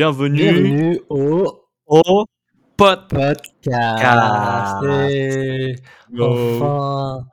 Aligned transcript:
Bienvenue, 0.00 0.38
Bienvenue 0.38 1.00
au 1.10 1.62
au 1.86 2.24
podcast. 2.74 3.44
podcast. 3.62 4.82
Et 5.10 5.76
Yo. 6.10 6.24
enfin, 6.24 7.26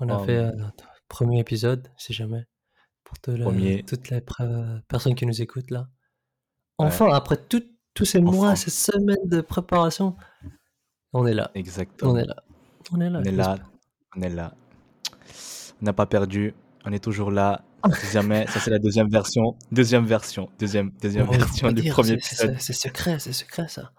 on 0.00 0.08
a 0.10 0.18
fait 0.26 0.52
notre 0.54 0.84
premier 1.08 1.38
épisode, 1.40 1.88
si 1.96 2.12
jamais, 2.12 2.44
pour 3.04 3.18
toutes 3.20 3.38
les 4.10 4.20
personnes 4.86 5.14
qui 5.14 5.24
nous 5.24 5.40
écoutent 5.40 5.70
là. 5.70 5.88
Ouais. 6.78 6.88
Enfin, 6.88 7.10
après 7.10 7.38
tout- 7.38 7.64
tous 7.94 8.04
ces 8.04 8.20
mois, 8.20 8.54
ces 8.54 8.68
semaines 8.68 9.24
de 9.26 9.40
préparation, 9.40 10.14
on 11.14 11.26
est 11.26 11.32
là. 11.32 11.50
Exactement. 11.54 12.10
On 12.12 12.16
est 12.18 12.26
là. 12.26 12.36
On 12.92 13.00
est 13.00 13.08
là. 13.08 13.20
On 13.20 13.24
est 13.24 13.32
là. 13.32 13.56
On 14.14 14.20
est 14.20 14.28
là. 14.28 14.52
On 15.80 15.86
n'a 15.86 15.94
pas 15.94 16.04
perdu. 16.04 16.52
On 16.84 16.92
est 16.92 17.02
toujours 17.02 17.30
là. 17.30 17.62
Si 18.00 18.12
jamais, 18.12 18.46
ça 18.48 18.60
c'est 18.60 18.70
la 18.70 18.78
deuxième 18.78 19.08
version. 19.08 19.56
Deuxième 19.72 20.04
version. 20.06 20.48
Deuxième, 20.58 20.90
deuxième 21.02 21.26
Oh, 21.28 21.32
version 21.32 21.68
du 21.72 21.82
dire, 21.82 21.94
premier 21.94 22.12
épisode. 22.12 22.56
C'est 22.58 22.72
secret, 22.72 23.18
c'est 23.18 23.32
secret 23.32 23.68
ça. 23.68 23.92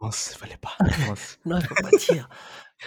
Mince, 0.00 0.34
fallait 0.38 0.58
pas. 0.58 0.72
Mince. 1.08 1.38
Non, 1.46 1.58
il 1.58 1.66
faut 1.66 1.74
pas 1.74 1.90
dire. 1.98 2.28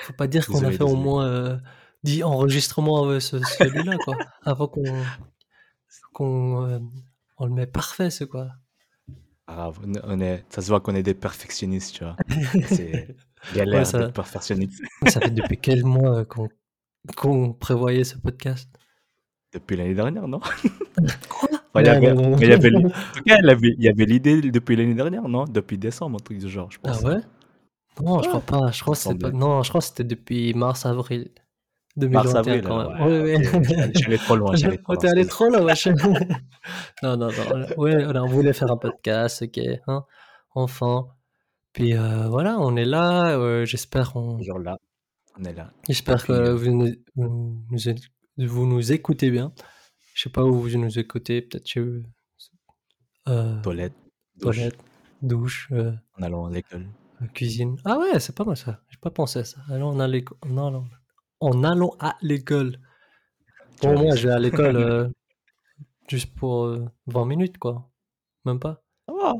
faut 0.04 0.14
pas 0.14 0.28
dire 0.28 0.46
qu'on 0.46 0.58
a 0.58 0.70
Désolé, 0.70 0.78
fait 0.78 0.84
au 0.84 0.96
moins 0.96 1.26
euh, 1.28 1.58
10 2.04 2.24
enregistrements 2.24 3.04
avec 3.08 3.22
ce- 3.22 3.40
celui-là, 3.40 3.98
quoi. 4.06 4.16
Avant 4.44 4.68
qu'on 4.68 4.84
qu'on 6.14 6.66
euh, 6.68 6.80
on 7.38 7.46
le 7.46 7.54
met 7.54 7.68
parfait, 7.68 8.10
c'est 8.10 8.28
quoi. 8.28 8.50
Grave. 9.48 9.80
On 10.04 10.20
est- 10.20 10.46
ça 10.50 10.62
se 10.62 10.68
voit 10.68 10.80
qu'on 10.80 10.94
est 10.96 11.02
des 11.04 11.16
perfectionnistes, 11.16 11.96
tu 11.96 12.04
vois. 12.04 12.16
C'est 12.68 13.16
galère 13.56 13.80
Ouais, 13.80 13.86
ça- 13.86 14.00
d'être 14.00 14.14
perfectionniste. 14.14 14.82
Ça 15.08 15.20
fait 15.22 15.32
depuis 15.32 15.58
quel 15.58 15.84
mois 15.84 16.20
euh, 16.20 16.26
qu'on 16.26 16.50
qu'on 17.16 17.54
prévoyait 17.54 18.04
ce 18.04 18.18
podcast? 18.18 18.70
Depuis 19.54 19.76
l'année 19.78 19.96
dernière, 19.96 20.28
non? 20.28 20.40
Quoi? 20.40 21.50
Enfin, 21.74 21.82
il 21.82 21.86
y 21.86 21.90
avait- 21.90 22.14
non, 22.14 22.22
non, 22.30 22.38
mais 22.38 22.46
il 22.46 22.50
y 22.50 22.54
avait- 22.54 22.70
non. 22.72 22.86
En 22.86 22.90
tout 22.90 23.24
cas, 23.26 23.38
il 23.42 23.50
avait- 23.50 23.76
il 23.78 23.84
y 23.84 23.88
avait 23.90 24.06
l'idée 24.06 24.42
depuis 24.42 24.76
l'année 24.76 24.94
dernière, 24.94 25.28
non? 25.28 25.46
Depuis 25.46 25.78
décembre, 25.78 26.18
un 26.20 26.24
truc 26.24 26.38
du 26.38 26.50
genre, 26.50 26.70
je 26.72 26.78
Ah 26.84 26.90
pense. 26.92 27.02
ouais? 27.04 27.18
Non, 28.02 28.20
je 28.22 28.30
Ouais. 28.30 28.40
crois 28.40 28.42
pas. 28.42 28.72
Je 28.72 28.82
crois 28.82 28.94
que 28.96 29.02
c'était. 29.02 29.32
Non, 29.32 29.64
je 29.64 29.70
crois 29.70 29.82
que 29.82 29.88
c'était 29.88 30.04
depuis 30.04 30.54
mars-avril 30.54 31.30
2021 31.98 32.24
Mars, 32.34 32.36
avril, 32.48 32.62
quand 32.64 32.80
alors, 32.80 32.94
même. 32.94 33.08
Ouais, 33.08 33.38
ouais. 33.38 33.48
ok. 33.56 33.94
J'allais 33.96 34.18
trop 34.18 34.36
loin, 34.36 34.56
j'allais 34.56 34.78
trop 34.78 34.94
loin. 34.94 35.02
t'es 35.02 35.08
allé 35.10 35.26
trop 35.26 35.50
là, 35.50 35.64
wesh. 35.64 35.88
non, 37.04 37.18
non, 37.18 37.28
non. 37.28 37.66
Ouais, 37.78 38.06
on 38.18 38.28
voulait 38.28 38.54
faire 38.54 38.72
un 38.72 38.78
podcast, 38.78 39.42
ok. 39.44 39.60
Hein, 39.88 40.04
enfin. 40.56 41.08
Puis 41.74 41.96
euh, 41.96 42.28
voilà, 42.30 42.58
on 42.60 42.76
est 42.76 42.86
là. 42.86 43.32
euh, 43.38 43.66
J'espère 43.66 44.16
on... 44.16 44.38
Toujours 44.38 44.60
là, 44.60 44.78
on 45.40 45.44
est 45.44 45.54
là. 45.54 45.72
J'espère 45.88 46.26
que 46.26 46.32
euh, 46.32 46.56
vous 46.56 46.72
nous, 46.72 46.92
vous, 47.16 47.58
nous, 47.70 47.80
vous 48.48 48.66
nous 48.66 48.92
écoutez 48.92 49.32
bien. 49.32 49.54
Je 50.14 50.24
sais 50.24 50.30
pas 50.30 50.44
où 50.44 50.54
vous 50.54 50.78
nous 50.78 51.00
écoutez, 51.00 51.42
peut-être 51.42 51.68
chez 51.68 51.82
vous. 51.82 52.04
Euh, 53.28 53.62
Toilette, 53.62 53.94
douche, 54.38 54.56
toilette, 54.58 54.80
douche, 55.22 55.68
euh, 55.72 55.92
en 56.18 56.24
allant 56.24 56.46
à 56.46 56.50
l'école. 56.52 56.88
euh, 57.22 57.28
cuisine. 57.28 57.78
Ah 57.86 57.98
ouais, 58.00 58.20
c'est 58.20 58.36
pas 58.36 58.44
mal 58.46 58.58
ça. 58.58 58.82
J'ai 58.90 58.98
pas 58.98 59.12
pensé 59.12 59.40
à 59.40 59.44
ça. 59.46 59.60
Allons 59.70 59.90
on 59.90 60.00
a 60.00 60.08
l'éco- 60.08 60.38
non, 60.48 60.68
allons- 60.68 60.88
en 61.42 61.64
allant 61.64 61.96
à 62.00 62.18
l'école. 62.22 62.80
Bon, 63.82 63.94
moi, 63.98 64.16
je 64.16 64.28
vais 64.28 64.34
à 64.34 64.40
l'école 64.40 64.76
euh, 64.78 65.10
juste 66.08 66.34
pour 66.36 66.66
euh, 66.66 66.86
20 67.08 67.26
minutes, 67.26 67.58
quoi. 67.58 67.90
Même 68.46 68.60
pas. 68.60 68.82
Va. 69.08 69.36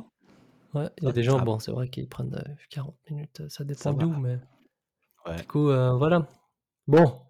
Ouais, 0.76 0.90
il 1.00 1.06
y 1.06 1.08
a 1.08 1.12
des 1.12 1.24
gens, 1.24 1.42
bon, 1.42 1.58
c'est 1.60 1.72
vrai 1.72 1.90
qu'ils 1.90 2.08
prennent 2.08 2.36
euh, 2.36 2.54
40 2.70 2.96
minutes, 3.10 3.42
ça 3.50 3.64
dépend 3.64 3.92
d'où, 3.94 4.12
mais 4.12 4.40
Ouais. 5.26 5.36
du 5.38 5.48
coup, 5.48 5.64
voilà. 5.64 6.28
Bon, 6.88 7.22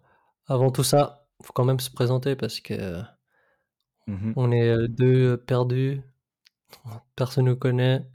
avant 0.46 0.70
tout 0.70 0.84
ça, 0.84 1.19
faut 1.42 1.52
quand 1.52 1.64
même 1.64 1.80
se 1.80 1.90
présenter 1.90 2.36
parce 2.36 2.60
que 2.60 2.74
euh, 2.74 3.02
Mhm. 4.06 4.32
on 4.36 4.50
est 4.52 4.68
euh, 4.68 4.88
deux 4.88 5.36
perdus, 5.36 6.02
personne 7.16 7.46
nous 7.46 7.56
connaît, 7.56 8.06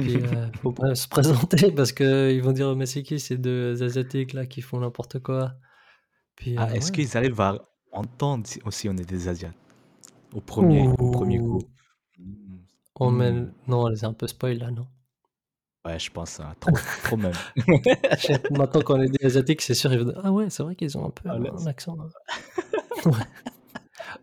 puis 0.00 0.22
euh, 0.22 0.46
faut 0.62 0.72
pas 0.72 0.94
se 0.94 1.08
présenter 1.08 1.72
parce 1.72 1.92
que 1.92 2.32
ils 2.32 2.42
vont 2.42 2.52
dire, 2.52 2.74
mais 2.76 2.86
c'est 2.86 3.02
qui 3.02 3.20
ces 3.20 3.38
deux 3.38 3.82
asiatiques 3.82 4.32
là 4.32 4.46
qui 4.46 4.62
font 4.62 4.80
n'importe 4.80 5.20
quoi? 5.20 5.54
Puis, 6.36 6.56
Ah, 6.56 6.68
euh, 6.70 6.74
est-ce 6.74 6.92
ouais. 6.92 6.92
qu'ils 6.92 7.16
arrivent 7.16 7.40
à 7.40 7.58
entendre 7.92 8.46
si 8.46 8.60
aussi 8.64 8.88
on 8.88 8.96
est 8.96 9.08
des 9.08 9.28
Asiates? 9.28 9.54
Au 10.34 10.40
premier, 10.40 10.88
au 10.88 11.10
premier 11.10 11.38
coup. 11.38 11.60
Mm. 12.18 12.56
Oh, 13.00 13.10
mais 13.10 13.32
Hmm. 13.32 13.52
non, 13.68 13.94
c'est 13.94 14.06
un 14.06 14.14
peu 14.14 14.26
spoil 14.26 14.58
là, 14.58 14.70
non? 14.70 14.86
Ouais, 15.84 15.98
je 15.98 16.10
pense, 16.10 16.38
hein, 16.38 16.54
trop, 16.60 16.70
trop 17.02 17.16
même. 17.16 17.32
Maintenant 18.52 18.82
qu'on 18.82 19.00
est 19.02 19.08
des 19.08 19.26
asiatiques, 19.26 19.62
c'est 19.62 19.74
sûr, 19.74 19.92
ils 19.92 19.98
vont 19.98 20.04
dire, 20.12 20.20
ah 20.22 20.30
ouais, 20.30 20.48
c'est 20.48 20.62
vrai 20.62 20.76
qu'ils 20.76 20.96
ont 20.96 21.06
un 21.06 21.10
peu 21.10 21.28
Ah, 21.28 21.34
un, 21.34 21.66
accent. 21.66 21.96
hein. 22.00 22.08
Ouais. 23.10 23.12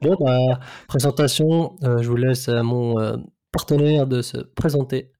Bon, 0.01 0.15
bah, 0.19 0.59
présentation, 0.87 1.75
euh, 1.83 2.01
je 2.01 2.07
vous 2.09 2.15
laisse 2.15 2.47
à 2.47 2.63
mon 2.63 2.97
euh, 2.99 3.17
partenaire 3.51 4.07
de 4.07 4.21
se 4.21 4.37
présenter. 4.37 5.11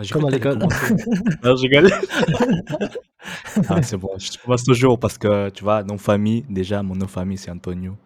J'ai 0.00 0.12
Comme 0.12 0.22
cru 0.22 0.30
à 0.32 0.36
l'école. 0.36 0.58
Non, 1.42 1.56
je 1.56 1.62
rigole. 1.62 1.90
ah, 3.68 3.82
c'est 3.82 3.96
bon, 3.96 4.10
je 4.18 4.38
commence 4.38 4.62
toujours 4.62 4.98
parce 5.00 5.18
que, 5.18 5.48
tu 5.50 5.64
vois, 5.64 5.82
nom 5.82 5.98
famille, 5.98 6.44
déjà, 6.48 6.82
mon 6.84 6.94
nom 6.94 7.08
famille, 7.08 7.38
c'est 7.38 7.50
Antonio. 7.50 7.96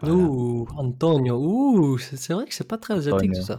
Voilà, 0.00 0.14
Ouh, 0.16 0.66
Antonio, 0.76 1.36
ouh, 1.38 1.98
c'est 1.98 2.32
vrai 2.32 2.44
que 2.44 2.54
c'est 2.54 2.68
pas 2.68 2.76
très 2.78 2.94
asiatique 2.94 3.32
tout 3.32 3.40
Antonio. 3.40 3.58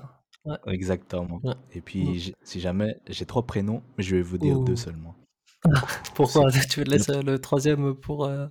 Exactement. 0.68 1.42
Ouais. 1.44 1.56
Et 1.74 1.82
puis, 1.82 2.20
j'ai- 2.20 2.36
si 2.44 2.60
jamais, 2.60 2.98
j'ai 3.08 3.26
trois 3.26 3.46
prénoms, 3.46 3.84
mais 3.98 4.04
je 4.04 4.16
vais 4.16 4.22
vous 4.22 4.38
dire 4.38 4.60
deux 4.60 4.76
Ouh. 4.76 4.76
seulement. 4.76 5.16
Pourquoi? 6.16 6.52
Tu 6.52 6.84
laisses 6.84 7.10
euh, 7.10 7.22
le 7.24 7.40
troisième 7.40 7.96
pour. 7.96 8.26
euh, 8.26 8.48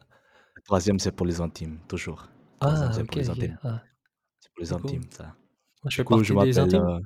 Le 0.55 0.63
troisième, 0.63 0.99
c'est 0.99 1.13
pour 1.13 1.27
les 1.27 1.41
intimes, 1.41 1.79
toujours. 1.89 2.29
Le 2.57 2.61
troisième, 2.61 2.93
Ah, 2.93 2.93
c'est 2.93 3.05
ok, 3.05 3.05
pour 3.05 3.17
les 3.17 3.31
ok. 3.31 3.31
intimes. 3.31 3.57
Ah, 3.63 3.83
C'est 4.41 4.53
pour 4.53 4.63
les 4.63 4.73
du 4.73 4.77
coup, 4.77 4.89
intimes, 4.89 5.09
ça. 5.13 5.35
moi, 5.85 5.91
je 5.91 5.97
Du 5.97 6.03
fais 6.03 6.05
coup, 6.05 6.23
je 6.25 6.35
partie 6.35 6.39
des 6.39 6.59
m'appelle. 6.59 6.61
intimes. 6.61 6.89
euh, 6.89 7.01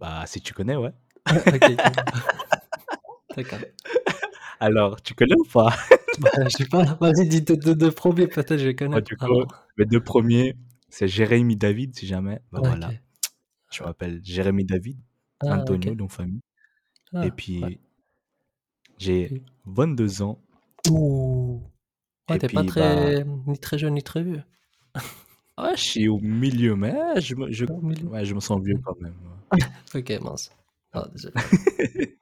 Bah, 0.00 0.24
si 0.26 0.40
tu 0.40 0.54
connais, 0.54 0.76
ouais. 0.76 0.92
ok. 1.52 1.70
D'accord. 3.36 3.64
Alors, 4.60 5.00
tu 5.02 5.14
connais 5.14 5.34
ou 5.36 5.44
pas? 5.44 5.74
Bah, 6.16 6.28
je 6.48 6.56
sais 6.56 6.66
pas, 6.68 6.84
vas-y, 7.00 7.26
dis 7.26 7.42
deux, 7.42 7.56
deux, 7.56 7.74
deux 7.74 7.90
premiers, 7.92 8.28
peut-être 8.28 8.58
je 8.58 8.70
Bah, 8.92 9.00
connais. 9.00 9.00
Du 9.00 9.16
coup, 9.16 9.34
Alors, 9.34 9.66
mes 9.76 9.84
deux 9.84 10.00
premiers, 10.02 10.54
c'est 10.88 11.08
Jérémy 11.08 11.56
David, 11.56 11.94
si 11.96 12.06
jamais. 12.06 12.40
Bah 12.52 12.60
ah, 12.62 12.62
voilà, 12.62 12.94
je 13.72 13.82
m'appelle 13.82 14.20
Jérémy 14.24 14.64
David, 14.64 14.98
Ah. 15.42 15.58
Antonio, 15.58 15.94
nom 15.94 16.08
famille. 16.08 16.40
Ah, 17.12 17.26
Et 17.26 17.30
puis, 17.30 17.62
ouais. 17.62 17.78
j'ai 18.98 19.26
Puis- 19.26 19.42
22 19.66 20.22
ans. 20.22 20.38
Ouh. 20.90 21.62
Ouais, 22.28 22.38
t'es 22.38 22.48
pas 22.48 22.48
puis, 22.48 22.56
bah, 22.56 22.64
très. 22.64 23.24
ni 23.24 23.58
très 23.58 23.78
jeune 23.78 23.94
ni 23.94 24.02
très 24.02 24.22
vieux. 24.22 24.42
ah, 25.56 25.72
je 25.74 25.82
suis 25.82 26.08
au 26.08 26.18
milieu, 26.20 26.76
mais 26.76 27.20
je 27.20 27.34
me, 27.34 27.50
je, 27.50 27.64
ouais, 27.64 28.24
je 28.24 28.34
me 28.34 28.40
sens 28.40 28.60
vieux 28.62 28.78
quand 28.84 28.98
même. 29.00 29.14
ouais. 29.52 29.58
Ok, 29.94 30.22
mince. 30.22 30.50
Ah, 30.92 31.06
désolé. 31.12 31.34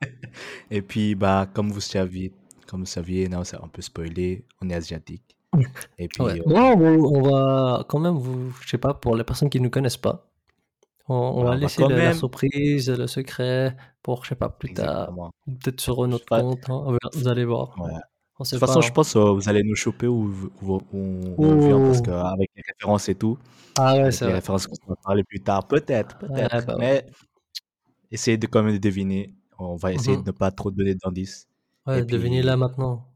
Et 0.70 0.82
puis, 0.82 1.14
bah, 1.14 1.46
comme 1.52 1.70
vous 1.70 1.80
saviez, 1.80 2.32
comme 2.66 2.80
vous 2.80 2.86
saviez, 2.86 3.28
non, 3.28 3.44
c'est 3.44 3.56
un 3.56 3.68
peu 3.68 3.80
spoilé, 3.82 4.44
on 4.60 4.68
est 4.70 4.74
asiatique. 4.74 5.36
Et 5.98 6.08
puis, 6.08 6.22
Ouais. 6.22 6.40
euh, 6.40 6.44
Bon, 6.46 6.72
on, 6.78 7.16
on 7.16 7.22
va 7.22 7.84
quand 7.88 7.98
même 8.00 8.16
vous. 8.16 8.50
Je 8.62 8.68
sais 8.68 8.78
pas, 8.78 8.94
pour 8.94 9.16
les 9.16 9.24
personnes 9.24 9.48
qui 9.50 9.58
ne 9.58 9.64
nous 9.64 9.70
connaissent 9.70 9.96
pas, 9.96 10.27
on, 11.08 11.14
on 11.14 11.42
bah, 11.42 11.42
va 11.44 11.48
on 11.48 11.50
va 11.52 11.56
laisser 11.56 11.86
la, 11.88 12.14
surprise, 12.14 12.90
le 12.90 13.06
secret, 13.06 13.76
pour, 14.02 14.24
je 14.24 14.30
sais 14.30 14.34
pas, 14.34 14.48
plus 14.48 14.72
tard, 14.74 14.88
Exactement. 15.10 15.30
ou 15.46 15.52
peut-être 15.52 15.80
sur 15.80 16.06
notre 16.06 16.24
Enfin, 16.30 16.42
compte. 16.42 16.70
hein, 16.70 16.98
vous 17.14 17.28
allez 17.28 17.44
voir. 17.44 17.78
ouais. 17.80 17.90
On 18.40 18.44
De 18.44 18.48
toute 18.50 18.58
façon, 18.60 18.74
pas. 18.74 18.80
je 18.82 18.88
hein. 18.88 18.92
pense 18.94 19.12
que 19.14 19.18
vous 19.18 19.48
allez 19.48 19.62
nous 19.64 19.74
choper 19.74 20.06
parce 20.06 21.98
Ouh. 21.98 22.02
qu'avec 22.04 22.50
les 22.54 22.62
références 22.68 23.08
et 23.08 23.14
tout, 23.16 23.36
Ah 23.76 23.94
ouais, 23.94 24.00
avec 24.02 24.12
les 24.20 24.26
vrai. 24.26 24.34
références 24.34 24.66
qu'on 24.68 24.76
va 24.88 24.96
parler 25.02 25.24
plus 25.24 25.40
tard, 25.40 25.66
peut-être, 25.66 26.18
Ouais, 26.28 26.46
peut-être. 26.48 26.66
bah. 26.66 26.76
Mais 26.78 27.06
essayez 28.10 28.36
de 28.36 28.46
quand 28.46 28.62
même 28.62 28.72
de 28.74 28.78
deviner. 28.78 29.34
On 29.58 29.74
va 29.76 29.92
essayer 29.92 30.16
Mhm. 30.16 30.22
de 30.22 30.28
ne 30.28 30.36
pas 30.36 30.50
trop 30.52 30.70
donner 30.70 30.94
d'indices. 30.94 31.48
Ouais, 31.86 32.04
devinez 32.04 32.42
là 32.42 32.56
maintenant, 32.56 33.08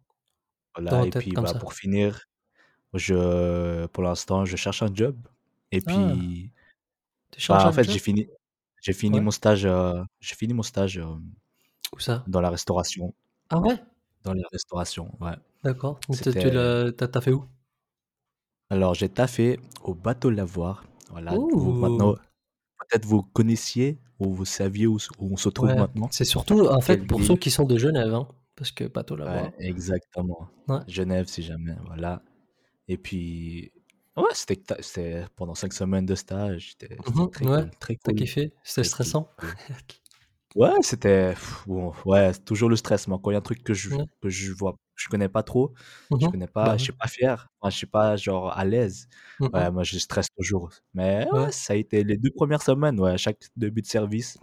voilà. 0.74 1.06
Et 1.06 1.10
tête, 1.10 1.22
puis, 1.22 1.32
bah, 1.32 1.54
pour 1.54 1.72
finir, 1.74 2.20
je, 2.94 3.86
pour 3.86 4.02
l'instant, 4.02 4.44
je 4.44 4.56
cherche 4.56 4.82
un 4.82 4.92
job. 4.92 5.16
Et 5.70 5.82
Ah, 5.86 5.92
puis, 5.92 6.52
bah, 7.48 7.68
en 7.68 7.72
fait, 7.72 7.84
job 7.84 7.92
j'ai 7.92 7.98
fini, 7.98 8.28
j'ai 8.80 8.92
fini 8.92 9.18
Ouais. 9.18 9.24
mon 9.24 9.30
stage, 9.30 9.64
euh, 9.66 10.02
j'ai 10.20 10.34
fini 10.34 10.54
mon 10.54 10.62
stage 10.62 10.98
euh, 10.98 11.04
Où 11.94 11.98
ça? 12.00 12.24
dans 12.28 12.40
la 12.40 12.50
restauration. 12.50 13.14
Ah 13.50 13.58
ouais? 13.60 13.76
Dans 14.24 14.34
la 14.34 14.44
restauration, 14.52 15.10
ouais. 15.20 15.34
D'accord. 15.64 15.98
T'as- 16.00 16.14
tu 16.14 16.22
C'était. 16.24 16.50
l'as 16.50 16.92
t'as- 16.92 17.08
t'as 17.08 17.20
fait 17.20 17.32
où? 17.32 17.44
Alors, 18.70 18.94
j'ai 18.94 19.08
taffé 19.08 19.60
au 19.82 19.94
bateau 19.94 20.30
Lavoir. 20.30 20.84
Voilà. 21.10 21.32
Vous, 21.34 21.72
maintenant, 21.72 22.12
Ouh 22.12 22.16
peut-être 22.88 23.04
vous 23.06 23.22
connaissiez 23.22 23.98
ou 24.18 24.32
vous 24.34 24.44
saviez 24.44 24.86
où, 24.88 24.96
s- 24.96 25.08
où 25.18 25.32
on 25.32 25.36
se 25.36 25.48
trouve 25.48 25.68
Ouais, 25.70 25.76
maintenant. 25.76 26.08
c'est 26.10 26.24
surtout 26.24 26.66
en 26.66 26.80
fait 26.80 26.96
Quelle 26.98 27.06
pour 27.06 27.20
ceux 27.20 27.28
ville 27.28 27.38
qui 27.38 27.50
sont 27.50 27.64
de 27.64 27.76
Genève, 27.78 28.12
hein, 28.14 28.26
parce 28.56 28.72
que 28.72 28.84
bateau 28.84 29.14
Ouais, 29.16 29.24
là-bas. 29.24 29.52
exactement. 29.58 30.48
Ouais. 30.68 30.78
Genève, 30.88 31.26
si 31.28 31.42
jamais. 31.42 31.76
Voilà. 31.86 32.22
Et 32.88 32.96
puis, 32.98 33.72
ouais, 34.16 34.24
c'était 34.34 34.56
ta- 34.56 34.82
c'était 34.82 35.26
pendant 35.36 35.54
cinq 35.54 35.72
semaines 35.72 36.06
de 36.06 36.14
stage. 36.14 36.70
C'était 36.78 37.02
Mhm, 37.06 37.30
très 37.32 37.46
ouais, 37.48 37.62
cool. 37.62 37.70
Très 37.80 37.96
t'as 38.02 38.12
kiffé 38.12 38.54
C'était 38.64 38.82
Très 38.82 38.88
stressant. 38.88 39.28
Ouais, 40.54 40.70
c'était. 40.82 41.34
Bon, 41.66 41.92
ouais, 42.04 42.32
toujours 42.34 42.68
le 42.68 42.76
stress. 42.76 43.08
Moi, 43.08 43.18
quand 43.22 43.30
il 43.30 43.34
y 43.34 43.36
a 43.36 43.38
un 43.38 43.40
truc 43.42 43.62
que 43.64 43.72
je, 43.72 43.88
Ouais. 43.88 44.06
que 44.20 44.28
je 44.28 44.52
vois 44.52 44.76
je 44.96 45.08
connais 45.08 45.28
pas 45.30 45.42
trop. 45.42 45.72
Je 46.18 46.28
Mmh 46.28 46.28
connais 46.28 46.46
Bah, 46.60 46.70
pas, 46.70 46.76
je 46.76 46.82
ouais. 46.82 46.84
suis 46.84 46.92
pas 46.92 47.08
fier. 47.08 47.48
Enfin, 47.60 47.70
je 47.70 47.76
suis 47.78 47.86
pas 47.86 48.16
genre 48.16 48.52
à 48.56 48.64
l'aise. 48.64 49.08
Ouais, 49.54 49.70
Mmh 49.70 49.72
moi 49.72 49.82
je 49.82 49.98
stresse 49.98 50.28
toujours. 50.36 50.70
Mais 50.94 51.26
ouais, 51.32 51.50
Ouais. 51.50 51.52
ça 51.52 51.72
a 51.72 51.76
été 51.76 52.04
les 52.04 52.18
2 52.18 52.30
premières 52.36 52.62
semaines, 52.62 53.00
ouais, 53.00 53.16
chaque 53.18 53.38
début 53.56 53.80
de 53.82 53.86
service 53.86 54.38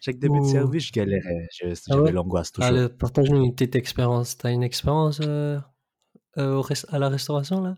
chaque 0.00 0.18
début 0.18 0.40
de 0.40 0.44
service, 0.46 0.86
je 0.88 0.92
galérais, 0.92 1.46
je 1.52 1.74
ah 1.88 1.96
j'avais 1.96 2.10
ouais? 2.10 2.12
l'angoisse 2.12 2.52
toujours. 2.52 2.78
Allez, 2.78 2.88
partage-nous 2.88 3.42
une 3.44 3.54
petite 3.54 3.76
expérience. 3.76 4.36
Tu 4.36 4.46
as 4.46 4.50
une 4.50 4.62
expérience, 4.62 5.20
au 6.36 6.60
res 6.62 6.84
à 6.88 6.98
la 6.98 7.08
restauration 7.08 7.60
là? 7.60 7.76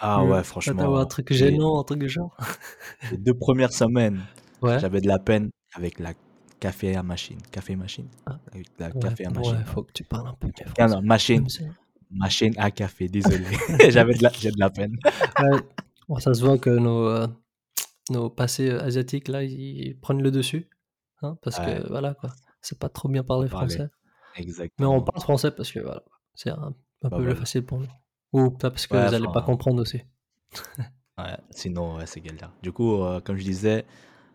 Ah 0.00 0.24
ouais, 0.24 0.42
as 0.66 0.72
un 1.00 1.04
franchement, 1.04 1.06
truc 1.06 1.30
les 1.30 1.36
gênant, 1.36 1.78
un 1.80 1.84
truc 1.84 1.98
du 2.00 2.08
genre? 2.08 2.36
les 3.10 3.18
2 3.18 3.34
premières 3.34 3.72
semaines, 3.72 4.26
Ouais. 4.62 4.78
j'avais 4.78 5.00
de 5.00 5.08
la 5.08 5.18
peine 5.18 5.50
avec 5.74 5.98
la 5.98 6.14
café 6.60 6.96
à 6.96 7.02
machine. 7.02 7.40
Café 7.50 7.76
machine? 7.76 8.08
Ah, 8.26 8.40
Avec 8.52 8.68
la 8.78 8.92
ouais, 8.94 9.00
café 9.00 9.24
à 9.26 9.30
machine, 9.30 9.62
ouais. 9.62 9.64
faut 9.66 9.82
que 9.82 9.92
tu 9.92 10.04
parles 10.04 10.28
un 10.28 10.34
peu 10.34 10.48
mieux 10.48 10.66
français. 10.66 10.96
non, 10.96 11.02
machine 11.02 11.46
machine 12.10 12.54
à 12.58 12.70
café, 12.70 13.08
désolé. 13.08 13.46
J'avais 13.90 14.14
de 14.14 14.22
la 14.24 14.32
j'ai 14.36 14.50
de 14.50 14.58
la 14.58 14.70
peine. 14.70 14.96
ouais, 15.38 15.60
bon, 16.08 16.18
ça 16.18 16.34
se 16.34 16.42
voit 16.44 16.58
que 16.58 16.70
nos, 16.70 17.08
heu, 17.08 17.26
nos 18.10 18.30
passés, 18.30 18.70
heu, 18.70 18.80
asiatiques 18.82 19.28
là, 19.28 19.44
ils 19.44 19.98
prennent 20.00 20.22
le 20.22 20.30
dessus, 20.30 20.68
hein, 21.22 21.38
parce 21.42 21.58
Ouais, 21.58 21.60
que 21.60 21.88
voilà 21.88 22.14
quoi, 22.14 22.30
c'est 22.62 22.78
pas 22.80 22.88
trop 22.90 23.08
bien 23.08 23.24
parler 23.24 23.48
parler. 23.48 23.50
français. 23.50 23.88
Mais 24.78 24.86
on 24.86 25.02
Exactement. 25.02 25.04
parle 25.04 25.22
français 25.22 25.52
parce 25.52 25.72
que 25.72 25.80
voilà, 25.80 26.04
c'est 26.34 26.50
un 26.50 26.74
un 27.04 27.10
Bah 27.10 27.16
peu 27.16 27.24
le 27.26 27.34
voilà. 27.34 27.40
facile 27.40 27.64
pour 27.66 27.80
nous. 27.80 27.88
Ou 28.32 28.50
peut-être 28.50 28.72
parce 28.74 28.86
que 28.88 28.96
Ouais, 28.96 28.98
vous 28.98 29.14
allez 29.14 29.28
pas 29.28 29.42
comprendre 29.42 29.80
aussi. 29.82 30.02
ouais, 31.18 31.36
sinon, 31.50 31.96
ouais, 31.96 32.06
c'est 32.06 32.20
galère. 32.20 32.52
Du 32.62 32.72
coup, 32.72 32.94
heu, 33.02 33.20
comme 33.20 33.36
je 33.36 33.44
disais, 33.44 33.84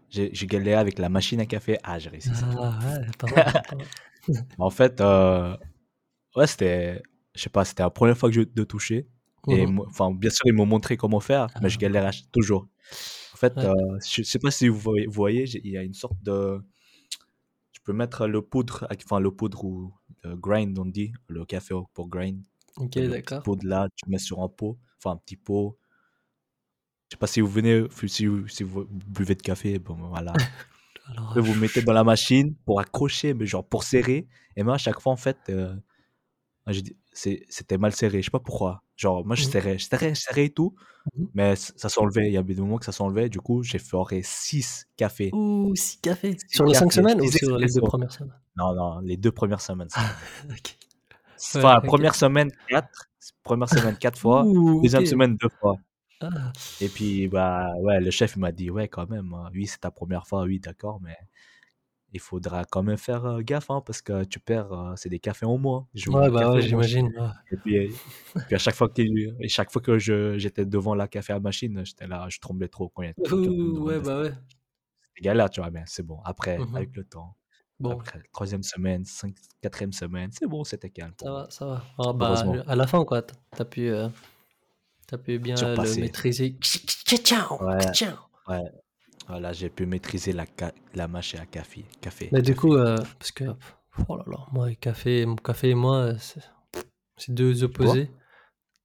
j'ai 0.10 0.32
galéré 0.48 0.76
avec 0.80 1.00
la 1.00 1.10
machine 1.10 1.40
à 1.42 1.46
café. 1.46 1.78
Ah, 1.84 2.00
j'ai 2.00 2.10
réussi. 2.10 2.32
Ah 2.32 2.80
ouais, 2.84 3.14
pas 3.20 3.28
mal, 3.30 3.64
pas 3.68 3.76
mal. 3.76 3.90
En 4.58 4.70
fait, 4.70 5.02
heu, 5.02 5.56
ouais, 6.36 6.48
c'était 6.48 7.04
je 7.36 7.42
sais 7.44 7.50
pas, 7.50 7.66
c'était 7.66 7.84
la 7.84 7.90
première 7.92 8.18
fois 8.18 8.30
que 8.30 8.36
je 8.36 8.42
de 8.44 8.64
toucher 8.66 9.08
et 9.50 9.68
moi 9.68 9.86
enfin, 9.90 10.12
bien 10.14 10.30
sûr, 10.32 10.48
ils 10.48 10.54
m'ont 10.54 10.66
montré 10.68 10.98
comment 10.98 11.20
faire, 11.22 11.50
mais 11.60 11.70
je 11.70 11.78
Ah, 11.84 12.12
ch 12.12 12.24
toujours. 12.34 12.68
En 13.34 13.38
fait, 13.38 13.56
ouais, 13.56 13.66
heu, 13.66 13.74
je 14.08 14.24
sais 14.24 14.40
pas 14.40 14.52
si 14.52 14.68
vous 14.70 14.80
voyez 14.80 15.08
vous 15.08 15.14
voyez, 15.14 15.46
j'ai 15.48 15.62
il 15.66 15.72
y 15.72 15.78
a 15.80 15.84
une 15.84 15.94
sorte 15.96 16.22
de 16.24 16.62
tu 17.72 17.82
peux 17.82 17.94
mettre 17.94 18.28
le 18.28 18.42
poudre, 18.42 18.88
enfin, 19.06 19.20
le 19.20 19.32
poudre 19.32 19.64
ou 19.66 19.94
le 20.24 20.36
grind, 20.36 20.78
on 20.80 20.86
dit, 20.86 21.14
le 21.28 21.46
café 21.46 21.76
pour 21.94 22.08
grind. 22.10 22.42
OK, 22.77 22.92
petit 22.92 23.07
d'accord. 23.10 23.44
pot 23.44 23.56
de 23.56 23.68
là, 23.68 23.88
tu 23.95 24.10
mets 24.10 24.18
sur 24.19 24.42
un 24.42 24.50
pot, 24.50 24.77
enfin, 25.00 25.12
un 25.16 25.18
petit 25.18 25.38
pot. 25.38 25.77
Je 27.10 27.16
sais 27.16 27.19
pas 27.19 27.27
si 27.27 27.42
vous 27.42 27.48
venez 27.48 27.83
si 28.07 28.25
vous 28.25 28.48
si 28.48 28.63
vous 28.63 28.86
buvez 28.89 29.36
de 29.36 29.42
café, 29.42 29.77
bon, 29.80 29.95
voilà. 30.10 30.33
Alors, 31.07 31.33
vous 31.39 31.54
ch 31.54 31.57
mettez 31.62 31.81
dans 31.83 31.94
la 31.94 32.04
machine 32.04 32.56
pour 32.66 32.80
accrocher, 32.80 33.33
mais 33.36 33.45
genre 33.45 33.68
pour 33.68 33.83
serrer 33.83 34.27
et 34.56 34.63
moi 34.63 34.75
à 34.75 34.77
chaque 34.80 35.00
fois 35.00 35.13
en 35.13 35.18
fait, 35.18 35.38
dit 36.83 36.98
c'est 37.13 37.45
c'était 37.50 37.77
mal 37.77 37.94
serré, 37.95 38.22
je 38.22 38.25
sais 38.27 38.31
pas 38.31 38.39
pourquoi. 38.39 38.83
Genre 38.98 39.25
moi 39.25 39.36
je 39.36 39.45
mmh, 39.45 39.51
serrais, 39.51 39.77
je 39.80 39.86
serrais, 39.86 40.16
je 40.16 40.22
serrais 40.22 40.45
et 40.45 40.50
tout, 40.54 40.75
mmh 41.16 41.24
mh. 41.24 41.27
mais 41.36 41.56
ça 41.57 41.89
s'enlevait. 41.89 42.27
Il 42.27 42.33
y 42.33 42.38
avait 42.38 42.56
des 42.56 42.62
moments 42.62 42.77
que 42.80 42.86
ça 42.86 42.92
s'enlevait, 42.94 43.30
du 43.30 43.39
coup 43.42 43.63
j'ai 43.63 43.80
fait 43.80 43.98
6 44.24 44.88
cafés. 44.98 45.30
Ouh, 45.33 45.75
6 45.75 46.00
cafés! 46.01 46.38
6 46.48 46.48
Sur 46.50 46.66
les 46.66 46.74
5 46.74 46.92
cafés, 46.92 46.92
semaines 46.92 47.22
ou 47.22 47.31
6 47.31 47.39
sur 47.39 47.57
les 47.57 47.69
2 47.69 47.81
expresso. 47.81 47.81
premières 47.81 48.12
semaines? 48.12 48.33
Non, 48.57 48.74
non, 48.75 49.00
les 49.01 49.18
2 49.18 49.31
premières 49.31 49.62
semaines 49.62 49.89
Ah. 49.95 50.16
OK. 50.50 50.77
Enfin, 51.54 51.82
première 51.86 52.16
semaine 52.16 52.52
4, 52.68 53.10
première 53.44 53.70
semaine 53.70 53.98
4 53.98 54.20
fois, 54.20 54.52
Ouh, 54.56 54.82
deuxième 54.82 55.06
semaine 55.06 55.36
2 55.38 55.50
fois 55.60 55.78
Ah, 56.22 56.54
et 56.80 56.90
puis, 56.90 57.28
bah, 57.30 57.72
ouais, 57.80 58.00
le 58.02 58.12
chef 58.12 58.36
m'a 58.38 58.52
dit: 58.52 58.70
«Ouais, 58.70 58.88
quand 58.90 59.10
même, 59.10 59.34
hein, 59.34 59.50
oui, 59.54 59.66
c'est 59.68 59.80
ta 59.80 59.92
première 59.92 60.28
fois, 60.28 60.44
oui, 60.44 60.60
d'accord, 60.60 61.00
mais 61.02 61.16
il 62.14 62.20
faudra 62.22 62.66
quand 62.66 62.84
même 62.84 62.98
faire, 62.98 63.26
heu, 63.28 63.42
gaffe, 63.44 63.70
hein, 63.72 63.82
parce 63.86 64.02
que 64.02 64.24
tu 64.26 64.40
perds, 64.40 64.74
heu, 64.74 64.96
c'est 64.98 65.10
des 65.10 65.20
cafés 65.20 65.46
je 65.96 66.04
joue 66.06 66.16
ouais, 66.16 66.30
bah, 66.32 66.52
ouais, 66.54 66.62
en 66.62 66.68
moins». 66.68 66.84
j'imagine. 66.88 67.12
Et 67.52 67.58
puis 67.58 67.76
et 67.78 68.02
puis 68.48 68.56
à 68.56 68.60
chaque 68.60 68.76
fois 68.76 68.90
qu'il 68.90 69.36
et 69.42 69.50
chaque 69.50 69.72
fois 69.72 69.82
que 69.82 70.00
je 70.00 70.38
j'étais 70.40 70.66
devant 70.66 70.96
la 70.96 71.08
café 71.10 71.34
à 71.34 71.40
machine, 71.42 71.86
j'étais 71.86 72.08
là, 72.08 72.28
je 72.30 72.40
tremblais 72.40 72.70
trop 72.70 72.90
quand 72.90 73.04
il 73.04 73.08
y 73.10 73.12
a 73.12 73.14
Ouh, 73.18 73.84
ouais, 73.86 74.00
bah, 74.02 74.22
ouais. 74.22 74.32
C'était 75.02 75.22
galère, 75.22 75.50
tu 75.50 75.62
vois? 75.62 75.72
Mais 75.72 75.84
c'est 75.88 76.04
bon, 76.04 76.22
après, 76.24 76.64
Mmh 76.64 76.72
mh. 76.72 76.72
avec 76.74 76.96
le 76.96 77.04
temps, 77.06 77.36
Bon, 77.80 77.92
après 77.92 78.22
3e 78.31 78.63
semaine, 78.63 79.06
5 79.06 79.36
4e 79.62 79.92
semaine, 79.94 80.31
c'est 80.31 80.48
bon, 80.48 80.63
c'était 80.63 80.89
calme 80.89 81.13
ça 81.22 81.31
va, 81.31 81.48
ça 81.50 81.66
va. 81.66 81.81
Ah, 81.98 82.13
bah, 82.13 82.44
à 82.68 82.75
la 82.75 82.88
fin, 82.88 83.04
quoi, 83.06 83.22
tu 83.22 83.33
as 83.33 83.38
tu 83.56 83.62
as 83.62 83.66
pu, 83.66 83.89
as 83.92 85.18
pu 85.18 85.39
bien 85.39 85.75
le 85.75 85.95
maîtriser. 85.95 86.56
Ouais, 87.60 87.92
ouais, 88.48 88.63
voilà, 89.27 89.54
j'ai 89.54 89.69
pu 89.69 89.86
maîtriser 89.86 90.33
la 90.33 90.45
la 90.94 91.07
machine 91.07 91.39
à 91.39 91.45
café 91.45 91.86
café 92.01 92.31
Mais 92.31 92.42
du 92.42 92.56
coup, 92.56 92.75
heu, 92.75 92.95
parce 93.19 93.31
que, 93.31 93.45
oh 94.10 94.18
là 94.18 94.24
là, 94.27 94.38
moi, 94.51 94.74
café 94.75 95.25
mon 95.25 95.36
café 95.36 95.69
et 95.72 95.75
moi, 95.75 96.12
heu, 96.13 96.18
c'est 96.19 96.42
c'est 97.18 97.33
2 97.33 97.63
Tu 97.68 97.68
bois? 97.77 97.95
opposés. 97.95 98.12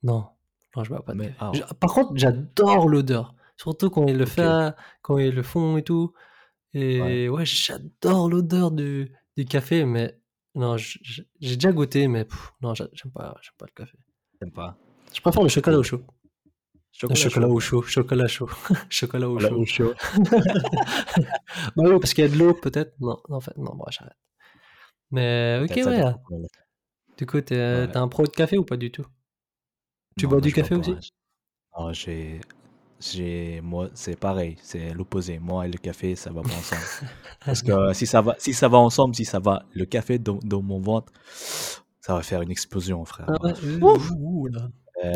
Non, 0.02 0.28
non, 0.76 0.84
je 0.84 0.90
bois 0.90 1.04
pas 1.04 1.14
de 1.14 1.18
Mais 1.18 1.32
café. 1.50 1.64
ah, 1.68 1.74
par 1.80 1.92
contre, 1.94 2.12
j'adore 2.16 2.88
l'odeur, 2.88 3.34
surtout 3.56 3.90
quand 3.90 4.06
ils 4.08 4.16
le 4.18 4.24
OK, 4.24 4.34
fait 4.34 4.74
quand 5.02 5.18
ils 5.18 5.34
le 5.34 5.42
font 5.42 5.76
et 5.76 5.82
tout 5.82 6.12
et 6.74 7.28
ouais, 7.28 7.44
j'adore 7.46 8.28
l'odeur 8.28 8.70
du 8.70 9.12
du 9.36 9.44
café, 9.44 9.84
mais 9.84 10.18
non, 10.54 10.76
j'ai 10.76 11.26
déjà 11.56 11.72
goûté, 11.72 12.08
mais 12.08 12.24
pff, 12.24 12.52
non, 12.60 12.74
j'a 12.74 12.88
j'aime 12.92 13.12
pas 13.12 13.36
j'aime 13.42 13.54
pas 13.58 13.66
le 13.66 13.72
café. 13.72 13.96
tu 14.38 14.44
aimes 14.46 14.52
pas? 14.52 14.76
Je 15.14 15.20
préfère 15.20 15.42
le 15.42 15.48
chocolat 15.48 15.78
au 15.78 15.82
chaud. 15.82 16.02
Le 17.08 17.14
Chocolat 17.14 17.14
chocolat 17.14 17.46
chaud? 17.46 17.54
au 17.54 17.60
chaud, 17.60 17.82
chocolat 17.82 18.28
chaud, 18.28 18.48
chocolat 18.90 19.28
au 19.28 19.38
Chocolat 19.38 19.48
chaud. 19.48 19.60
au 19.60 19.64
chaud? 19.66 19.94
Bah 21.76 21.84
oui, 21.86 21.98
parce 22.00 22.14
qu'il 22.14 22.24
y 22.24 22.26
a 22.26 22.30
de 22.30 22.36
l'eau 22.38 22.54
peut-être? 22.54 22.94
Non, 23.00 23.18
en 23.28 23.40
fait, 23.40 23.56
non, 23.56 23.74
bon, 23.74 23.84
j'arrête. 23.90 24.16
Mais 25.10 25.60
OK, 25.64 25.76
ouais, 25.76 25.82
fait. 25.82 26.14
du 27.18 27.26
coup, 27.26 27.40
tu 27.40 27.54
es 27.54 27.88
Ouais. 27.88 27.96
un 27.96 28.08
pro 28.08 28.24
de 28.24 28.28
café 28.30 28.58
ou 28.58 28.64
pas 28.64 28.76
du 28.76 28.90
tout? 28.90 29.06
Tu 30.16 30.24
Non, 30.26 30.30
bois 30.30 30.40
du 30.40 30.52
café 30.52 30.74
aussi? 30.74 30.94
J 31.00 31.10
non, 31.78 31.92
j'ai 31.92 32.40
j'ai 33.00 33.60
moi, 33.62 33.88
c'est 33.94 34.16
pareil, 34.18 34.56
c'est 34.62 34.92
l'opposé. 34.94 35.38
Moi 35.38 35.66
et 35.66 35.70
le 35.70 35.78
café, 35.78 36.16
ça 36.16 36.30
va 36.30 36.42
pas 36.42 36.48
ensemble. 36.54 36.82
Parce 37.44 37.62
que 37.62 37.92
si 37.94 38.06
ça 38.06 38.20
va 38.20 38.34
si 38.38 38.52
ça 38.52 38.68
va 38.68 38.78
ensemble, 38.78 39.14
si 39.14 39.24
ça 39.24 39.38
va 39.40 39.64
le 39.72 39.84
café 39.86 40.18
dans 40.18 40.38
dans 40.42 40.62
mon 40.62 40.80
ventre, 40.80 41.12
ça 42.00 42.14
va 42.14 42.22
faire 42.22 42.42
une 42.42 42.50
explosion 42.50 43.04
frère, 43.04 43.26
Ah 43.28 43.44
ouais, 43.44 43.52
OK. 43.82 44.00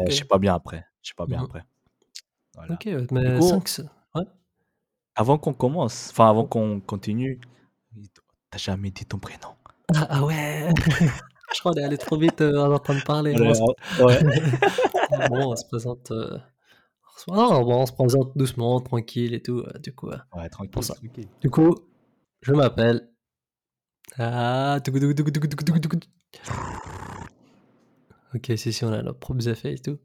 je 0.08 0.14
suis 0.14 0.25
pas 0.25 0.38
bien 0.38 0.54
après, 0.54 0.84
je 1.02 1.08
suis 1.08 1.14
pas 1.14 1.26
bien 1.26 1.40
Mmh 1.40 1.44
après. 1.44 1.64
Voilà. 2.54 2.75
OK, 2.75 2.88
mais 3.10 3.38
coup, 3.38 3.48
5 3.48 3.69
c 3.69 3.82
ouais? 4.14 4.22
avant 5.16 5.38
qu'on 5.38 5.52
commence, 5.52 6.10
enfin 6.10 6.31
avant 6.31 6.44
qu'on 6.44 6.81
continue, 6.81 7.40
tu 7.94 8.08
as 8.52 8.58
jamais 8.58 8.90
dit 8.90 9.04
ton 9.04 9.19
prénom. 9.19 9.54
Ah 9.94 10.06
ah 10.08 10.25
ouais! 10.25 10.69
Je 11.54 11.60
crois 11.60 11.72
on 11.72 11.75
est 11.76 11.84
allé 11.84 11.98
trop 11.98 12.16
vite, 12.16 12.40
heu, 12.40 12.58
en 12.58 12.69
de 12.70 13.04
parler. 13.04 13.32
Bon, 13.34 13.41
Ouais, 13.41 13.50
on 13.50 13.55
se 13.55 14.03
ouais. 14.03 14.22
bon, 15.29 15.53
on 15.53 15.56
se 15.56 15.64
présente, 15.67 16.10
heu, 16.10 16.41
bon, 17.64 17.82
on 17.82 17.86
se 17.86 17.92
présente 17.92 18.36
doucement, 18.36 18.80
tranquille 18.80 19.34
et 19.34 19.42
tout, 19.42 19.64
du 19.82 19.94
coup, 19.94 20.10
pour 20.70 20.84
ça. 20.84 20.94
tranquille. 20.94 21.28
Du 21.40 21.50
coup, 21.50 21.74
je 22.42 22.52
m'appelle 22.52 23.08
ah. 24.18 24.78
OK, 28.34 28.52
si, 28.56 28.72
si, 28.72 28.84
on 28.84 28.92
a 28.92 29.02
nos 29.02 29.14
propres 29.14 29.48
effets 29.48 29.74
et 29.74 29.78
tout. 29.78 29.98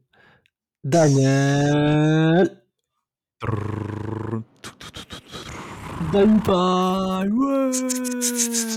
Daniel! 0.82 2.62
Dayupai! 6.12 7.28
Ouais! 7.30 7.70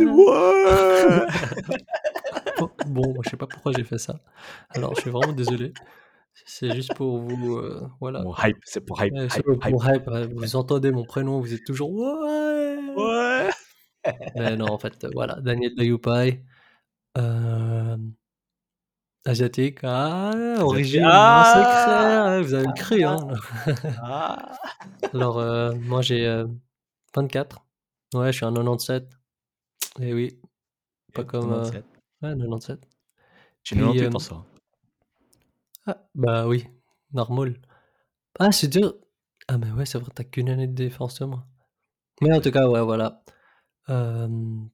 Ouais! 0.06 1.28
Bon 2.60 2.70
bon, 2.88 3.16
je 3.24 3.32
sais 3.32 3.38
pas 3.38 3.48
pourquoi 3.48 3.72
j'ai 3.76 3.84
fait 3.84 3.98
ça. 3.98 4.20
Alors 4.70 4.96
je 4.96 5.02
suis 5.02 5.10
vraiment 5.10 5.34
désolé. 5.34 5.74
C'est 6.46 6.72
juste 6.72 6.96
pour 6.96 7.20
vous, 7.20 7.58
heu, 7.58 7.82
voilà 8.00 8.22
Mon 8.24 8.34
hype, 8.44 8.58
c'est 8.66 8.82
pour 8.82 9.02
hype, 9.04 9.14
Ouais, 9.14 9.30
c'est 9.30 9.40
hype, 9.40 9.46
hype. 9.66 9.70
pour 9.70 9.86
hype, 9.88 10.10
vous 10.36 10.56
entendez 10.56 10.92
mon 10.92 11.06
prénom, 11.06 11.40
vous 11.40 11.54
êtes 11.54 11.64
toujours: 11.66 11.92
«Ouais!» 11.94 12.78
Ouais! 12.96 13.50
Mais 14.36 14.56
non, 14.56 14.68
en 14.68 14.78
fait, 14.78 15.04
heu, 15.04 15.12
voilà, 15.14 15.40
Daniel 15.42 15.74
Dayupai, 15.76 16.44
hem, 17.16 18.14
asiatique, 19.26 19.80
ah, 19.84 20.32
origine 20.62 21.04
ah! 21.06 21.44
secret, 21.46 22.42
vous 22.44 22.54
avez 22.54 22.74
cru, 22.74 23.04
hein? 23.04 23.18
Ah! 24.02 24.58
Alors, 25.14 25.40
heu, 25.40 25.74
moi 25.76 26.02
j'ai, 26.02 26.26
heu, 26.28 26.50
24. 27.16 27.66
Ouais, 28.14 28.32
je 28.32 28.38
suis 28.38 28.46
un 28.46 28.54
97. 28.54 29.10
Et 30.02 30.14
oui, 30.14 30.40
pas 31.14 31.24
comme, 31.24 31.52
heu 31.52 31.72
97. 31.72 31.86
ouais 32.24 32.30
97. 32.36 32.80
J'ai 33.64 33.76
Puis, 33.76 33.86
98 33.86 34.16
en 34.16 34.20
hem 34.20 34.20
soi. 34.20 34.46
Ah, 35.86 35.98
bah 36.16 36.48
oui, 36.48 36.66
normal. 37.14 37.60
Ah, 38.40 38.52
c'est 38.52 38.68
dur. 38.68 38.96
Ah, 39.48 39.58
mais 39.58 39.72
ouais, 39.72 39.86
c'est 39.86 40.00
vrai, 40.00 40.12
tu 40.16 40.22
as 40.22 40.26
qu'une 40.26 40.50
année 40.50 40.68
de 40.68 40.88
de 40.88 41.26
moi. 41.26 41.46
Mais 42.22 42.34
en 42.34 42.42
tout 42.42 42.52
cas, 42.52 42.68
ouais, 42.68 42.82
voilà. 42.82 43.24
Hem, 43.88 44.70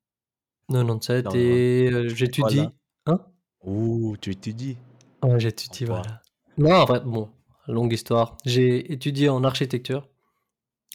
97 0.70 1.26
Dans 1.26 1.36
et 1.36 1.90
là? 1.90 2.08
j'étudie 2.10 2.70
hein? 3.08 3.20
Ouh, 3.66 4.16
tu 4.22 4.32
étudies? 4.32 4.78
Ouais, 5.24 5.40
j'étudie, 5.40 5.86
voilà. 5.86 6.22
Non, 6.58 6.76
en 6.76 6.88
fait, 6.88 7.04
bon, 7.04 7.30
longue 7.68 7.94
histoire. 7.94 8.38
J'ai 8.46 8.92
étudié 8.92 9.30
en 9.30 9.44
architecture. 9.44 10.08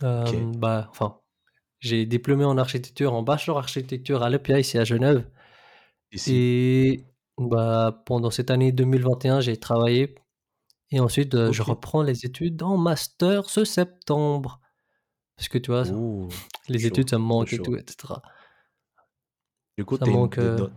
Bah, 0.00 0.88
enfin, 0.90 1.18
j'ai 1.80 2.06
diplômé 2.06 2.44
en 2.44 2.58
architecture, 2.58 3.14
en 3.14 3.22
bachelor 3.22 3.58
architecture 3.58 4.22
à 4.22 4.30
l'EPIA 4.30 4.58
ici 4.60 4.78
à 4.78 4.84
Genève 4.84 5.24
Ici. 6.12 6.32
et 6.32 7.04
Bah, 7.38 8.02
pendant 8.06 8.30
cette 8.30 8.50
année 8.50 8.70
2021, 8.72 9.40
j'ai 9.40 9.56
travaillé 9.56 10.14
et 10.90 11.00
ensuite, 11.00 11.34
heu, 11.34 11.52
je 11.52 11.62
reprends 11.62 12.02
les 12.02 12.26
études 12.26 12.62
en 12.62 12.76
master 12.78 13.50
ce 13.50 13.64
septembre. 13.64 14.60
Parce 15.36 15.48
que 15.48 15.58
tu 15.58 15.70
vois, 15.72 15.84
les 16.68 16.80
chaud, 16.80 16.86
études, 16.86 17.10
ça 17.10 17.18
me 17.18 17.24
manque 17.24 17.52
et 17.54 17.60
tout 17.62 17.76
et 17.76 17.84
cetera. 17.88 18.22
Du 19.78 19.84
coup, 19.84 19.98
Ça 19.98 20.06
tu 20.06 20.10
es 20.10 20.16
manque, 20.16 20.38
tu 20.38 20.46
es 20.46 20.48
heu 20.48 20.68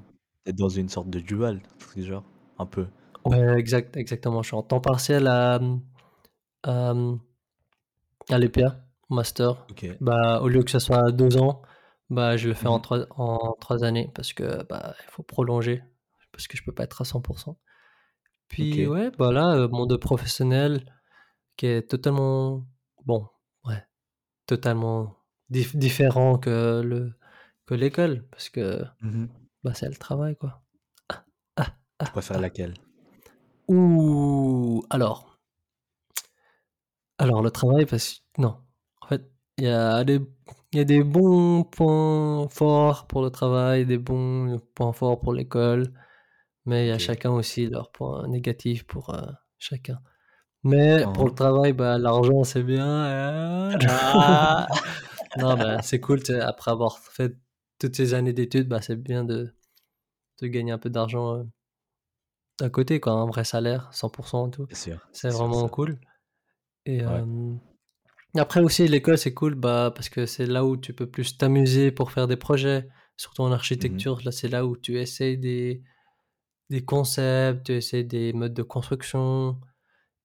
dans 0.53 0.69
une 0.69 0.87
sorte 0.89 1.09
de 1.09 1.19
dual, 1.19 1.61
genre? 1.97 2.23
Un 2.59 2.65
peu? 2.67 2.87
ouais, 3.25 3.59
exact, 3.59 3.95
exactement. 3.97 4.41
Je 4.41 4.47
suis 4.49 4.55
en 4.57 4.63
temps 4.63 4.81
partiel 4.81 5.27
à, 5.27 5.59
mmh, 5.59 5.81
à, 6.63 6.93
mmh, 6.93 7.19
à 8.29 8.37
l'EPA, 8.37 8.85
master. 9.09 9.67
Bah, 9.99 10.41
au 10.41 10.47
lieu 10.49 10.63
que 10.63 10.71
ça 10.71 10.79
soit 10.79 11.11
2 11.11 11.37
ans, 11.37 11.61
bah, 12.09 12.37
je 12.37 12.47
le 12.49 12.53
fais 12.53 12.67
Mmh 12.67 12.69
en 12.69 12.77
mh. 12.77 12.81
3 12.81 13.05
en 13.11 13.53
3 13.59 13.83
années 13.83 14.11
parce 14.15 14.33
que, 14.33 14.63
bah, 14.65 14.95
il 15.05 15.11
faut 15.11 15.23
prolonger, 15.23 15.83
parce 16.37 16.47
que 16.47 16.55
je 16.55 16.63
peux 16.63 16.71
pas 16.71 16.83
être 16.83 17.01
à 17.01 17.05
100 17.05 17.21
Puis 18.47 18.85
OK. 18.85 18.91
ouais, 18.91 19.11
bah, 19.17 19.31
là, 19.31 19.67
monde 19.67 19.97
professionnel 19.97 20.85
qui 21.57 21.65
est 21.65 21.81
totalement 21.89 22.63
bon, 23.05 23.27
ouais, 23.65 23.83
totalement 24.45 25.17
dif 25.49 25.75
différent 25.75 26.37
que 26.37 26.81
le 26.85 27.13
que 27.65 27.73
l'école 27.73 28.27
parce 28.29 28.49
que, 28.49 28.83
Mmh 29.01 29.23
mh. 29.23 29.27
bah, 29.63 29.73
c'est 29.73 29.89
le 29.89 29.95
travail, 29.95 30.35
quoi. 30.37 30.61
Ah, 31.09 31.25
ah, 31.57 32.05
Tu 32.05 32.11
préfères 32.11 32.39
laquelle? 32.39 32.75
Ouh! 33.67 34.83
Alors 34.91 35.39
alors 37.17 37.41
le 37.41 37.49
travail 37.49 37.87
parce 37.87 38.21
non, 38.37 38.57
en 39.01 39.07
fait, 39.07 39.23
il 39.57 39.63
y 39.63 39.67
a 39.69 40.03
des 40.03 40.19
il 40.73 40.77
y 40.77 40.81
a 40.81 40.83
des 40.85 41.03
bons 41.03 41.63
points 41.63 42.47
forts 42.49 43.07
pour 43.07 43.23
le 43.23 43.31
travail, 43.31 43.85
des 43.87 43.97
bons 43.97 44.59
points 44.75 44.93
forts 44.93 45.19
pour 45.19 45.33
l'école, 45.33 45.91
mais 46.67 46.85
il 46.87 46.89
y 46.89 46.91
a 46.93 46.99
chacun 46.99 47.31
aussi 47.31 47.67
leurs 47.67 47.91
points 47.91 48.27
négatifs 48.29 48.85
pour, 48.85 49.11
heu, 49.15 49.21
chacun. 49.59 49.99
Mais 50.63 51.05
Hein, 51.05 51.09
pour 51.13 51.27
le 51.27 51.33
hein. 51.33 51.35
travail, 51.35 51.73
bah, 51.73 51.97
l'argent 51.99 52.43
c'est 52.45 52.63
bien, 52.63 52.85
heu, 53.73 53.77
Ah! 53.89 54.67
non, 55.35 55.57
bah, 55.57 55.81
c'est 55.81 55.99
cool, 56.01 56.19
après 56.41 56.71
avoir 56.71 56.99
fait 56.99 57.37
toutes 57.79 57.95
ces 57.95 58.13
années 58.13 58.33
d'études, 58.33 58.67
bah, 58.69 58.81
c'est 58.81 58.95
bien 58.97 59.23
de 59.25 59.53
de 60.41 60.47
gagner 60.47 60.71
un 60.73 60.79
peu 60.79 60.89
d'argent, 60.91 61.37
heu, 61.37 61.49
à 62.61 62.69
côté 62.69 62.99
quoi, 62.99 63.13
un 63.13 63.25
vrai 63.25 63.43
salaire, 63.43 63.89
100 63.93 64.11
et 64.47 64.51
tout. 64.51 64.67
C'est 65.13 65.31
sûr 65.31 65.31
vraiment 65.31 65.67
cool 65.69 65.99
et 66.85 67.01
Ouais. 67.05 67.23
après 68.35 68.61
aussi 68.61 68.87
l'école 68.87 69.17
c'est 69.17 69.33
cool, 69.33 69.55
bah, 69.55 69.91
parce 69.95 70.09
que 70.09 70.25
c'est 70.25 70.45
là 70.45 70.65
où 70.65 70.77
tu 70.77 70.93
peux 70.93 71.09
plus 71.09 71.37
t'amuser 71.37 71.91
pour 71.91 72.11
faire 72.11 72.27
des 72.27 72.37
projets, 72.37 72.87
surtout 73.17 73.41
en 73.43 73.51
Mmh 73.75 73.83
mh. 73.97 74.07
architecture, 74.07 74.21
là, 74.23 74.31
c'est 74.31 74.47
là 74.47 74.65
où 74.65 74.77
tu 74.77 74.99
essayes 74.99 75.37
des 75.37 75.83
des 76.69 76.83
concepts, 76.83 77.65
tu 77.67 77.73
essayes 77.73 78.05
des 78.05 78.33
modes 78.33 78.53
de 78.53 78.63
construction 78.63 79.59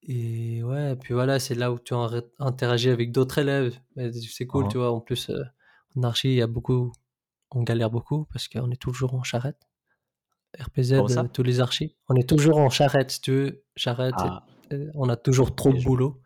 et 0.03 0.63
ouais, 0.65 0.97
puis 0.97 1.15
voilà, 1.15 1.39
c'est 1.39 1.55
là 1.55 1.73
où 1.73 1.79
tu 1.79 1.95
interagis 2.41 2.91
avec 2.91 3.13
d'autres 3.13 3.39
élèves 3.39 3.79
c'est 4.23 4.47
cool, 4.47 4.67
tu 4.69 4.79
vois? 4.79 4.93
En 4.93 5.01
plus, 5.01 5.31
heu, 5.31 5.45
en 5.97 6.03
archi, 6.03 6.29
il 6.31 6.35
y 6.35 6.43
a 6.43 6.47
beaucoup 6.49 6.93
on 7.53 7.63
galère 7.63 7.91
beaucoup 7.91 8.25
parce 8.33 8.49
qu'on 8.49 8.71
est 8.71 8.81
toujours 8.81 9.15
en 9.15 9.23
charrette. 9.23 9.61
RPZ, 10.59 11.07
ça? 11.09 11.25
tous 11.33 11.43
les 11.43 11.61
archis, 11.61 11.97
on 12.09 12.17
est 12.17 12.29
toujours 12.29 12.59
en 12.59 12.71
charrette 12.71 13.11
si 13.13 13.21
tu 13.21 13.31
veux, 13.33 13.65
charrette 13.77 14.25
et 14.25 14.29
Ah, 14.29 14.45
on 14.95 15.09
a 15.09 15.17
toujours 15.17 15.55
trop 15.55 15.73
de 15.73 15.83
boulot 15.83 16.21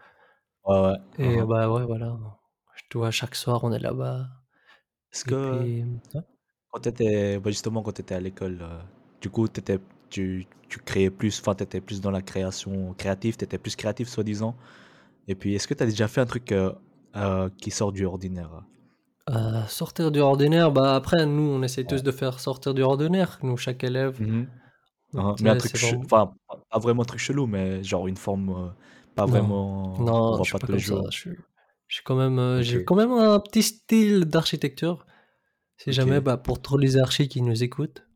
Ouais, 0.66 0.80
ouais. 0.80 0.96
Et 1.18 1.38
hein. 1.38 1.46
bah, 1.46 1.70
ouais, 1.70 1.84
voilà, 1.84 2.16
tu 2.90 2.98
vois, 2.98 3.10
chaque 3.10 3.34
soir, 3.34 3.62
on 3.64 3.72
est 3.72 3.78
là-bas 3.78 4.28
Est-ce 5.12 5.24
que 5.24 5.32
puis 5.42 5.84
ouais. 6.14 6.22
quand 6.70 6.80
tu 6.80 6.88
étais 6.88 7.38
bah, 7.38 7.50
justement 7.50 7.82
quand 7.82 7.92
tu 7.92 8.02
étais 8.02 8.14
à 8.14 8.20
l'école, 8.20 8.60
heu, 8.62 8.78
du 9.20 9.30
coup 9.30 9.48
tu 9.48 9.60
étais 9.60 9.78
tu 10.10 10.46
tu 10.68 10.80
créais 10.80 11.10
plus, 11.10 11.40
enfin 11.40 11.54
tu 11.54 11.62
étais 11.64 11.80
plus 11.80 12.00
dans 12.00 12.10
la 12.10 12.22
création 12.22 12.94
créative, 12.94 13.36
tu 13.36 13.44
étais 13.44 13.58
plus 13.58 13.76
créatif 13.76 14.08
soi-disant. 14.08 14.56
Et 15.28 15.34
puis 15.36 15.54
est-ce 15.54 15.68
que 15.68 15.74
tu 15.74 15.82
as 15.84 15.86
déjà 15.86 16.08
fait 16.08 16.20
un 16.22 16.26
truc, 16.26 16.52
heu 16.52 16.74
heu, 17.16 17.50
qui 17.58 17.70
sort 17.72 17.92
du 17.92 18.06
ordinaire? 18.06 18.64
Heu, 19.28 19.66
sortir 19.68 20.10
du 20.10 20.18
ordinaire, 20.20 20.72
bah, 20.72 20.94
après 20.96 21.26
nous, 21.26 21.42
on 21.42 21.62
essaye 21.62 21.86
Ouais. 21.86 21.86
tous 21.86 22.02
de 22.02 22.10
faire 22.10 22.40
sortir 22.40 22.74
du 22.74 22.82
ordinaire, 22.82 23.38
nous, 23.42 23.56
chaque 23.56 23.84
élève, 23.84 24.20
Mmh 24.20 24.46
donc 25.14 25.24
Hein, 25.24 25.32
hein, 25.32 25.36
tu 25.36 25.42
mais 25.42 25.50
un 25.50 25.56
truc 25.56 25.76
vraiment 25.76 26.04
enfin, 26.04 26.34
pas 26.70 26.78
vraiment 26.80 27.02
un 27.02 27.06
truc 27.06 27.20
chelou, 27.20 27.46
mais 27.46 27.82
genre 27.84 28.08
une 28.08 28.16
forme, 28.18 28.74
pas 29.16 29.26
non, 29.26 29.54
vraiment 29.98 30.06
non, 30.06 30.40
voit 30.40 30.44
je 30.44 30.50
suis 30.50 30.54
pas 30.54 30.58
pas 30.58 30.68
comme 30.68 30.82
ça, 30.84 31.02
je 31.10 31.16
suis 31.18 31.30
je 31.88 31.94
suis 31.96 32.04
quand 32.04 32.16
même, 32.16 32.62
j'ai 32.62 32.82
quand 32.82 32.96
même 32.96 33.12
un 33.12 33.38
petit 33.40 33.62
style 33.62 34.24
d'architecture. 34.24 35.06
Si 35.78 35.92
jamais, 35.92 36.20
bah, 36.20 36.36
pour 36.38 36.62
tous 36.62 36.78
les 36.78 36.98
archis 36.98 37.28
qui 37.28 37.42
nous 37.42 37.62
écoutent, 37.64 38.06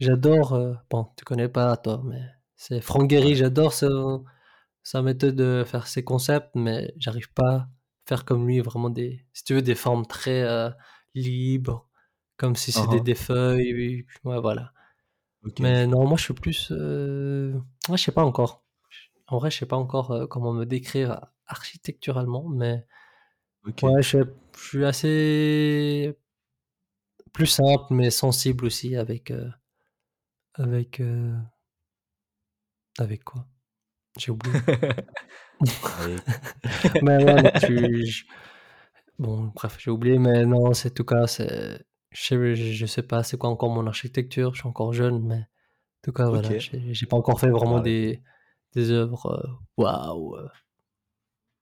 j'adore, 0.00 0.54
heu, 0.54 0.76
bon, 0.90 1.08
tu 1.16 1.24
connais 1.24 1.48
pas 1.48 1.76
toi, 1.76 2.02
mais 2.04 2.22
c'est 2.56 2.80
Franck 2.80 3.10
Ouais. 3.12 3.34
j'adore 3.34 3.72
son 3.72 4.24
sa 4.82 5.02
méthode 5.02 5.36
de 5.36 5.64
faire 5.66 5.86
ses 5.88 6.04
concepts, 6.04 6.54
mais 6.56 6.94
j'arrive 6.98 7.32
pas 7.34 7.54
à 7.56 7.68
faire 8.08 8.24
comme 8.24 8.46
lui, 8.48 8.60
vraiment 8.60 8.90
des 8.90 9.26
si 9.34 9.44
tu 9.44 9.54
veux, 9.54 9.62
des 9.62 9.74
formes 9.76 10.06
très, 10.06 10.42
heu, 10.44 10.70
libres, 11.14 11.88
comme 12.38 12.56
si 12.56 12.72
c'était 12.72 13.00
hein. 13.00 13.04
des 13.04 13.14
feuilles, 13.14 14.06
ouais, 14.24 14.40
voilà. 14.40 14.72
Mais 15.60 15.86
non, 15.86 16.06
moi, 16.06 16.16
je 16.18 16.24
suis 16.24 16.34
plus, 16.34 16.70
heu, 16.72 17.54
ouais, 17.88 17.96
je 17.98 18.04
sais 18.04 18.12
pas 18.12 18.24
encore. 18.24 18.64
En 19.28 19.38
vrai, 19.38 19.50
je 19.50 19.58
sais 19.58 19.66
pas 19.66 19.76
encore, 19.76 20.12
heu, 20.14 20.26
comment 20.26 20.52
me 20.54 20.66
décrire 20.66 21.20
architecturalement, 21.46 22.48
mais 22.48 22.86
ouais, 23.82 24.02
je 24.02 24.08
suis 24.08 24.18
je 24.56 24.68
suis 24.68 24.84
assez 24.84 26.16
plus 27.32 27.46
simple, 27.46 27.86
mais 27.92 28.10
sensible 28.10 28.64
aussi 28.66 28.94
avec, 28.96 29.32
avec, 30.60 31.00
heu, 31.00 31.34
avec 32.98 33.24
quoi? 33.24 33.46
J'ai 34.18 34.32
oublié. 34.32 34.64
Mais 37.02 37.18
ouais, 37.18 37.50
je 37.56 38.24
bon, 39.18 39.52
bref, 39.54 39.76
j'ai 39.80 39.90
oublié, 39.90 40.18
mais 40.18 40.44
non, 40.46 40.72
c'est 40.74 40.90
en 40.90 40.94
tout 40.94 41.04
cas, 41.04 41.26
c'est 41.26 41.84
je 42.12 42.22
sais 42.22 42.56
je 42.56 42.86
sais 42.86 43.02
pas 43.02 43.22
c'est 43.22 43.36
quoi 43.38 43.50
encore 43.50 43.70
mon 43.70 43.86
architecture, 43.86 44.54
je 44.54 44.60
suis 44.60 44.68
encore 44.68 44.92
jeune, 44.92 45.22
mais 45.26 45.36
en 45.40 45.46
tout 46.04 46.12
cas, 46.12 46.28
voilà, 46.28 46.50
OK. 46.50 46.58
j'ai 46.58 46.94
j'ai 46.94 47.06
pas 47.06 47.16
encore 47.16 47.40
fait 47.40 47.50
vraiment 47.50 47.80
vas-y. 47.80 47.84
des 47.84 48.22
des 48.74 48.90
œuvres, 48.92 49.26
heu, 49.46 49.50
waouh, 49.78 50.36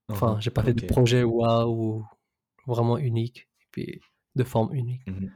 Hein, 0.09 0.15
enfin, 0.15 0.39
j'ai 0.41 0.51
pas 0.51 0.63
fait 0.63 0.75
de 0.75 0.83
projet 0.87 1.23
waouh, 1.25 2.05
vraiment 2.67 2.99
unique 2.99 3.49
et 3.63 3.67
puis 3.73 4.01
de 4.37 4.45
forme 4.45 4.75
unique. 4.75 5.03
Mmh 5.07 5.27
mh. 5.27 5.31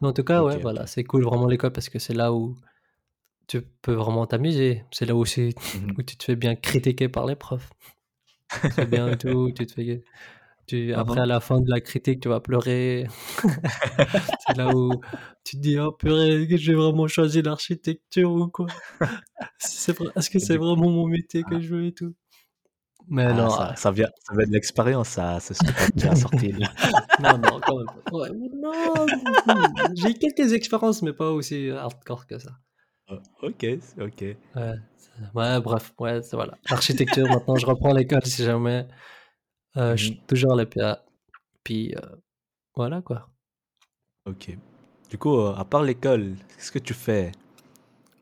Mais 0.00 0.08
en 0.08 0.12
tout 0.12 0.24
cas, 0.24 0.42
ouais, 0.44 0.56
OK, 0.56 0.58
voilà, 0.58 0.86
c'est 0.86 1.04
cool 1.04 1.24
vraiment 1.24 1.46
l'école 1.46 1.72
parce 1.72 1.88
que 1.88 1.98
c'est 1.98 2.14
là 2.14 2.32
où 2.32 2.56
tu 3.46 3.62
peux 3.82 3.92
vraiment 3.94 4.26
t'amuser. 4.26 4.84
C'est 4.90 5.06
là 5.06 5.14
aussi 5.14 5.54
Mmh 5.74 5.78
mh. 5.86 5.94
où 5.98 6.02
tu 6.02 6.16
te 6.16 6.24
fais 6.24 6.36
bien 6.36 6.54
critiquer 6.54 7.08
par 7.08 7.26
les 7.26 7.36
profs. 7.36 7.70
C'est 8.74 8.88
bien 8.88 9.08
et 9.12 9.18
tout, 9.18 9.50
tu 9.52 9.66
te 9.66 9.72
fais 9.72 10.04
tu 10.66 10.94
Hein, 10.94 10.98
après 10.98 11.20
à 11.20 11.26
la 11.26 11.40
fin 11.40 11.60
de 11.60 11.70
la 11.70 11.80
critique, 11.80 12.20
tu 12.20 12.28
vas 12.28 12.40
pleurer. 12.40 13.06
C'est 14.46 14.56
là 14.56 14.74
où 14.74 14.90
tu 15.44 15.56
te 15.56 15.60
dis: 15.62 15.78
«Oh 15.78 15.92
purée, 15.92 16.46
que 16.48 16.56
j'ai 16.56 16.74
vraiment 16.74 17.06
choisi 17.06 17.42
l'architecture 17.42 18.32
ou 18.32 18.48
quoi? 18.48 18.66
Est-ce 19.62 20.30
que 20.30 20.38
c'est 20.38 20.56
vraiment 20.56 20.90
mon 20.90 21.06
métier 21.06 21.42
que 21.42 21.56
ah 21.56 21.60
je 21.60 21.74
veux 21.74 21.86
et 21.86 21.92
tout?» 21.92 22.14
mais 23.06 23.24
ah 23.24 23.34
non, 23.34 23.50
ça 23.50 23.68
ah, 23.72 23.76
ça 23.76 23.90
vient 23.90 24.08
ça 24.22 24.34
vient 24.34 24.46
de 24.46 24.52
l'expérience 24.52 25.08
ça, 25.10 25.38
c'est 25.38 25.52
ce 25.52 25.62
que 25.62 26.00
tu 26.00 26.06
as 26.06 26.16
sorti 26.16 26.52
là. 26.52 26.68
non, 27.20 27.36
non, 27.36 27.60
quand 27.60 27.76
même. 27.76 27.86
Ouais, 28.10 28.30
non, 28.62 29.06
j'ai 29.94 30.14
quelques 30.14 30.54
expériences, 30.54 31.02
mais 31.02 31.12
pas 31.12 31.30
aussi 31.30 31.68
hardcore 31.68 32.26
que 32.26 32.38
ça. 32.38 32.52
OK, 33.42 33.66
OK. 34.00 34.24
Ouais, 35.34 35.60
bref, 35.60 35.92
ouais, 36.00 36.20
voilà. 36.32 36.58
L'architecture, 36.70 37.28
maintenant, 37.30 37.56
je 37.56 37.66
reprends 37.66 37.92
l'école 37.92 38.24
si 38.24 38.42
jamais, 38.44 38.86
heu, 39.76 39.92
Mmh 39.92 39.96
je 39.96 40.04
suis 40.04 40.20
toujours 40.26 40.52
à 40.52 40.56
l'EPA, 40.56 41.04
puis, 41.64 41.94
heu, 41.94 42.22
voilà, 42.74 43.02
quoi. 43.02 43.28
OK. 44.26 44.56
Du 45.10 45.18
coup, 45.18 45.36
heu, 45.36 45.54
à 45.56 45.64
part 45.64 45.82
l'école, 45.82 46.36
qu'est-ce 46.56 46.72
que 46.72 46.78
tu 46.78 46.94
fais? 46.94 47.32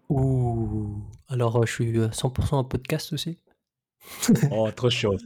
Ouh! 0.09 1.03
Alors, 1.29 1.65
je 1.67 1.73
suis, 1.73 1.97
heu, 1.97 2.11
100 2.13 2.33
en 2.53 2.65
podcast 2.65 3.13
aussi. 3.13 3.39
Oh 4.51 4.69
trop 4.73 4.91
chaud, 4.91 5.17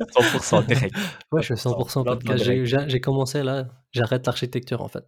100 0.41 0.63
direct, 0.63 0.95
Ouais, 1.33 1.43
je 1.43 1.55
suis 1.55 1.57
100 1.57 1.83
100 1.89 2.05
maintenant 2.05 2.35
podcast. 2.37 2.89
j'ai 2.89 3.01
commencé 3.01 3.43
là, 3.43 3.69
j'arrête 3.91 4.27
l'architecture, 4.27 4.83
en 4.83 4.89
fait. 4.89 5.05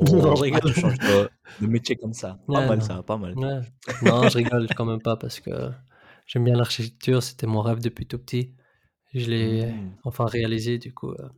Non, 0.00 0.34
je 0.36 0.42
Oh, 0.42 0.42
rigole. 0.42 0.60
tu 0.64 0.74
changes 0.74 1.00
de 1.00 1.30
de 1.60 1.66
métier 1.66 1.96
comme 1.96 2.12
ça. 2.14 2.38
Pas 2.50 2.60
Ouais, 2.60 2.66
mal 2.66 2.80
non. 2.80 2.86
ça, 2.86 3.02
pas 3.02 3.16
mal. 3.18 3.36
Ouais. 3.36 3.60
Non, 4.02 4.28
je 4.28 4.38
rigole 4.38 4.68
quand 4.74 4.84
même 4.84 5.00
pas 5.02 5.16
parce 5.16 5.40
que 5.40 5.70
j'aime 6.26 6.44
bien 6.44 6.56
l'architecture, 6.56 7.22
c'était 7.22 7.46
mon 7.46 7.60
rêve 7.62 7.80
depuis 7.80 8.06
tout 8.06 8.18
petit. 8.18 8.54
Je 9.14 9.30
l'ai 9.30 9.74
Mmh. 9.74 9.96
enfin 10.04 10.26
réalisé, 10.26 10.78
du 10.78 10.94
coup, 10.94 11.10
heu, 11.12 11.30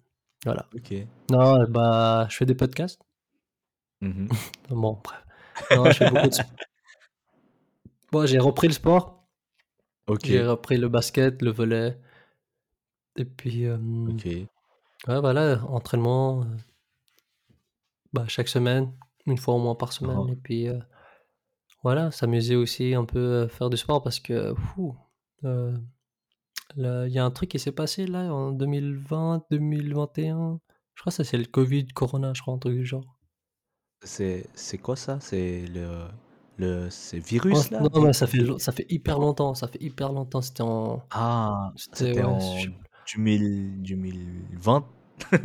voilà. 0.44 0.66
OK. 0.74 1.08
Non, 1.30 1.64
bah, 1.68 2.26
je 2.30 2.36
fais 2.36 2.46
des 2.46 2.54
podcasts. 2.54 3.00
Mmh 4.00 4.08
mh. 4.28 4.28
Bon, 4.70 5.00
bref. 5.02 5.24
Non, 5.72 5.90
je 5.90 5.98
fais 5.98 6.06
beaucoup 6.06 6.28
de 6.28 6.34
moi, 8.12 8.24
j'ai 8.26 8.38
repris 8.38 8.68
le 8.68 8.72
sport. 8.72 9.26
J'ai 10.24 10.42
OK, 10.42 10.44
repris 10.44 10.76
le 10.76 10.88
basket, 10.88 11.40
le 11.42 11.52
volley 11.52 11.96
et 13.16 13.24
puis, 13.24 13.64
hem, 13.64 14.08
OK. 14.10 14.24
ouais, 15.08 15.20
voilà, 15.20 15.64
entraînement, 15.66 16.44
bah, 18.14 18.24
chaque 18.28 18.48
semaine, 18.48 18.92
une 19.26 19.38
fois 19.38 19.54
au 19.54 19.58
moins 19.58 19.74
par 19.74 19.92
semaine 19.92 20.28
et 20.30 20.36
puis, 20.36 20.68
heu, 20.68 20.80
voilà, 21.82 22.10
s'amuser 22.10 22.56
aussi 22.56 22.94
un 22.94 23.04
peu, 23.04 23.42
à 23.42 23.48
faire 23.48 23.70
du 23.70 23.76
sport 23.76 24.02
parce 24.02 24.20
que, 24.20 24.54
là, 26.76 27.06
il 27.06 27.12
y 27.12 27.18
a 27.18 27.24
un 27.24 27.30
truc 27.30 27.50
qui 27.50 27.58
s'est 27.58 27.72
passé 27.72 28.06
là 28.06 28.32
en 28.32 28.52
2020-2021. 28.52 30.60
Je 30.94 31.02
crois 31.02 31.10
que 31.10 31.16
ça 31.16 31.24
c'est 31.24 31.38
le 31.38 31.46
covid, 31.46 31.86
corona, 31.88 32.32
je 32.34 32.42
crois, 32.42 32.54
un 32.54 32.58
truc 32.58 32.76
du 32.76 32.86
genre. 32.86 33.18
C'est 34.02 34.46
c'est 34.54 34.78
quoi 34.78 34.96
ça? 34.96 35.18
C'est 35.20 35.66
le 35.66 36.06
le 36.56 36.88
ce 36.90 37.16
Oh 37.16 37.20
virus 37.20 37.70
là? 37.70 37.80
non, 37.80 38.02
mais 38.02 38.12
ça 38.12 38.26
fait 38.26 38.44
ça 38.58 38.72
fait 38.72 38.86
hyper 38.88 39.18
longtemps, 39.18 39.54
ça 39.54 39.66
fait 39.66 39.82
hyper 39.82 40.12
longtemps, 40.12 40.40
c'était 40.40 40.62
en 40.62 41.02
ah, 41.10 41.72
c'était 41.76 42.22
ouais, 42.22 42.22
en 42.22 42.38
sais 42.38 42.70
du 43.06 43.20
mille 43.20 43.82
du 43.82 43.96
mille 43.96 44.44
vingt 44.52 44.86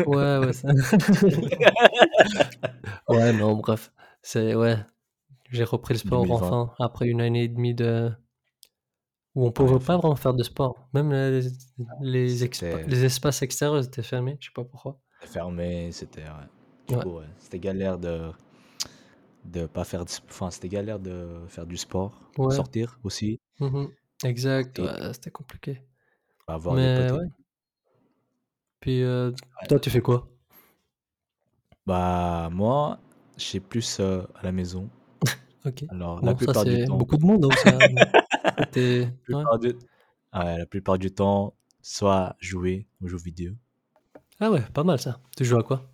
ouais, 0.05 0.37
ouais, 0.39 0.53
ça 0.53 0.69
ouais, 3.09 3.33
non, 3.33 3.55
bref, 3.57 3.91
c'est 4.21 4.55
ouais, 4.55 4.77
j'ai 5.51 5.65
repris 5.65 5.95
le 5.95 5.99
sport 5.99 6.19
mille 6.19 6.35
vingt 6.35 6.35
enfin 6.47 6.73
après 6.79 7.07
une 7.07 7.21
année 7.21 7.45
et 7.45 7.49
demie 7.49 7.75
de 7.75 8.11
où 9.35 9.47
on 9.47 9.51
Ouais, 9.51 9.51
pouvait 9.51 9.79
pas 9.79 9.97
vraiment 9.97 10.15
faire 10.15 10.33
de 10.35 10.43
sport. 10.43 10.87
Même 10.93 11.11
les 11.11 11.41
les 12.01 12.43
expa 12.43 12.53
c'était 12.53 12.83
les 12.85 13.05
espaces 13.05 13.41
extérieurs 13.41 13.83
étaient 13.83 14.03
fermés, 14.03 14.37
je 14.39 14.47
sais 14.47 14.53
pas 14.53 14.63
pourquoi. 14.63 14.99
fermé, 15.25 15.91
c'était 15.93 16.23
ouais. 16.23 16.47
Du 16.87 16.95
Ouais, 16.95 17.25
c'était 17.37 17.59
galère 17.59 17.99
de 17.99 18.31
de 19.45 19.65
pas 19.65 19.83
faire 19.83 20.05
du 20.05 20.13
enfin, 20.29 20.51
c'était 20.51 20.69
galère 20.69 20.99
de 20.99 21.41
faire 21.47 21.65
du 21.65 21.77
sport, 21.77 22.21
ouais, 22.37 22.49
sortir 22.49 22.99
aussi 23.03 23.39
mmh 23.59 23.85
Exact, 24.25 24.79
et 24.79 24.81
ouais, 24.81 25.13
c'était 25.13 25.31
compliqué. 25.31 25.81
avoir 26.47 26.79
des 26.79 26.79
Mais 26.79 26.89
potes 26.89 27.13
et 27.13 27.15
ouais, 27.15 27.19
tout. 27.19 27.38
Puis, 28.79 29.03
Ouais. 29.03 29.67
toi 29.67 29.79
tu 29.79 29.89
fais 29.89 30.01
quoi? 30.01 30.27
Bah, 31.85 32.49
moi, 32.51 32.99
j'ai 33.37 33.59
plus, 33.59 33.99
heu, 33.99 34.27
à 34.35 34.43
la 34.43 34.51
maison. 34.51 34.89
OK. 35.65 35.83
Alors 35.89 36.21
la 36.21 36.33
Bon 36.33 36.37
ça 36.39 36.45
plupart 36.45 36.65
du 36.65 36.77
c'est 36.77 36.85
temps 36.85 36.97
beaucoup 36.97 37.17
de 37.17 37.25
monde 37.25 37.41
donc 37.41 37.57
ça, 37.57 37.71
toi 38.57 38.65
tu 38.71 39.01
la 39.01 39.07
ouais. 39.37 39.43
plupart 39.43 39.59
du 39.59 39.67
ouais, 39.69 40.57
la 40.59 40.65
plupart 40.65 40.97
du 40.99 41.11
temps, 41.11 41.53
soit 41.81 42.35
jouer 42.39 42.87
aux 43.01 43.07
jeux 43.07 43.17
vidéo. 43.17 43.53
Ah 44.39 44.51
ouais, 44.51 44.61
pas 44.73 44.83
mal 44.83 44.99
ça. 44.99 45.19
Tu 45.37 45.45
joues 45.45 45.57
à 45.57 45.63
quoi? 45.63 45.89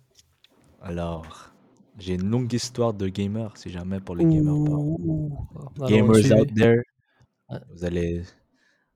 Alors, 0.82 1.52
j'ai 1.98 2.14
une 2.14 2.28
longue 2.28 2.52
histoire 2.52 2.94
de 2.94 3.08
gamer, 3.08 3.56
si 3.56 3.70
jamais 3.70 4.00
pour 4.00 4.14
les 4.16 4.24
gamers 4.24 4.62
par 4.64 4.78
Ouh! 4.78 5.32
Alors, 5.56 5.72
gamers 5.88 6.32
out 6.32 6.54
there, 6.54 6.82
Ouais. 7.50 7.58
vous 7.70 7.84
allez 7.84 8.24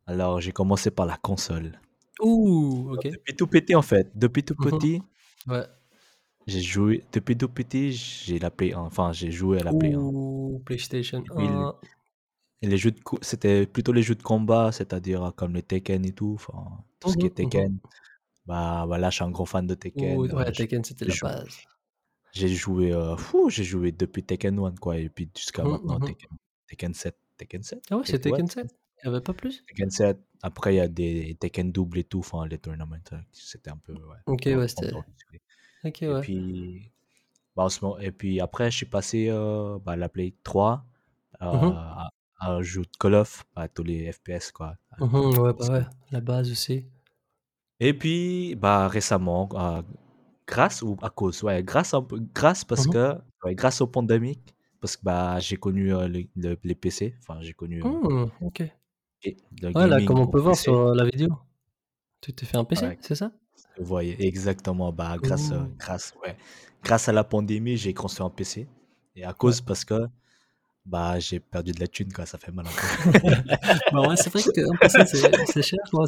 alors 0.06 0.40
j'ai 0.40 0.52
commencé 0.52 0.90
par 0.90 1.06
la 1.06 1.16
console. 1.16 1.80
Ouh! 2.22 2.90
OK. 2.94 3.06
depuis 3.12 3.36
tout 3.36 3.46
petit 3.46 3.74
en 3.74 3.82
fait, 3.82 4.10
depuis 4.14 4.44
tout 4.44 4.56
Mmh 4.58 4.68
petit, 4.68 5.02
Ouais. 5.48 5.66
j'ai 6.46 6.60
joué 6.60 7.04
depuis 7.12 7.34
tout 7.36 7.48
petit, 7.48 7.92
j'ai 7.92 8.38
la 8.38 8.50
Play 8.50 8.74
1, 8.74 8.80
enfin 8.80 9.12
j'ai 9.12 9.30
joué 9.30 9.58
à 9.60 9.64
la 9.64 9.72
Play 9.74 9.94
1 9.94 10.02
Ouh! 10.02 10.62
PlayStation 10.66 11.24
et 11.24 11.30
puis 11.30 11.48
un 11.50 11.74
Et 12.62 12.66
les 12.68 12.76
jeux 12.78 12.90
de 12.92 13.00
co 13.00 13.18
c'était 13.22 13.66
plutôt 13.66 13.92
les 13.92 14.02
jeux 14.02 14.14
de 14.16 14.22
combat, 14.22 14.70
c'est-à-dire, 14.72 15.24
heu, 15.24 15.32
comme 15.32 15.54
les 15.54 15.62
Tekken 15.62 16.04
et 16.04 16.12
tout, 16.12 16.34
enfin, 16.34 16.84
tout 17.00 17.08
ce 17.08 17.16
qui 17.16 17.26
est 17.26 17.30
Mmh 17.30 17.40
mh, 17.40 17.46
mmh 17.46 17.54
Tekken. 17.54 17.78
Bah, 18.46 18.84
voilà, 18.86 19.10
je 19.10 19.16
suis 19.16 19.24
un 19.24 19.30
gros 19.32 19.46
fan 19.46 19.66
de 19.66 19.74
Ouh, 19.94 20.26
Tekken, 20.26 20.30
heu, 20.30 20.34
ouais, 20.34 20.52
j 20.52 20.66
Tekken, 20.66 20.82
c'était 20.84 21.04
j'ai 21.04 21.10
la 21.10 21.14
jou 21.14 21.22
base. 21.22 21.64
j'ai 22.32 22.48
joué, 22.48 22.92
heu, 22.92 23.16
fou, 23.16 23.50
j'ai 23.50 23.64
joué 23.64 23.92
depuis 23.92 24.24
Tekken 24.24 24.58
1 24.60 24.74
quoi 24.76 24.98
et 24.98 25.08
puis 25.10 25.30
jusqu'à 25.36 25.66
maintenant 25.66 26.00
Tekken 26.00 26.30
Tekken 26.68 26.94
7, 26.94 27.18
Tekken 27.38 27.62
7? 27.62 27.84
Ah 27.90 27.96
ouais, 27.98 28.04
c'est 28.04 28.18
ouais, 28.28 28.40
Tekken 28.40 28.48
Tekken 28.48 28.48
7? 28.48 28.70
Il 29.02 29.06
y 29.06 29.08
avait 29.08 29.20
pas 29.20 29.34
plus? 29.34 29.66
Tekken 29.68 29.90
7. 29.90 30.18
Après 30.42 30.74
il 30.74 30.76
y 30.78 30.80
a 30.80 30.88
des 30.88 31.36
Tekken 31.40 31.72
double 31.72 31.98
et 31.98 32.04
tout, 32.04 32.20
enfin 32.20 32.46
les 32.46 32.58
tournaments, 32.58 32.96
heu, 33.12 33.18
c'était 33.32 33.70
un 33.70 33.76
peu, 33.78 33.94
ouais, 33.94 34.16
OK, 34.26 34.46
ouais, 34.56 34.68
c'était 34.68 34.92
OK, 35.84 36.02
et 36.08 36.14
ouais. 36.14 36.24
puis, 36.24 36.92
bah, 37.56 37.64
en 37.64 37.68
ce 37.70 37.84
moment 37.84 37.98
et 38.00 38.12
puis 38.12 38.40
après 38.40 38.70
je 38.70 38.78
suis 38.78 38.86
passé, 38.86 39.28
heu, 39.30 39.78
bah, 39.84 39.92
à 39.94 39.96
la 39.96 40.08
Play 40.10 40.34
3, 40.44 40.86
heu, 41.42 41.46
Mmh 41.52 41.76
à 41.76 42.10
à 42.40 42.62
jouer 42.62 42.86
Call 43.00 43.14
of, 43.16 43.46
à 43.56 43.68
tous 43.68 43.84
les 43.84 44.12
FPS 44.12 44.52
quoi, 44.52 44.76
à 44.92 44.98
Mmh 45.00 45.36
Ouais, 45.40 45.52
bah, 45.52 45.66
ouais, 45.72 45.84
la 46.12 46.20
base 46.20 46.52
aussi. 46.52 46.86
Et 47.80 47.94
puis, 47.94 48.54
bah, 48.56 48.88
récemment, 48.88 49.48
ah, 49.56 49.82
grâce 50.46 50.82
ou 50.82 50.96
à 51.02 51.10
cause? 51.10 51.42
Ouais, 51.42 51.62
grâce 51.64 51.94
un 51.94 52.02
peu 52.02 52.18
grâce 52.34 52.64
parce 52.64 52.86
Mmh 52.86 52.86
que 52.86 53.16
ouais, 53.44 53.54
grâce 53.54 53.80
aux 53.80 53.86
pandémiques, 53.86 54.54
parce 54.80 54.96
que, 54.96 55.04
bah, 55.04 55.38
j'ai 55.40 55.56
connu, 55.56 55.92
heu, 55.94 56.06
les 56.06 56.30
le 56.36 56.58
les 56.64 56.74
PC, 56.74 57.14
enfin 57.20 57.40
j'ai 57.42 57.54
connu, 57.54 57.84
heu, 57.84 57.88
Mmh, 57.88 58.30
OK. 58.40 58.72
Et 59.24 59.36
Ouais, 59.74 59.86
là, 59.88 60.00
comme 60.00 60.20
on 60.20 60.26
peut 60.28 60.38
voir 60.40 60.56
sur, 60.56 60.74
heu, 60.74 60.94
la 60.96 61.04
vidéo, 61.04 61.36
tu 62.22 62.32
t'es 62.34 62.46
fait 62.46 62.56
un 62.58 62.64
PC, 62.64 62.92
Ouais, 62.92 62.98
c'est 63.00 63.14
ça? 63.16 63.32
vous 63.78 63.84
voyez 63.86 64.26
exactement, 64.26 64.92
bah, 64.92 65.18
grâce, 65.22 65.52
heu, 65.52 65.60
Ouh. 65.60 65.76
grâce 65.78 66.14
ouais, 66.24 66.36
grâce 66.84 67.08
à 67.08 67.12
la 67.12 67.24
pandémie, 67.24 67.76
j'ai 67.78 67.94
construit 67.94 68.26
un 68.26 68.30
PC 68.30 68.68
et 69.16 69.24
à 69.24 69.32
Ouais. 69.42 69.54
cause 69.54 69.60
parce 69.62 69.84
que, 69.84 70.08
bah, 70.86 71.18
j'ai 71.20 71.40
perdu 71.40 71.72
de 71.72 71.80
la 71.80 71.88
thune 71.88 72.12
quoi, 72.12 72.26
ça 72.26 72.38
fait 72.38 72.52
mal. 72.52 72.66
Bah, 73.90 74.04
ouais, 74.04 74.16
c'est 74.16 74.30
vrai 74.32 74.42
qu'un 74.42 74.76
PC, 74.76 75.04
c'est 75.46 75.62
cher, 75.62 75.78
dois 75.92 76.06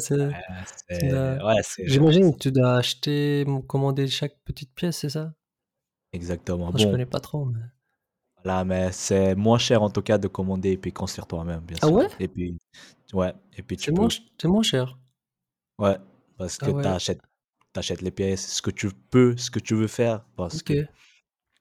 j'imagine 1.85 2.33
que 2.33 2.39
tu 2.39 2.51
dois 2.51 2.77
acheter, 2.77 3.45
commander 3.61 4.07
chaque 4.07 4.37
petite 4.45 4.73
pièce, 4.73 4.97
c'est 4.99 5.09
ça? 5.09 5.33
exactement. 6.13 6.71
Moi, 6.71 6.77
je 6.77 6.85
Bon, 6.85 6.87
connais 6.87 7.05
pas 7.05 7.21
trop, 7.21 7.45
mais 7.45 7.61
voilà, 8.43 8.65
mais 8.65 8.91
c'est 8.91 9.35
moins 9.35 9.57
cher 9.57 9.81
en 9.83 9.89
tout 9.89 10.01
cas 10.01 10.17
de 10.17 10.27
commander 10.27 10.71
et 10.71 10.77
puis 10.77 10.91
construire 10.93 11.27
toi-même, 11.27 11.61
bien 11.61 11.79
ah 11.81 11.89
ouais? 11.89 12.07
sûr 12.07 12.15
et 12.19 12.27
puis 12.27 12.57
ouais 13.13 13.33
et 13.57 13.63
puis 13.63 13.77
tu 13.77 13.89
C'est 13.89 13.91
moins 13.91 14.09
peux 14.09 14.09
ch 14.09 14.23
c'est 14.41 14.47
moins 14.47 14.63
cher? 14.63 14.97
Ouais, 15.79 15.97
parce 16.37 16.57
que 16.59 16.69
Ah 16.69 16.71
tu 16.71 16.87
ouais, 16.87 16.87
achètes 16.87 17.21
tu 17.73 17.79
achètes 17.79 18.01
les 18.01 18.11
pièces, 18.11 18.47
ce 18.55 18.61
que 18.61 18.69
tu 18.71 18.89
peux, 19.09 19.35
ce 19.37 19.49
que 19.51 19.59
tu 19.59 19.73
veux 19.75 19.87
faire, 19.87 20.25
parce 20.35 20.61
que 20.63 20.73
OK, 20.73 20.87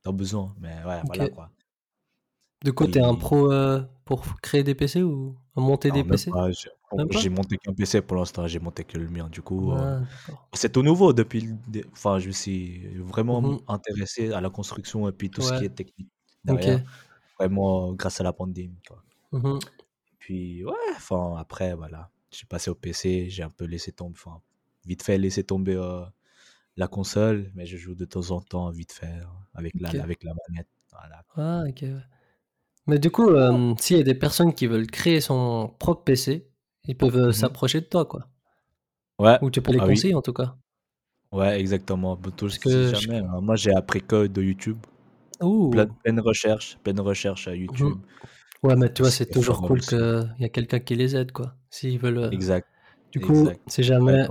tu 0.05 0.11
as 0.11 0.12
besoin, 0.12 0.55
mais 0.61 0.85
ouais, 0.85 1.05
voilà 1.05 1.27
OK. 1.27 1.31
quoi. 1.31 1.51
De 2.64 2.71
quoi, 2.71 2.87
tu 2.88 2.99
es 2.99 3.03
un 3.05 3.14
Puis 3.14 3.16
pro, 3.16 3.51
heu, 3.53 3.87
pour 4.05 4.40
créer 4.40 4.62
des 4.64 4.75
PC 4.75 5.03
ou 5.03 5.37
monter 5.57 5.90
non, 5.90 6.03
des 6.03 6.05
même 6.05 6.23
PC? 6.25 6.31
pas, 6.31 6.51
j'ai 6.53 6.71
Même 6.97 7.11
j'ai 7.11 7.29
pas? 7.29 7.31
monté 7.31 7.57
qu'un 7.59 7.73
PC 7.75 8.03
pour 8.03 8.16
l'instant, 8.16 8.47
j'ai 8.47 8.61
monté 8.61 8.85
que 8.85 8.99
le 8.99 9.09
mien. 9.09 9.29
Du 9.29 9.42
coup, 9.42 9.73
heu, 9.73 9.77
Ah 9.77 10.01
d'accord. 10.09 10.53
c'est 10.55 10.73
tout 10.73 10.83
nouveau 10.85 11.12
depuis 11.14 11.42
le 11.42 11.55
dé 11.68 11.85
enfin, 11.92 12.18
je 12.21 12.29
me 12.29 12.33
suis 12.33 12.88
vraiment 12.99 13.42
Mmh 13.42 13.62
intéressé 13.68 14.33
à 14.33 14.42
la 14.42 14.51
construction 14.51 15.09
et 15.09 15.12
puis 15.12 15.33
tout 15.33 15.42
ce 15.42 15.53
Ouais, 15.53 15.55
qui 15.55 15.64
est 15.66 15.71
technique 15.71 16.12
Derrière, 16.44 16.81
vraiment 17.38 17.92
grâce 17.94 18.20
à 18.20 18.24
la 18.24 18.33
pandémie, 18.33 18.81
quoi. 18.88 19.02
Mmh 19.33 19.42
mh. 19.48 19.72
Puis 20.18 20.64
ouais, 20.64 20.72
enfin 20.96 21.37
après 21.37 21.74
voilà, 21.74 22.11
suis 22.31 22.46
passé 22.46 22.70
au 22.70 22.74
PC, 22.74 23.28
j'ai 23.28 23.42
un 23.42 23.50
peu 23.50 23.64
laissé 23.64 23.92
tomber 23.92 24.14
enfin, 24.16 24.40
vite 24.87 25.02
fait 25.02 25.18
laissé 25.18 25.44
tomber, 25.44 25.74
heu, 25.74 26.05
la 26.76 26.88
console, 26.88 27.52
mais 27.57 27.66
je 27.66 27.76
joue 27.78 27.94
de 27.96 28.05
temps 28.07 28.31
en 28.33 28.40
temps 28.42 28.70
vite 28.70 28.92
fait, 28.92 29.09
heu, 29.20 29.26
avec 29.55 29.81
la 29.81 29.90
avec 29.92 30.24
la 30.24 30.35
manette, 30.48 30.68
voilà. 30.92 31.24
Ah 31.37 31.64
OK. 31.68 31.85
Mais 32.87 32.98
du 33.00 33.11
coup, 33.11 33.35
hem, 33.37 33.76
s'il 33.78 33.96
y 33.96 34.00
a 34.00 34.05
des 34.05 34.14
personnes 34.14 34.55
qui 34.55 34.66
veulent 34.68 34.87
créer 34.90 35.20
son 35.20 35.74
propre 35.81 36.05
PC, 36.05 36.48
ils 36.85 36.96
peuvent, 36.96 37.16
heu, 37.16 37.33
Mmh 37.33 37.33
s'approcher 37.33 37.81
de 37.81 37.87
toi, 37.87 38.05
quoi? 38.07 38.28
Ouais, 39.18 39.38
Ou 39.42 39.50
tu 39.50 39.61
peux 39.61 39.72
les 39.72 39.81
ah 39.81 39.87
oui, 39.87 40.02
conseiller, 40.02 40.14
en 40.14 40.22
tout 40.22 40.33
cas? 40.33 40.57
ouais, 41.33 41.61
exactement. 41.61 42.16
Bah, 42.16 42.31
tout 42.37 42.48
Parce 42.48 42.59
que 42.59 42.92
jamais, 42.92 43.18
hein, 43.18 43.40
moi 43.40 43.57
j'ai 43.57 43.72
appris 43.74 44.00
que 44.02 44.26
de 44.26 44.42
YouTube, 44.42 44.78
ouh! 45.42 45.70
pleine 46.02 46.20
recherche 46.20 46.78
pleine 46.83 47.00
recherche 47.00 47.48
à 47.48 47.52
Mmh. 47.52 47.57
YouTube, 47.57 47.98
Ouais, 48.62 48.76
mais 48.76 48.92
tu 48.92 49.02
vois, 49.02 49.11
ce 49.11 49.18
c'est 49.18 49.31
toujours 49.31 49.61
cool 49.61 49.81
qu'il 49.81 50.35
y 50.38 50.44
a 50.44 50.48
quelqu'un 50.48 50.78
qui 50.78 50.94
les 50.94 51.16
aide, 51.16 51.33
quoi. 51.33 51.57
S'ils 51.68 51.98
veulent, 51.98 52.18
heu 52.18 52.33
Exact, 52.33 52.68
du 53.11 53.20
coup, 53.20 53.48
si 53.66 53.83
jamais 53.83 54.26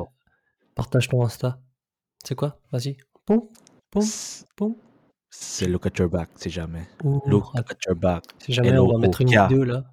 partage 0.76 1.10
ton 1.10 1.24
Insta. 1.26 1.60
C'est 2.24 2.36
quoi? 2.36 2.60
Vas-y. 2.72 2.96
C 4.02 4.46
poum. 4.56 4.76
c'est 5.30 5.68
Look 5.68 5.86
at 5.86 5.92
your 6.00 6.10
back, 6.10 6.30
si 6.36 6.50
jamais. 6.50 6.88
Ouh, 7.04 7.22
Look 7.26 7.48
at 7.56 7.76
your 7.88 7.96
back, 7.98 8.24
si 8.40 8.54
jamais 8.54 8.78
on 8.78 8.88
va 8.88 8.98
mettre 8.98 9.22
une 9.22 9.30
vidéo 9.30 9.64
là. 9.66 9.84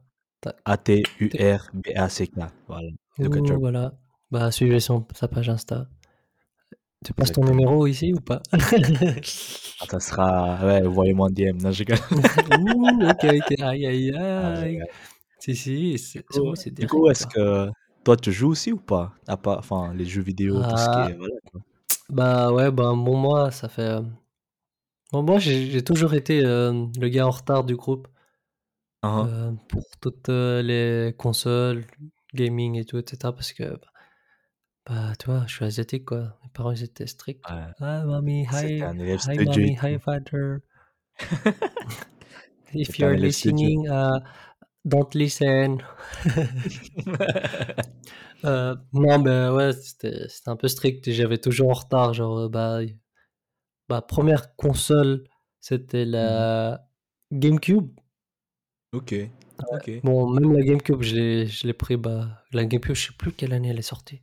A-T-U-R-B-A-C-K, 0.65 2.33
voilà. 2.69 2.89
Ouh, 3.19 3.59
voilà. 3.59 3.93
Bah, 4.31 4.53
suivez 4.53 4.79
son 4.79 5.05
sa 5.15 5.27
page 5.27 5.49
Insta. 5.49 5.89
Tu 7.05 7.13
passes 7.13 7.33
ton 7.33 7.45
numéro 7.45 7.87
ici 7.87 8.13
ou 8.13 8.21
pas? 8.21 8.43
Ah 9.81 9.87
ça 9.89 10.01
sera 10.01 10.67
ouais, 10.67 10.85
envoyez-moi 10.87 11.29
un 11.29 11.31
DM, 11.31 11.59
non 11.63 11.71
je 11.71 11.79
rigole. 11.85 11.99
Ouh, 12.51 13.11
OK, 13.11 13.25
OK. 13.25 13.55
Aïe, 13.63 13.87
aïe, 13.87 14.13
Ah 14.37 14.61
aïe. 14.63 14.81
Si, 15.39 15.55
si, 15.57 15.99
Du 16.15 16.23
c'est 16.23 16.25
coup 16.25 16.55
c'est 16.57 16.71
du 16.73 16.87
coup, 16.89 17.09
est-ce 17.11 17.27
que 17.27 17.69
toi 18.05 18.17
tu 18.17 18.33
joues 18.33 18.51
aussi 18.51 18.73
ou 18.73 18.79
pas? 18.79 19.13
À 19.27 19.37
part 19.37 19.59
enfin 19.59 19.93
les 19.95 20.05
jeux 20.05 20.23
vidéo, 20.23 20.65
tout 20.65 20.77
ce 20.77 20.89
qui 20.89 21.01
Ah, 21.01 21.09
est 21.11 21.15
voilà 21.17 21.35
bah, 22.11 22.53
ouais, 22.53 22.71
bah, 22.73 22.93
bon, 22.97 23.17
moi, 23.17 23.51
ça 23.53 23.69
fait, 23.69 23.83
hem, 23.85 24.17
bon, 25.13 25.23
moi, 25.25 25.39
j'ai 25.39 25.83
toujours 25.85 26.15
été, 26.15 26.41
hem, 26.41 26.93
le 27.01 27.09
gars 27.09 27.27
en 27.27 27.31
retard 27.33 27.65
du 27.65 27.77
groupe, 27.77 28.09
heu, 29.05 29.57
pour 29.69 29.85
toutes, 30.01 30.29
les 30.29 31.15
consoles, 31.19 31.85
gaming 32.35 32.77
et 32.77 32.85
tout 32.85 32.99
et 32.99 33.05
cetera 33.09 33.33
parce 33.35 33.53
que, 33.53 33.65
bah 33.65 33.89
bah, 34.89 35.13
tu 35.19 35.27
vois, 35.27 35.45
je 35.47 35.55
suis 35.55 35.65
asiatique, 35.65 36.05
quoi. 36.07 36.39
Mes 36.43 36.49
parents, 36.53 36.73
ils 36.73 36.83
étaient 36.85 37.07
stricts. 37.07 37.45
Ouais. 37.51 37.73
«Hi 37.81 38.05
mommy, 38.05 38.47
C'était 38.51 38.85
hi 38.85 38.85
un 38.85 38.99
élève 38.99 39.19
hi 39.25 39.39
studieux 39.39 39.65
et 39.67 39.71
mommy, 39.71 39.77
hi 39.83 39.99
tout. 39.99 40.01
father. 40.01 40.63
If 42.75 42.99
C'était 42.99 43.05
un 43.05 43.11
you're 43.11 43.15
élève 43.15 43.33
studieux. 43.33 43.71
listening, 43.73 43.87
uh, 43.89 44.21
don't 44.85 45.15
listen». 45.15 45.83
Heu, 48.45 48.77
non, 48.93 49.19
mais 49.21 49.49
ouais, 49.51 49.73
c'était 49.73 50.29
c'était 50.29 50.49
un 50.51 50.57
peu 50.57 50.69
strict 50.69 51.09
et 51.09 51.13
j'avais 51.13 51.39
toujours 51.39 51.71
en 51.71 51.75
retard, 51.75 52.15
genre, 52.15 52.39
heu, 52.41 52.49
bah, 52.49 52.83
y 52.85 52.97
ma 53.91 54.03
1 54.03 54.37
console, 54.59 55.25
c'était 55.61 56.05
Mmh 56.21 56.45
la 56.45 56.89
GameCube 57.33 57.91
OK. 58.93 59.31
OK. 59.73 60.03
Bon, 60.03 60.31
même 60.31 60.53
la 60.53 60.63
GameCube, 60.63 61.03
je 61.03 61.15
l'ai 61.17 61.47
je 61.47 61.67
l'ai 61.67 61.73
pris, 61.73 61.97
bah, 61.97 62.45
la 62.53 62.65
GameCube, 62.65 62.95
je 62.95 63.07
sais 63.09 63.13
plus 63.19 63.33
quelle 63.33 63.53
année 63.53 63.69
elle 63.71 63.79
est 63.79 63.83
sortie. 63.83 64.23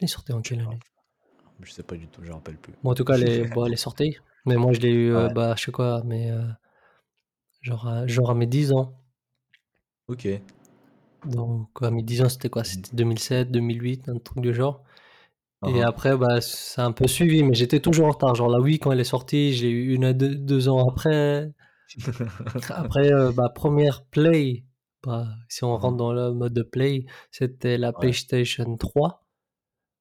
Elle 0.00 0.04
est 0.04 0.08
sortie 0.08 0.32
en 0.32 0.40
quelle 0.42 0.60
année? 0.60 0.80
Je 1.60 1.72
sais 1.72 1.82
pas 1.82 1.96
du 1.96 2.06
tout, 2.08 2.22
je 2.22 2.28
me 2.28 2.34
rappelle 2.34 2.56
plus. 2.56 2.72
Bon, 2.82 2.90
en 2.90 2.94
tout 2.94 3.04
cas, 3.04 3.14
elle 3.14 3.28
est, 3.28 3.44
bon, 3.44 3.66
elle 3.66 3.72
est 3.72 3.76
sortie. 3.76 4.16
Mais 4.46 4.56
moi, 4.56 4.72
je 4.72 4.80
l'ai 4.80 4.90
eu, 4.90 5.12
euh, 5.12 5.28
Ouais. 5.28 5.34
bah, 5.34 5.54
je 5.56 5.64
sais 5.64 5.72
quoi, 5.72 6.02
mais 6.04 6.30
euh, 6.30 6.42
genre, 7.62 7.86
à, 7.86 8.06
genre 8.06 8.30
à 8.30 8.34
mes 8.34 8.46
10 8.46 8.72
ans. 8.72 8.94
OK. 10.08 10.40
Donc, 11.24 11.68
à 11.82 11.90
mes 11.90 12.02
10 12.02 12.22
ans, 12.22 12.28
c'était 12.28 12.48
quoi? 12.48 12.64
C'était 12.64 12.90
2007, 12.94 13.50
2008, 13.50 14.08
un 14.08 14.18
truc 14.18 14.40
du 14.40 14.54
genre. 14.54 14.82
Et 15.64 15.82
Uh-huh. 15.82 15.84
après, 15.84 16.16
bah, 16.16 16.40
ça 16.40 16.84
a 16.84 16.86
un 16.86 16.92
peu 16.92 17.06
suivi, 17.08 17.42
mais 17.44 17.54
j'étais 17.54 17.80
toujours 17.80 18.06
en 18.06 18.10
retard. 18.12 18.34
Genre, 18.34 18.48
la 18.50 18.60
Wii, 18.60 18.78
quand 18.78 18.92
elle 18.92 19.00
est 19.00 19.04
sortie, 19.04 19.52
j'ai 19.54 19.70
eu 19.70 19.94
une 19.94 20.04
à 20.04 20.12
deux, 20.12 20.34
deux 20.36 20.68
ans 20.68 20.88
après. 20.88 21.52
Après, 22.70 23.12
euh, 23.12 23.32
bah, 23.32 23.48
première 23.54 24.04
Play, 24.06 24.64
bah, 25.02 25.26
si 25.48 25.64
on 25.64 25.76
rentre 25.76 25.92
Mhm. 25.92 25.96
dans 25.96 26.12
le 26.12 26.32
mode 26.32 26.52
de 26.54 26.62
Play, 26.62 27.06
c'était 27.30 27.78
la 27.78 27.92
Ouais. 27.92 28.00
PlayStation 28.00 28.76
3. 28.76 29.26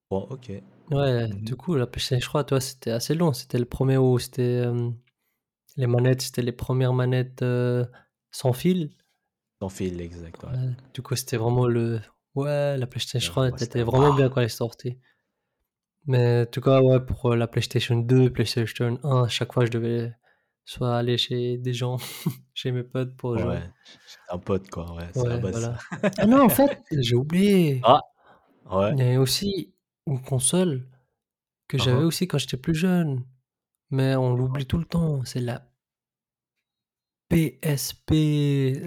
Bon, 0.10 0.28
OK. 0.30 0.52
Ouais, 0.92 1.28
Mhm. 1.28 1.42
du 1.42 1.56
coup, 1.56 1.76
la 1.76 1.86
PlayStation 1.88 2.26
3, 2.30 2.44
toi, 2.46 2.62
c'était 2.62 2.92
assez 2.92 3.14
long. 3.14 3.34
C'était 3.34 3.60
le 3.60 3.66
premier 3.66 3.98
où 3.98 4.18
c'était 4.20 4.42
euh, 4.66 4.90
les 5.76 5.88
manettes, 5.88 6.22
c'était 6.22 6.42
les 6.42 6.54
premières 6.54 6.94
manettes 6.94 7.42
euh, 7.42 7.86
sans 8.32 8.54
fil. 8.54 8.92
Sans 9.62 9.70
fil, 9.70 10.00
exact, 10.02 10.42
ouais. 10.44 10.52
Ouais, 10.52 10.70
du 10.94 11.02
coup, 11.02 11.16
c'était 11.16 11.38
vraiment 11.38 11.68
le. 11.68 12.00
Ouais, 12.36 12.78
la 12.78 12.88
PlayStation 12.88 13.30
Ouais, 13.30 13.34
3 13.34 13.44
ouais, 13.44 13.50
elle 13.54 13.60
c'était 13.60 13.80
était 13.80 13.84
vraiment 13.92 14.14
bien 14.16 14.30
quand 14.30 14.40
elle 14.42 14.46
est 14.46 14.50
sortie. 14.50 14.98
Mais 16.06 16.44
en 16.44 16.46
tout 16.46 16.62
cas, 16.62 16.82
ouais, 16.82 17.00
pour 17.02 17.34
euh, 17.34 17.36
la 17.36 17.48
PlayStation 17.48 17.98
2, 17.98 18.32
PlayStation 18.32 18.98
1, 19.04 19.24
à 19.24 19.28
chaque 19.28 19.52
fois, 19.54 19.66
je 19.66 19.72
devais 19.72 20.14
soit 20.64 20.96
aller 20.98 21.18
chez 21.18 21.58
des 21.58 21.74
gens, 21.74 21.98
chez 22.54 22.72
mes 22.72 22.84
potes 22.84 23.16
pour 23.18 23.38
jouer. 23.38 23.56
Ouais, 23.56 23.70
un 24.30 24.38
pote, 24.38 24.70
quoi, 24.70 24.94
ouais, 24.96 25.08
c'est 25.14 25.24
la 25.28 25.36
Ouais, 25.36 25.42
base, 25.42 25.52
voilà. 25.52 25.78
Ah 26.20 26.26
non, 26.28 26.44
en 26.46 26.50
fait, 26.50 26.80
j'ai 26.92 27.16
oublié. 27.16 27.82
Ah! 27.84 28.00
Ouais. 28.70 28.94
Il 28.98 29.06
y 29.06 29.16
a 29.16 29.20
aussi 29.20 29.74
une 30.08 30.22
console 30.22 30.88
que 31.68 31.78
j'avais 31.78 31.98
Uh-huh. 32.02 32.06
aussi 32.06 32.28
quand 32.28 32.38
j'étais 32.38 32.58
plus 32.58 32.76
jeune, 32.76 33.24
mais 33.92 34.16
on 34.16 34.34
l'oublie 34.36 34.66
tout 34.66 34.78
le 34.78 34.86
temps. 34.86 35.24
C'est 35.26 35.40
la 35.42 35.64
PSP. 37.30 38.12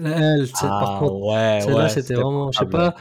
Elle, 0.03 0.47
c'est- 0.47 0.61
par 0.67 0.95
Ah 0.95 0.99
contre, 0.99 1.25
ouais, 1.27 1.59
celle-là, 1.61 1.77
ouais, 1.83 1.89
c'était 1.89 2.01
c'était 2.01 2.13
vraiment, 2.15 2.51
je 2.51 2.59
sais 2.59 2.65
pas. 2.65 2.95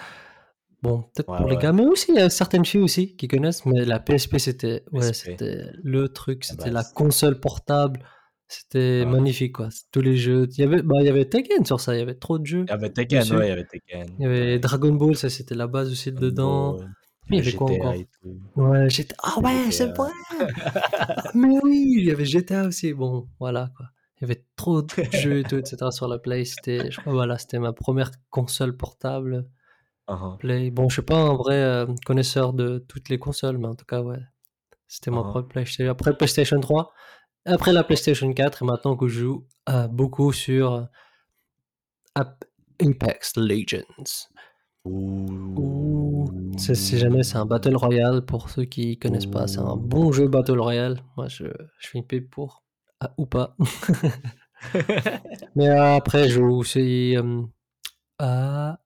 Bon, 0.83 1.03
peut-être 1.03 1.29
Ouais, 1.29 1.37
pour 1.39 1.47
les 1.49 1.57
ouais. 1.57 1.63
gars, 1.63 1.73
mais 1.73 1.85
aussi, 1.85 2.07
il 2.11 2.15
y 2.17 2.21
a 2.21 2.31
certaines 2.31 2.65
filles 2.65 2.81
aussi 2.81 3.15
qui 3.17 3.29
connaissent, 3.29 3.67
mais 3.67 3.85
la 3.85 4.01
PSP, 4.01 4.39
c'était, 4.39 4.83
ouais, 4.93 5.01
PSP, 5.01 5.15
c'était 5.33 5.71
le 5.83 6.09
truc, 6.09 6.45
la 6.47 6.49
c'était 6.51 6.71
la 6.71 6.81
base. 6.81 6.93
console 6.95 7.39
portable. 7.41 8.01
C'était 8.49 9.05
magnifique, 9.07 9.53
quoi. 9.57 9.69
Tous 9.93 10.01
les 10.01 10.17
jeux. 10.17 10.49
Il 10.51 10.59
y 10.61 10.65
avait, 10.65 10.83
bah, 10.83 10.97
il 11.01 11.07
y 11.07 11.09
avait 11.09 11.25
Tekken 11.27 11.65
sur 11.65 11.81
ça, 11.81 11.95
il 11.95 12.01
y 12.01 12.03
avait 12.03 12.15
trop 12.17 12.37
de 12.39 12.45
jeux 12.47 12.65
Il 12.67 12.71
y 12.71 12.73
avait 12.73 12.91
Tekken, 12.91 13.21
dessus. 13.21 13.37
ouais, 13.37 13.47
il 13.47 13.49
y 13.51 13.53
avait 13.53 13.65
Tekken. 13.67 14.09
Il 14.19 14.23
y 14.23 14.27
avait 14.27 14.41
Ouais. 14.55 14.59
Dragon 14.59 14.93
Ball, 14.93 15.15
ça 15.17 15.31
c'était 15.31 15.55
la 15.55 15.69
base 15.69 15.93
aussi 15.93 16.11
Dragon 16.11 16.27
dedans. 16.27 16.73
Ball, 16.79 16.89
il 17.39 17.49
y 17.49 17.55
quoi 17.55 17.69
encore 17.71 17.95
et 17.95 18.07
tout. 18.21 18.41
Ouais, 18.57 18.91
GTA. 18.91 19.17
Ah 19.23 19.41
ouais, 19.41 19.71
c'est 19.71 19.87
vrai. 19.97 20.11
Mais 21.35 21.59
oui, 21.63 21.95
il 21.99 22.05
y 22.05 22.11
avait 22.11 22.25
GTA 22.25 22.65
aussi. 22.65 22.93
Bon, 22.93 23.29
voilà 23.39 23.71
quoi. 23.77 23.87
Il 24.17 24.23
y 24.23 24.25
avait 24.31 24.45
trop 24.57 24.83
de 24.83 24.89
jeux 25.11 25.39
et 25.41 25.45
tout, 25.45 25.57
etc. 25.59 25.91
sur 25.93 26.09
la 26.09 26.19
Play. 26.19 26.45
C'était, 26.45 26.91
je 26.91 27.01
crois, 27.01 27.13
voilà, 27.13 27.39
c'était 27.39 27.59
ma 27.59 27.73
première 27.73 28.11
console 28.31 28.77
portable 28.77 29.47
Uh-huh. 30.09 30.39
Play. 30.39 30.71
Bon, 30.71 30.89
je 30.89 30.95
suis 30.95 31.03
pas 31.03 31.17
un 31.17 31.35
vrai 31.37 31.55
euh, 31.57 31.87
connaisseur 32.05 32.53
de 32.53 32.85
toutes 32.89 33.09
les 33.11 33.19
consoles, 33.19 33.59
mais 33.59 33.69
en 33.69 33.75
tout 33.77 33.85
cas, 33.87 34.03
ouais, 34.03 34.19
c'était 34.89 35.11
ma 35.13 35.23
Uh-huh. 35.23 35.31
première 35.33 35.49
PlayStation. 35.49 35.91
Après 35.93 36.17
PlayStation 36.17 36.61
3, 36.61 36.93
après 37.47 37.73
la 37.73 37.85
PlayStation 37.85 38.33
4, 38.33 38.63
et 38.63 38.67
maintenant 38.67 38.97
que 38.97 39.09
je 39.09 39.21
joue 39.21 39.47
euh, 39.71 39.89
beaucoup 39.89 40.33
sur 40.33 40.73
euh, 40.75 40.83
Ap- 42.15 42.45
Apex 42.81 43.37
Legends. 43.37 44.29
Ouh. 44.85 46.25
C'est- 46.57 46.75
Si 46.75 46.99
jamais 46.99 47.23
c'est 47.23 47.37
un 47.37 47.47
Battle 47.47 47.77
Royale, 47.77 48.23
pour 48.23 48.51
ceux 48.51 48.65
qui 48.65 48.99
connaissent 48.99 49.27
pas, 49.27 49.47
c'est 49.47 49.59
un 49.59 49.77
bon 49.77 50.13
jeu 50.13 50.29
Battle 50.29 50.59
Royale. 50.61 51.01
Moi, 51.17 51.29
je, 51.29 51.45
je 51.79 51.87
suis 51.87 51.99
une 51.99 52.07
pipe 52.07 52.31
pour. 52.31 52.63
Ah, 53.01 53.13
ou 53.17 53.27
pas. 53.27 53.57
Mais 55.57 55.69
euh, 55.69 55.97
après, 55.97 56.29
je 56.29 56.35
joue 56.35 56.55
aussi 56.57 57.17
euh, 57.17 57.43
à, 58.19 58.79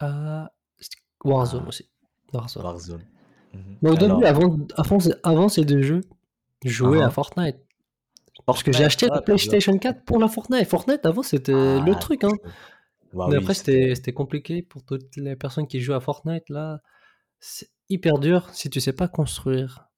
à 0.00 0.50
Warzone 1.24 1.62
Ah, 1.64 1.68
aussi. 1.68 1.88
Warzone. 2.32 2.62
Warzone. 2.62 3.04
Mhm. 3.54 3.76
Mais 3.80 3.90
au 3.90 3.94
début, 3.94 4.24
avant, 4.24 4.58
avant, 4.76 4.98
avant 5.22 5.48
ces 5.48 5.64
deux 5.64 5.82
jeux, 5.82 6.02
je 6.64 6.70
jouais 6.70 7.00
à 7.00 7.08
uh-huh. 7.08 7.10
Fortnite. 7.10 7.56
Parce 8.46 8.62
que 8.62 8.72
j'ai 8.72 8.84
acheté 8.84 9.06
la 9.06 9.14
ah, 9.14 9.16
bien. 9.18 9.24
PlayStation 9.36 9.78
4 9.78 10.04
pour 10.04 10.18
la 10.18 10.28
Fortnite. 10.28 10.68
Fortnite, 10.68 11.06
avant, 11.06 11.22
c'était 11.22 11.52
le 11.52 11.92
Ah, 11.92 11.94
truc. 11.94 12.24
Hein. 12.24 12.32
Bah 13.14 13.26
Mais 13.28 13.36
oui, 13.36 13.42
après, 13.42 13.54
c'était. 13.54 14.12
compliqué 14.12 14.62
pour 14.62 14.84
toutes 14.84 15.16
les 15.16 15.36
personnes 15.36 15.66
qui 15.66 15.80
jouent 15.80 15.94
à 15.94 16.00
Fortnite. 16.00 16.48
Là, 16.48 16.80
c'est 17.40 17.68
hyper 17.88 18.18
dur 18.18 18.48
si 18.52 18.70
tu 18.70 18.80
sais 18.80 18.92
pas 18.92 19.08
construire. 19.08 19.88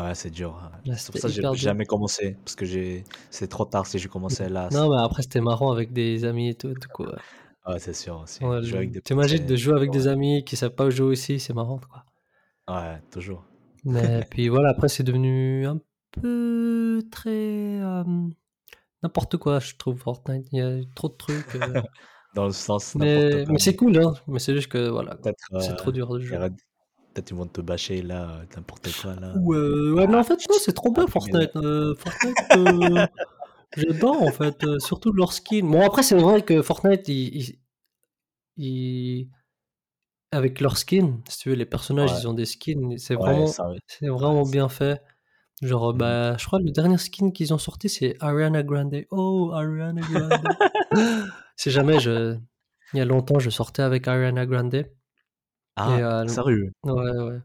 Ouais, 0.00 0.14
c'est 0.14 0.30
dur. 0.30 0.56
hein. 0.62 0.70
C'est 0.96 1.12
pour 1.12 1.20
ça 1.20 1.28
que 1.28 1.34
j'ai 1.34 1.54
jamais 1.54 1.84
commencé. 1.86 2.36
Parce 2.44 2.54
que 2.56 2.64
j'ai 2.64 3.04
c'est 3.30 3.48
trop 3.48 3.64
tard 3.64 3.86
si 3.86 3.98
j'ai 3.98 4.08
commencé 4.08 4.48
là. 4.48 4.68
Non, 4.72 4.90
mais 4.90 5.00
après, 5.02 5.22
c'était 5.22 5.40
marrant 5.40 5.72
avec 5.72 5.92
des 5.92 6.24
amis 6.24 6.50
et 6.50 6.54
tout. 6.54 6.72
Coup, 6.94 7.04
ouais. 7.04 7.78
C'est 7.78 7.92
sûr 7.94 8.20
aussi. 8.20 8.42
Ouais, 8.44 8.60
T'imagines 9.04 9.46
de 9.46 9.56
jouer 9.56 9.74
avec 9.76 9.90
ouais. 9.90 9.98
des 9.98 10.06
amis 10.08 10.44
qui 10.44 10.56
savent 10.56 10.74
pas 10.74 10.88
jouer 10.90 11.08
aussi, 11.08 11.38
c'est 11.38 11.52
marrant, 11.52 11.78
quoi. 11.78 12.04
Ouais, 12.68 13.00
toujours. 13.10 13.44
Mais 13.84 14.24
puis 14.30 14.48
voilà, 14.48 14.70
après, 14.70 14.88
c'est 14.88 15.02
devenu 15.04 15.66
un 15.66 15.78
peu 16.12 17.02
très. 17.10 17.30
euh, 17.30 18.04
N'importe 19.02 19.36
quoi, 19.38 19.60
je 19.60 19.74
trouve, 19.76 19.98
Fortnite. 19.98 20.46
Il 20.52 20.58
y 20.58 20.62
a 20.62 20.80
trop 20.94 21.08
de 21.08 21.14
trucs. 21.14 21.54
euh. 21.54 21.82
Dans 22.34 22.46
le 22.46 22.52
sens 22.52 22.94
Mais, 22.94 23.44
c'est 23.58 23.76
cool, 23.76 23.98
hein. 23.98 24.12
Mais 24.26 24.38
c'est 24.38 24.54
juste 24.54 24.68
que, 24.68 24.88
voilà, 24.88 25.16
C'est 25.24 25.34
euh, 25.54 25.76
trop 25.76 25.90
dur 25.92 26.08
de 26.08 26.20
jouer. 26.20 26.38
peut-être 27.12 27.30
ils 27.30 27.36
vont 27.36 27.46
te 27.46 27.60
bâcher 27.60 28.02
là, 28.02 28.30
euh, 28.30 28.44
n'importe 28.56 28.88
quoi 29.02 29.14
là. 29.16 29.34
Ou, 29.36 29.54
euh, 29.54 29.92
ouais, 29.94 30.06
mais 30.06 30.16
en 30.16 30.22
fait, 30.24 30.34
non, 30.48 30.56
c'est 30.60 30.72
trop 30.72 30.90
bien, 30.92 31.02
Imprimer 31.04 31.46
Fortnite. 31.48 31.56
Euh, 31.56 31.94
Fortnite, 31.96 32.36
j'adore, 33.76 34.22
en 34.22 34.30
fait. 34.30 34.78
surtout 34.80 35.12
leur 35.12 35.32
skin. 35.32 35.62
Bon, 35.64 35.82
après, 35.82 36.02
c'est 36.02 36.16
vrai 36.16 36.42
que 36.42 36.62
Fortnite, 36.62 37.08
ils, 37.08 37.36
ils- 37.36 37.58
ils- 38.56 39.28
avec 40.32 40.60
leur 40.60 40.76
skin, 40.78 41.18
si 41.28 41.38
tu 41.38 41.48
veux, 41.50 41.56
les 41.56 41.66
personnages, 41.66 42.12
Ouais, 42.12 42.20
ils 42.20 42.28
ont 42.28 42.34
des 42.34 42.44
skins. 42.46 42.96
C'est 42.98 43.14
ouais, 43.16 43.22
vraiment, 43.24 43.46
ça, 43.46 43.68
c'est 43.88 44.08
vraiment 44.08 44.44
bien 44.44 44.68
fait. 44.68 45.02
Genre, 45.62 45.92
Mhm. 45.92 45.98
bah, 45.98 46.36
je 46.38 46.46
crois 46.46 46.58
que 46.60 46.64
le 46.64 46.70
dernier 46.70 46.98
skin 46.98 47.30
qu'ils 47.32 47.52
ont 47.52 47.58
sorti, 47.58 47.88
c'est 47.88 48.16
Ariana 48.20 48.62
Grande. 48.62 48.96
Oh, 49.10 49.50
Ariana 49.52 50.02
Grande. 50.02 50.56
si 51.60 51.70
jamais 51.70 51.98
je, 52.00 52.38
il 52.94 52.98
y 52.98 53.00
a 53.00 53.04
longtemps, 53.04 53.38
je 53.38 53.50
sortais 53.50 53.82
avec 53.82 54.08
Ariana 54.08 54.46
Grande. 54.46 54.74
Et 54.74 54.86
Ah, 55.76 55.88
euh, 55.98 56.22
elle- 56.22 56.30
sérieux? 56.30 56.72
ouais, 56.84 57.18
ouais. 57.18 57.38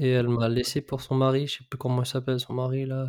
Et 0.00 0.10
elle 0.10 0.28
m'a 0.28 0.48
laissé 0.48 0.80
pour 0.80 1.00
son 1.00 1.16
mari. 1.16 1.46
Je 1.48 1.58
sais 1.58 1.64
plus 1.68 1.76
comment 1.78 2.02
il 2.02 2.06
s'appelle, 2.06 2.38
son 2.38 2.54
mari, 2.54 2.86
là. 2.86 3.06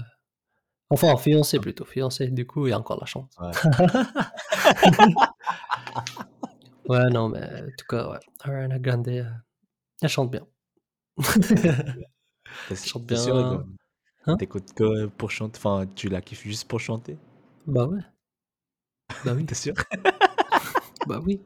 Enfin, 0.90 1.16
fiancé 1.18 1.60
plutôt, 1.60 1.86
fiancé. 1.86 2.30
Du 2.32 2.48
coup, 2.48 2.66
il 2.66 2.72
y 2.72 2.74
a 2.74 2.80
encore 2.80 3.00
la 3.00 3.06
chance. 3.06 3.32
Ouais. 3.40 3.52
Ouais, 6.88 7.08
non, 7.12 7.30
mais 7.30 7.44
en 7.44 7.68
tout 7.78 7.86
cas, 7.88 8.10
ouais. 8.10 8.20
Ariana 8.40 8.80
Grande, 8.80 9.08
euh, 9.10 9.24
elle 10.02 10.10
chante 10.10 10.32
bien. 10.32 10.48
Elle 12.72 12.78
chante 12.78 13.14
sûr 13.16 13.36
bien. 13.36 13.44
de- 13.44 13.66
Hein? 14.28 14.38
T'écoutes 14.38 14.74
que 14.74 15.06
pour 15.08 15.32
chanter? 15.32 15.58
Enfin, 15.58 15.86
tu 15.96 16.10
la 16.10 16.22
kiffes 16.22 16.44
juste 16.44 16.68
pour 16.68 16.80
chanter? 16.80 17.18
Bah 17.68 17.86
ouais, 17.86 18.02
bah 19.26 19.34
oui, 19.36 19.46
T'es 19.48 19.56
sûr? 19.56 19.74
Bah 21.10 21.20
oui. 21.26 21.42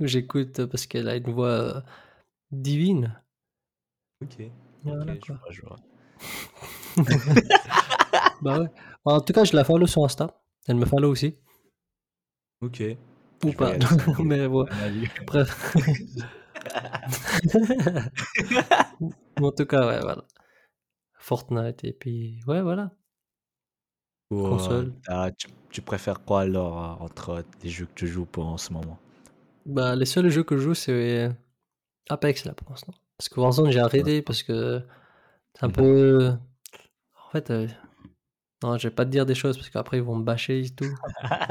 J'écoute 0.00 0.66
parce 0.66 0.86
qu'elle 0.86 1.08
a 1.08 1.16
une 1.16 1.32
voix 1.32 1.48
euh, 1.48 1.80
divine. 2.50 3.18
Ok. 4.22 4.36
Ok, 4.40 4.50
Voilà, 4.84 5.14
je 5.14 5.20
quoi. 5.20 5.36
vois, 5.36 5.50
je 5.50 5.62
vois. 5.62 5.78
Bah 8.42 8.60
ouais. 8.60 8.68
En 9.04 9.20
tout 9.20 9.32
cas, 9.32 9.44
je 9.44 9.56
la 9.56 9.64
follow 9.64 9.86
sur 9.86 10.04
Insta. 10.04 10.38
Elle 10.68 10.76
me 10.76 10.84
follow 10.84 11.10
aussi. 11.10 11.36
Ok. 12.60 12.82
Ou 13.44 13.50
Je 13.50 13.56
pas. 13.56 13.72
mais 14.22 14.46
ouais. 14.46 14.64
Bref. 15.26 15.74
En 19.40 19.52
tout 19.52 19.66
cas, 19.66 19.86
ouais, 19.86 20.00
voilà. 20.00 20.24
Fortnite 21.18 21.84
et 21.84 21.92
puis, 21.92 22.40
ouais, 22.46 22.62
voilà. 22.62 22.92
Ou, 24.30 24.46
euh, 24.46 24.84
Console? 24.84 24.94
t'as- 25.04 25.32
tu, 25.32 25.48
tu 25.70 25.82
préfères 25.82 26.24
quoi 26.24 26.42
alors 26.42 27.00
euh, 27.00 27.04
entre 27.04 27.44
les 27.62 27.70
jeux 27.70 27.86
que 27.86 27.94
tu 27.94 28.06
joues 28.06 28.24
pour 28.26 28.46
en 28.46 28.56
ce 28.58 28.72
moment? 28.72 28.98
Bah, 29.64 29.96
les 29.96 30.06
seuls 30.06 30.28
jeux 30.28 30.44
que 30.44 30.56
je 30.56 30.62
joue, 30.62 30.74
c'est 30.74 31.30
Apex 32.10 32.44
là 32.46 32.54
pour 32.54 32.70
l'instant. 32.70 32.94
Parce 33.18 33.28
que 33.30 33.40
Warzone, 33.40 33.70
j'ai 33.72 33.80
arrêté 33.80 34.22
parce 34.22 34.42
que 34.42 34.82
c'est 35.54 35.64
un 35.64 35.68
Mhm. 35.68 35.74
peu. 35.74 36.32
En 37.28 37.30
fait, 37.32 37.50
euh, 37.50 37.68
non, 38.62 38.78
je 38.78 38.88
vais 38.88 38.94
pas 38.94 39.04
te 39.06 39.10
dire 39.10 39.26
des 39.26 39.34
choses 39.36 39.56
parce 39.58 39.70
qu'après 39.70 39.98
ils 39.98 40.02
vont 40.04 40.16
me 40.16 40.24
bâcher 40.24 40.60
et 40.64 40.70
tout. 40.70 40.98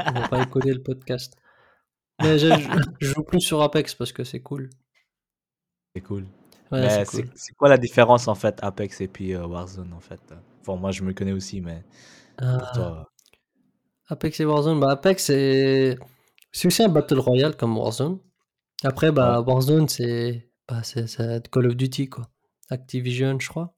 Ils 0.08 0.14
vont 0.14 0.26
pas 0.26 0.42
écouter 0.42 0.74
le 0.74 0.84
podcast. 0.84 1.36
Mais 2.20 2.40
je, 2.40 2.56
je- 2.58 2.80
je 3.02 3.08
joue 3.14 3.24
plus 3.24 3.42
sur 3.42 3.62
Apex 3.64 3.96
parce 3.96 4.14
que 4.14 4.24
c'est 4.26 4.42
cool. 4.42 4.70
C'est 5.96 6.02
cool. 6.02 6.26
Ouais, 6.72 6.80
mais 6.80 6.90
c'est 6.90 7.06
c'est 7.06 7.24
cool. 7.24 7.32
c'est 7.36 7.54
quoi 7.54 7.70
la 7.70 7.78
différence 7.78 8.28
en 8.28 8.36
fait 8.36 8.60
Apex 8.62 9.02
et 9.02 9.08
puis 9.08 9.34
euh, 9.34 9.46
Warzone 9.46 9.94
en 9.94 10.00
fait? 10.00 10.22
Bon, 10.66 10.78
moi 10.78 10.92
je 10.92 11.04
me 11.04 11.14
connais 11.14 11.32
aussi, 11.32 11.62
mais 11.62 11.84
Ah. 12.40 13.06
Apex 14.08 14.40
et 14.40 14.46
Warzone, 14.46 14.80
bah 14.80 14.92
Apex 14.92 15.26
c'est 15.26 15.98
C'est 16.52 16.68
aussi 16.68 16.84
un 16.84 16.90
battle 16.90 17.20
royale 17.20 17.56
comme 17.58 17.78
Warzone. 17.78 18.20
Après, 18.84 19.08
Ouais. 19.08 19.14
bah, 19.14 19.42
Warzone, 19.42 19.88
c'est 19.90 20.52
bah, 20.68 20.84
c'est 20.84 21.50
Call 21.52 21.68
of 21.68 21.76
Duty, 21.76 22.10
quoi. 22.10 22.30
Activision, 22.70 23.40
je 23.40 23.50
crois. 23.50 23.76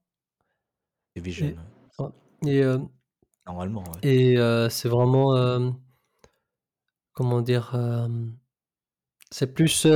Division, 1.16 1.46
Et, 1.48 1.56
ouais. 2.02 2.06
ouais. 2.44 2.52
et, 2.54 2.62
euh, 2.62 2.78
Normalement, 3.46 3.82
ouais. 3.84 4.00
et 4.32 4.38
euh, 4.38 4.68
c'est 4.68 4.88
vraiment. 4.88 5.34
euh, 5.36 5.70
comment 7.12 7.40
dire 7.42 7.74
C'est 9.30 9.52
plus, 9.54 9.86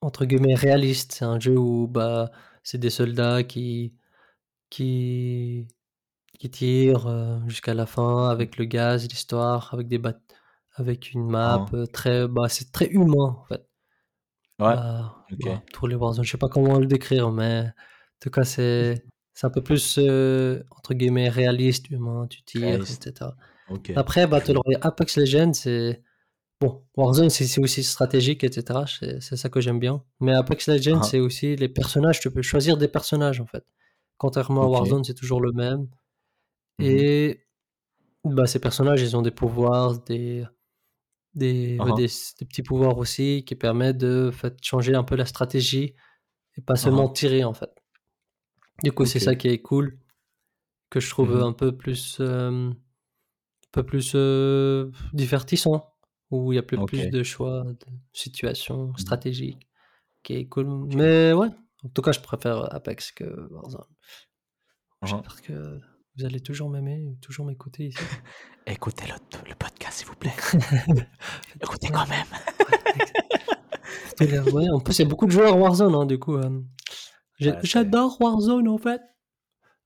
entre 0.00 0.24
guillemets, 0.24 0.54
réaliste. 0.54 1.12
C'est 1.12 1.24
un 1.24 1.40
jeu 1.40 1.56
où 1.58 1.86
bah, 1.88 2.30
c'est 2.62 2.78
des 2.78 2.90
soldats 2.90 3.42
qui, 3.44 3.94
qui, 4.70 5.66
qui 6.42 6.50
tirent 6.50 7.06
euh, 7.06 7.38
jusqu'à 7.46 7.72
la 7.74 7.86
fin 7.86 8.28
avec 8.28 8.56
le 8.56 8.64
gaz, 8.64 9.06
l'histoire, 9.08 9.72
avec 9.74 9.86
des 9.86 9.98
bat 9.98 10.14
avec 10.74 11.12
une 11.12 11.28
map 11.30 11.54
Hein. 11.54 11.66
euh, 11.74 11.86
très. 11.86 12.26
Bah, 12.26 12.48
c'est 12.48 12.72
très 12.72 12.86
humain, 12.88 13.36
en 13.40 13.44
fait. 13.48 13.62
Ouais. 14.58 14.74
Bah, 14.74 15.24
Ok. 15.30 15.38
bah, 15.44 15.62
pour 15.72 15.86
les 15.88 15.94
Warzone, 15.94 16.24
je 16.24 16.30
sais 16.32 16.38
pas 16.38 16.48
comment 16.48 16.78
le 16.78 16.86
décrire, 16.86 17.30
mais 17.30 17.60
en 17.68 18.18
tout 18.20 18.30
cas, 18.30 18.44
c'est 18.44 19.04
c'est 19.34 19.46
un 19.46 19.50
peu 19.50 19.62
plus, 19.62 19.98
euh, 19.98 20.62
entre 20.76 20.94
guillemets, 20.94 21.28
réaliste, 21.28 21.88
humain, 21.90 22.26
tu 22.28 22.42
tires, 22.42 22.62
Réaliste. 22.62 23.06
etc. 23.06 23.30
Ok. 23.70 23.92
Après, 23.96 24.26
Battle 24.26 24.58
Royale, 24.58 24.80
Apex 24.84 25.16
Legends, 25.18 25.52
c'est. 25.54 26.02
Bon, 26.60 26.84
Warzone, 26.96 27.30
c'est 27.30 27.60
aussi 27.60 27.82
stratégique, 27.84 28.42
etc. 28.44 28.80
C'est 29.20 29.36
ça 29.36 29.48
que 29.48 29.60
j'aime 29.60 29.78
bien. 29.80 30.02
Mais 30.20 30.34
Apex 30.34 30.68
Legends, 30.68 31.00
Ah. 31.02 31.08
c'est 31.10 31.20
aussi 31.20 31.54
les 31.56 31.68
personnages. 31.68 32.18
Tu 32.20 32.30
peux 32.32 32.42
choisir 32.42 32.76
des 32.76 32.88
personnages, 32.88 33.40
en 33.40 33.46
fait. 33.46 33.64
Contrairement 34.18 34.62
à. 34.62 34.66
Warzone, 34.68 35.04
c'est 35.04 35.14
toujours 35.14 35.40
le 35.40 35.52
même. 35.52 35.86
Mhm. 36.78 36.86
Et 36.88 37.40
bah, 38.24 38.46
ces 38.46 38.60
personnages, 38.60 39.02
ils 39.02 39.16
ont 39.16 39.22
des 39.22 39.30
pouvoirs, 39.30 39.98
des, 40.04 40.44
des, 41.34 41.78
Uh-huh. 41.78 41.96
des, 41.96 42.06
des 42.40 42.46
petits 42.46 42.62
pouvoirs 42.62 42.98
aussi 42.98 43.44
qui 43.46 43.54
permettent 43.54 43.98
de 43.98 44.30
fait, 44.32 44.56
changer 44.62 44.94
un 44.94 45.04
peu 45.04 45.16
la 45.16 45.26
stratégie 45.26 45.94
et 46.56 46.60
pas 46.62 46.76
seulement 46.76 47.08
Uh-huh. 47.08 47.12
tirer, 47.14 47.44
en 47.44 47.54
fait. 47.54 47.70
Du 48.82 48.92
coup, 48.92 49.04
c'est 49.04 49.20
ça 49.20 49.34
qui 49.36 49.48
est 49.48 49.62
cool, 49.62 49.98
que 50.90 51.00
je 51.00 51.08
trouve 51.10 51.36
Mhm. 51.36 51.42
un 51.42 51.52
peu 51.52 51.76
plus, 51.76 52.18
euh, 52.20 52.70
un 52.70 52.74
peu 53.72 53.84
plus 53.84 54.12
euh, 54.14 54.90
divertissant, 55.12 55.94
où 56.30 56.52
il 56.52 56.56
y 56.56 56.58
a 56.58 56.62
plus, 56.62 56.78
de 57.10 57.22
choix, 57.22 57.64
de 57.64 57.86
situations 58.12 58.88
Mhm. 58.88 58.98
stratégiques, 58.98 59.68
qui 60.22 60.34
est 60.34 60.46
cool. 60.48 60.66
Mais 60.94 61.32
ouais, 61.32 61.48
en 61.84 61.88
tout 61.88 62.02
cas, 62.02 62.12
je 62.12 62.20
préfère 62.20 62.74
Apex 62.74 63.12
que 63.12 63.24
Warzone. 63.50 63.86
J'espère 65.04 65.42
que 65.42 65.80
vous 66.16 66.24
allez 66.24 66.40
toujours 66.40 66.68
m'aimer, 66.70 67.16
toujours 67.20 67.46
m'écouter 67.46 67.86
ici? 67.86 67.98
Écoutez 68.66 69.06
le, 69.06 69.14
le 69.48 69.54
podcast, 69.54 69.98
s'il 69.98 70.06
vous 70.06 70.14
plaît. 70.14 70.32
Écoutez 71.60 71.88
quand 71.88 72.08
même. 72.08 72.26
Ouais, 74.20 74.68
en 74.70 74.78
plus, 74.78 74.98
il 74.98 75.02
y 75.02 75.06
a 75.06 75.08
beaucoup 75.08 75.26
de 75.26 75.32
joueurs 75.32 75.58
Warzone, 75.58 75.94
hein, 75.94 76.06
du 76.06 76.16
coup. 76.18 76.36
euh, 76.36 76.60
Ouais, 77.40 77.58
J'adore 77.62 78.20
Warzone, 78.20 78.68
en 78.68 78.78
fait. 78.78 79.00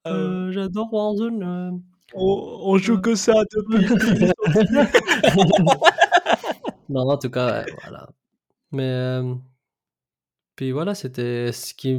Euh, 0.07 0.49
Euh, 0.49 0.53
J'adore 0.53 0.93
Warzone. 0.93 1.43
euh. 1.43 1.71
on, 2.15 2.61
on 2.65 2.77
joue 2.77 3.01
que 3.01 3.15
ça 3.15 3.33
depuis 3.51 4.31
non, 6.89 7.09
en 7.09 7.17
tout 7.19 7.31
cas, 7.31 7.63
ouais, 7.65 7.73
voilà. 7.83 8.09
Mais 8.73 8.83
euh, 8.91 9.35
puis 10.55 10.73
voilà, 10.73 10.95
c'était 10.95 11.51
ce 11.53 11.73
qui 11.75 11.97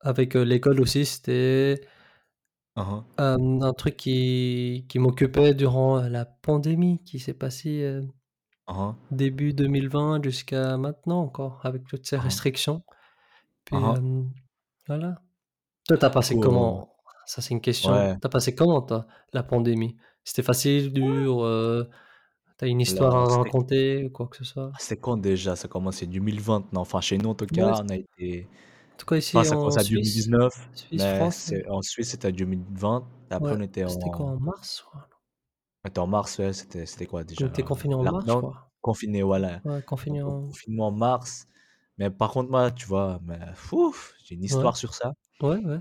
avec 0.00 0.36
euh, 0.36 0.44
l'école 0.44 0.80
aussi, 0.80 1.04
c'était 1.06 1.80
Uh-huh. 2.78 3.02
euh, 3.20 3.60
un 3.62 3.72
truc 3.72 3.96
qui, 3.96 4.86
qui 4.88 4.98
m'occupait 5.00 5.54
durant 5.54 5.98
euh, 5.98 6.08
la 6.08 6.24
pandémie 6.24 7.02
qui 7.04 7.18
s'est 7.18 7.34
passée 7.34 7.82
euh, 7.82 8.02
Uh-huh. 8.68 8.94
début 9.10 9.54
2020 9.54 10.22
jusqu'à 10.22 10.76
maintenant 10.76 11.20
encore, 11.22 11.60
avec 11.64 11.84
toutes 11.86 12.06
ces 12.06 12.16
Uh-huh. 12.16 12.22
restrictions. 12.22 12.82
Puis 13.64 13.76
euh, 13.76 14.22
voilà. 14.86 15.22
Toi, 15.88 15.96
t'as 15.98 16.10
passé 16.10 16.38
comment? 16.38 16.94
Ça, 17.26 17.42
c'est 17.42 17.54
une 17.54 17.60
question. 17.62 17.92
Ouais. 17.92 18.16
T'as 18.20 18.28
passé 18.28 18.54
comment, 18.54 18.82
toi, 18.82 19.06
la 19.32 19.42
pandémie? 19.42 19.96
C'était 20.24 20.42
facile, 20.42 20.92
dur? 20.92 21.42
T'as 22.58 22.66
une 22.66 22.80
histoire 22.80 23.14
Là, 23.14 23.34
à 23.34 23.38
raconter, 23.38 24.04
ou 24.04 24.10
quoi 24.10 24.26
que 24.28 24.36
ce 24.36 24.44
soit? 24.44 24.72
c'était 24.78 25.00
quand 25.00 25.16
déjà? 25.16 25.56
Ça 25.56 25.68
commençait 25.68 26.06
2020, 26.06 26.72
non? 26.72 26.80
Enfin, 26.80 27.00
chez 27.00 27.16
nous, 27.18 27.30
en 27.30 27.34
tout 27.34 27.46
cas, 27.46 27.80
on 27.84 27.88
a 27.88 27.96
été. 27.96 28.48
En 28.98 29.00
tout 29.00 29.06
cas 29.06 29.16
Enfin, 29.32 29.44
ici 29.44 29.44
ça 29.44 29.56
en 29.56 29.70
à 29.76 29.84
Suisse, 29.84 29.84
2019, 29.84 30.70
Suisse, 30.74 31.02
mais 31.02 31.04
France, 31.06 31.48
ouais. 31.48 31.62
en 31.68 31.82
Suisse, 31.82 32.10
c'était 32.10 32.28
en 32.28 32.32
2020. 32.32 33.06
Après, 33.30 33.54
Ouais. 33.54 33.56
on 33.56 33.60
était 33.60 33.84
C'était 33.86 34.10
quoi, 34.10 34.26
en, 34.26 34.34
en 34.34 34.40
mars? 34.40 34.84
on 35.84 35.88
était 35.88 35.98
en 36.00 36.06
mars, 36.06 36.38
ouais, 36.38 36.52
c'était, 36.52 36.86
c'était 36.86 37.06
quoi 37.06 37.24
On 37.24 37.24
déjà? 37.24 37.46
était 37.46 37.62
confinés 37.64 37.94
en 37.94 38.04
mars, 38.04 38.26
Lockdown? 38.26 38.36
crois. 38.36 38.70
Confiné, 38.80 39.22
voilà. 39.22 39.62
Ouais, 39.64 39.82
au 40.26 40.30
en... 40.30 40.48
confinement 40.48 40.88
en 40.88 40.92
mars. 40.92 41.46
Mais 41.98 42.10
par 42.10 42.32
contre, 42.32 42.50
moi, 42.50 42.70
tu 42.70 42.86
vois, 42.86 43.20
mais, 43.24 43.38
ouf, 43.72 44.14
j'ai 44.24 44.34
une 44.36 44.44
Ouais, 44.44 44.46
histoire 44.46 44.76
sur 44.76 44.94
ça. 44.94 45.12
ouais, 45.42 45.58
ouais. 45.64 45.78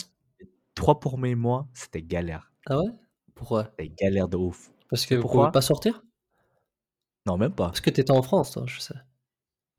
Trois 0.75 1.01
premiers 1.01 1.35
mois, 1.35 1.67
c'était 1.73 2.01
galère. 2.01 2.53
Ah 2.69 2.77
ouais? 2.79 2.91
Pourquoi? 3.35 3.75
C'était 3.77 3.89
galère 3.89 4.27
de 4.27 4.37
ouf. 4.37 4.71
Parce 4.89 5.05
que 5.05 5.15
pourquoi? 5.15 5.51
pas 5.51 5.61
sortir? 5.61 6.01
Non, 7.27 7.37
même 7.37 7.53
pas. 7.53 7.67
Parce 7.67 7.81
que 7.81 7.89
t'étais 7.91 8.11
en 8.11 8.21
France, 8.23 8.51
toi, 8.51 8.63
je 8.67 8.79
sais. 8.79 8.95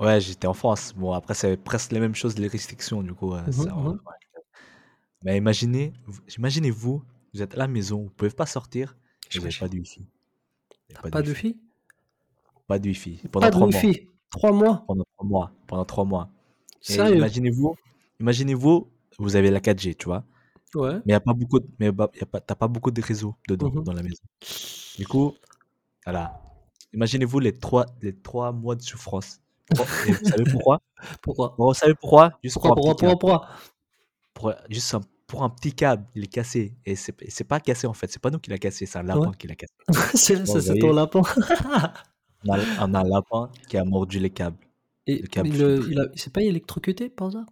Ouais, 0.01 0.21
j'étais 0.21 0.47
en 0.47 0.55
France. 0.55 0.93
Bon, 0.97 1.13
après, 1.13 1.35
c'est 1.35 1.57
presque 1.57 1.93
les 1.93 2.01
mêmes 2.01 2.15
choses, 2.15 2.39
les 2.39 2.47
restrictions, 2.49 3.03
du 3.03 3.15
coup. 3.15 3.35
euh, 3.35 3.43
Mhm, 3.47 3.53
ça, 3.53 3.75
mhm. 3.75 3.87
ouais. 3.89 3.95
Mais 5.25 5.37
imaginez, 5.37 5.93
vous- 6.07 6.21
imaginez-vous, 6.39 7.03
vous 7.35 7.43
êtes 7.43 7.55
à 7.55 7.59
la 7.59 7.67
maison, 7.69 8.05
vous 8.05 8.11
pouvez 8.11 8.31
pas 8.31 8.47
sortir, 8.47 8.97
et 9.35 9.39
vous 9.39 9.45
n'avez 9.45 9.51
J'imagine. 9.51 9.61
pas 9.61 9.69
de 9.69 9.79
wifi. 9.79 10.01
Vous 10.01 10.97
avez 11.01 11.11
Pas 11.11 11.23
de 11.23 11.29
wifi? 11.29 11.57
Pas 12.69 12.79
de 12.79 12.89
wifi. 12.89 13.17
Pas 13.17 13.29
Pendant 13.31 13.47
de 13.47 13.51
trois 13.53 13.67
mois. 13.69 13.81
wifi? 13.81 14.09
Trois 14.31 14.53
mois? 14.53 14.85
Pendant 14.87 15.05
trois 15.17 15.27
mois. 15.27 15.53
Pendant 15.67 15.85
trois 15.85 16.05
mois. 16.05 16.31
Et 16.89 16.93
Sérieux? 16.93 17.17
imaginez-vous, 17.17 17.75
imaginez-vous, 18.21 18.89
vous 19.19 19.37
avez 19.37 19.51
la 19.51 19.61
4G, 19.61 19.95
tu 19.97 20.05
vois. 20.07 20.25
Ouais. 20.75 20.95
Mais 21.07 21.13
il 21.13 21.15
a 21.15 21.21
pas 21.21 21.33
beaucoup, 21.33 21.59
de, 21.59 21.67
mais 21.81 21.91
bah, 21.91 22.11
y 22.15 22.23
a 22.23 22.27
pas, 22.27 22.41
t'as 22.41 22.55
pas 22.55 22.69
beaucoup 22.69 22.91
de 22.93 23.03
réseau 23.03 23.35
dedans, 23.49 23.71
Mhm. 23.71 23.83
dans 23.83 23.93
la 23.95 24.03
maison. 24.03 24.23
Du 24.97 25.07
coup, 25.09 25.35
voilà. 26.05 26.41
Imaginez-vous 26.93 27.41
les 27.41 27.59
trois, 27.59 27.87
les 28.01 28.15
trois 28.15 28.53
mois 28.53 28.77
de 28.77 28.83
souffrance. 28.83 29.41
Bon, 29.77 29.85
et 30.07 30.13
vous 30.13 30.25
savez 30.25 30.45
pourquoi 30.51 30.81
Pourquoi? 31.23 31.55
Bon, 31.59 31.69
Vous 31.69 31.75
savez 31.75 31.95
pourquoi? 31.95 32.39
Juste 32.43 32.55
Pourquoi, 32.55 32.75
pour 32.75 32.91
un 32.91 32.95
pourquoi, 32.95 32.95
petit 32.95 33.17
pourquoi, 33.17 33.41
pourquoi? 33.41 33.49
Pour, 34.35 34.53
juste 34.71 34.95
un, 34.95 35.01
pour 35.27 35.43
un 35.43 35.51
petit 35.51 35.73
câble, 35.75 36.07
il 36.15 36.25
est 36.25 36.29
cassé. 36.29 36.77
Et 36.87 36.97
c'est 36.97 37.45
pas 37.45 37.61
cassé 37.61 37.87
en 37.87 37.93
fait. 37.95 38.11
C'est 38.11 38.21
pas 38.23 38.31
nous 38.31 38.39
qui 38.39 38.51
l'a 38.51 38.59
cassé, 38.59 38.87
c'est 38.87 38.99
un 38.99 39.07
Ouais. 39.07 39.09
lapin 39.09 39.33
qui 39.33 39.47
l'a 39.49 39.55
cassé. 39.57 39.73
C'est 40.17 40.79
ton 40.79 40.93
lapin. 40.93 41.23
on 42.47 42.53
a, 42.53 42.59
on 42.87 42.95
a 42.95 43.01
un 43.01 43.05
lapin 43.05 43.51
qui 43.69 43.77
a 43.77 43.85
mordu 43.85 44.19
les 44.19 44.31
câbles. 44.31 44.57
Et 45.07 45.19
Le 45.23 45.27
câble 45.29 45.49
il, 45.49 45.55
filtré. 45.57 45.93
il, 45.93 46.01
a- 46.01 46.07
il 46.13 46.21
s'est 46.21 46.31
pas 46.31 46.43
électrocuté 46.43 47.09
par 47.09 47.33
ça? 47.33 47.45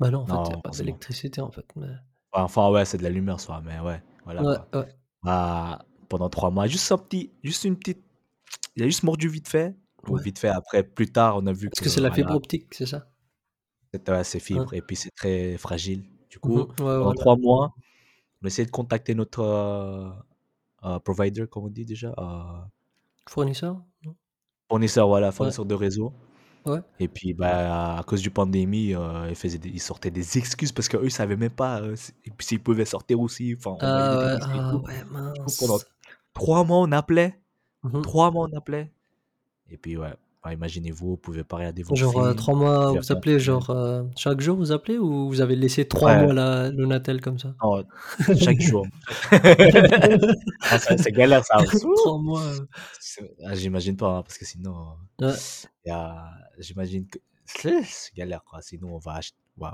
Bah 0.00 0.10
non, 0.10 0.20
en 0.20 0.26
fait, 0.26 0.32
il 0.34 0.52
n'y 0.52 0.58
a 0.58 0.62
pas 0.62 0.70
d'électricité, 0.70 1.40
en 1.40 1.50
fait. 1.50 1.66
Mais... 1.76 1.88
Enfin, 2.32 2.70
ouais, 2.70 2.84
c'est 2.84 2.98
de 2.98 3.02
la 3.02 3.10
lumière, 3.10 3.40
soit, 3.40 3.60
mais 3.62 3.80
ouais, 3.80 4.02
voilà 4.24 4.42
Ouais, 4.42 4.56
quoi. 4.70 4.80
ouais. 4.80 4.88
Bah, 5.22 5.84
pendant 6.08 6.28
trois 6.28 6.50
mois, 6.50 6.66
juste 6.66 6.90
un 6.92 6.98
petit, 6.98 7.32
juste 7.42 7.64
une 7.64 7.76
petite. 7.76 8.02
Il 8.76 8.82
a 8.84 8.86
juste 8.86 9.02
mordu 9.02 9.28
vite 9.28 9.48
fait. 9.48 9.74
Ouais. 10.06 10.20
vite 10.22 10.38
fait, 10.38 10.48
après, 10.48 10.82
plus 10.84 11.10
tard, 11.12 11.36
on 11.38 11.46
a 11.46 11.52
vu 11.52 11.70
Parce 11.70 11.80
que 11.80 11.84
que 11.84 11.90
c'est 11.90 12.00
la 12.00 12.10
fibre 12.10 12.34
optique, 12.34 12.74
c'est 12.74 12.86
ça? 12.86 13.08
ouais, 14.08 14.24
c'est 14.24 14.40
fibre 14.40 14.72
et 14.74 14.82
puis 14.82 14.96
c'est 14.96 15.10
très 15.14 15.56
fragile. 15.58 16.04
Du 16.30 16.38
coup, 16.38 16.66
Ouais, 16.78 16.98
pendant 16.98 17.12
voilà. 17.12 17.14
trois 17.14 17.36
mois, 17.36 17.74
on 18.42 18.46
a 18.46 18.48
essayé 18.48 18.66
de 18.66 18.70
contacter 18.72 19.14
notre 19.14 19.40
euh, 19.42 20.10
euh, 20.84 20.98
provider, 21.00 21.46
comme 21.50 21.66
on 21.66 21.68
dit 21.70 21.84
déjà, 21.86 22.14
euh, 22.18 22.66
Fournisseur? 23.28 23.86
fournisseur, 24.68 25.08
voilà, 25.08 25.32
fournisseur 25.32 25.64
de 25.66 25.74
réseau. 25.74 26.12
ouais. 26.64 26.82
Et 27.00 27.08
puis, 27.08 27.34
bah, 27.34 27.98
à 27.98 28.02
cause 28.04 28.22
du 28.22 28.30
pandémie, 28.30 28.94
euh, 28.94 29.28
ils, 29.30 29.36
faisaient 29.36 29.58
des- 29.58 29.70
ils 29.70 29.80
sortaient 29.80 30.10
des 30.10 30.38
excuses 30.38 30.72
parce 30.72 30.88
qu'eux, 30.88 31.04
ils 31.04 31.10
savaient 31.12 31.36
même 31.36 31.50
pas 31.52 31.80
euh, 31.82 31.96
si- 31.96 32.12
s'ils 32.40 32.62
pouvaient 32.62 32.84
sortir 32.86 33.20
aussi, 33.20 33.54
enfin, 33.58 33.78
Ah 33.80 34.80
ouais, 34.84 35.02
ah 35.10 35.32
ouais, 35.40 35.52
pendant 35.56 35.78
trois 36.34 36.64
mois, 36.64 36.78
on 36.78 36.92
appelait. 36.92 37.40
Mhm. 37.82 38.02
Trois 38.02 38.30
mois, 38.32 38.48
on 38.52 38.56
appelait. 38.56 38.92
Et 39.70 39.76
puis, 39.76 39.96
ouais, 39.96 40.12
bah, 40.42 40.52
imaginez-vous, 40.52 41.08
vous 41.10 41.16
pouvez 41.16 41.44
pas 41.44 41.56
regarder 41.56 41.82
vos 41.82 41.94
Genre, 41.94 42.16
euh, 42.18 42.24
films, 42.28 42.36
trois 42.36 42.54
mois, 42.54 42.92
vous 42.92 43.12
appelez, 43.12 43.38
genre, 43.38 43.68
euh, 43.70 44.02
chaque 44.16 44.40
jour 44.40 44.56
vous 44.56 44.72
appelez 44.72 44.96
ou 44.98 45.28
vous 45.28 45.40
avez 45.40 45.56
laissé 45.56 45.86
trois 45.86 46.14
Ouais, 46.14 46.24
mois 46.24 46.32
la, 46.32 46.70
le 46.70 46.86
Natel 46.86 47.20
comme 47.20 47.38
ça? 47.38 47.54
non, 47.62 47.84
chaque 48.40 48.60
jour. 48.60 48.86
Ah, 50.70 50.78
c'est 50.78 51.12
galère, 51.12 51.44
ça. 51.44 51.56
Trois 51.96 52.18
mois. 52.18 52.42
euh, 52.42 52.66
ah, 53.44 53.54
J'imagine 53.54 53.96
pas, 53.96 54.18
hein, 54.18 54.22
parce 54.22 54.38
que 54.38 54.44
sinon, 54.44 54.96
Ouais. 55.20 55.32
j'imagine 56.58 57.06
que 57.06 57.18
c'est 57.46 58.14
galère, 58.14 58.44
quoi. 58.44 58.60
Sinon, 58.62 58.94
on 58.94 58.98
va 58.98 59.14
acheter. 59.14 59.36
Ouais. 59.56 59.68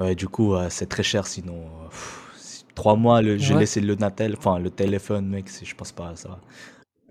Ouais, 0.00 0.14
du 0.14 0.28
coup, 0.28 0.54
euh, 0.54 0.68
c'est 0.70 0.86
très 0.86 1.02
cher, 1.02 1.26
sinon. 1.26 1.56
euh, 1.84 1.88
pff, 1.88 2.64
trois 2.74 2.94
mois, 2.96 3.20
le... 3.22 3.36
j'ai 3.36 3.54
laissé 3.54 3.80
le 3.80 3.94
Natel, 3.96 4.34
enfin, 4.38 4.58
le 4.58 4.70
téléphone, 4.70 5.26
mec, 5.28 5.48
je 5.62 5.74
pense 5.74 5.92
pas, 5.92 6.14
ça 6.16 6.28
va. 6.28 6.40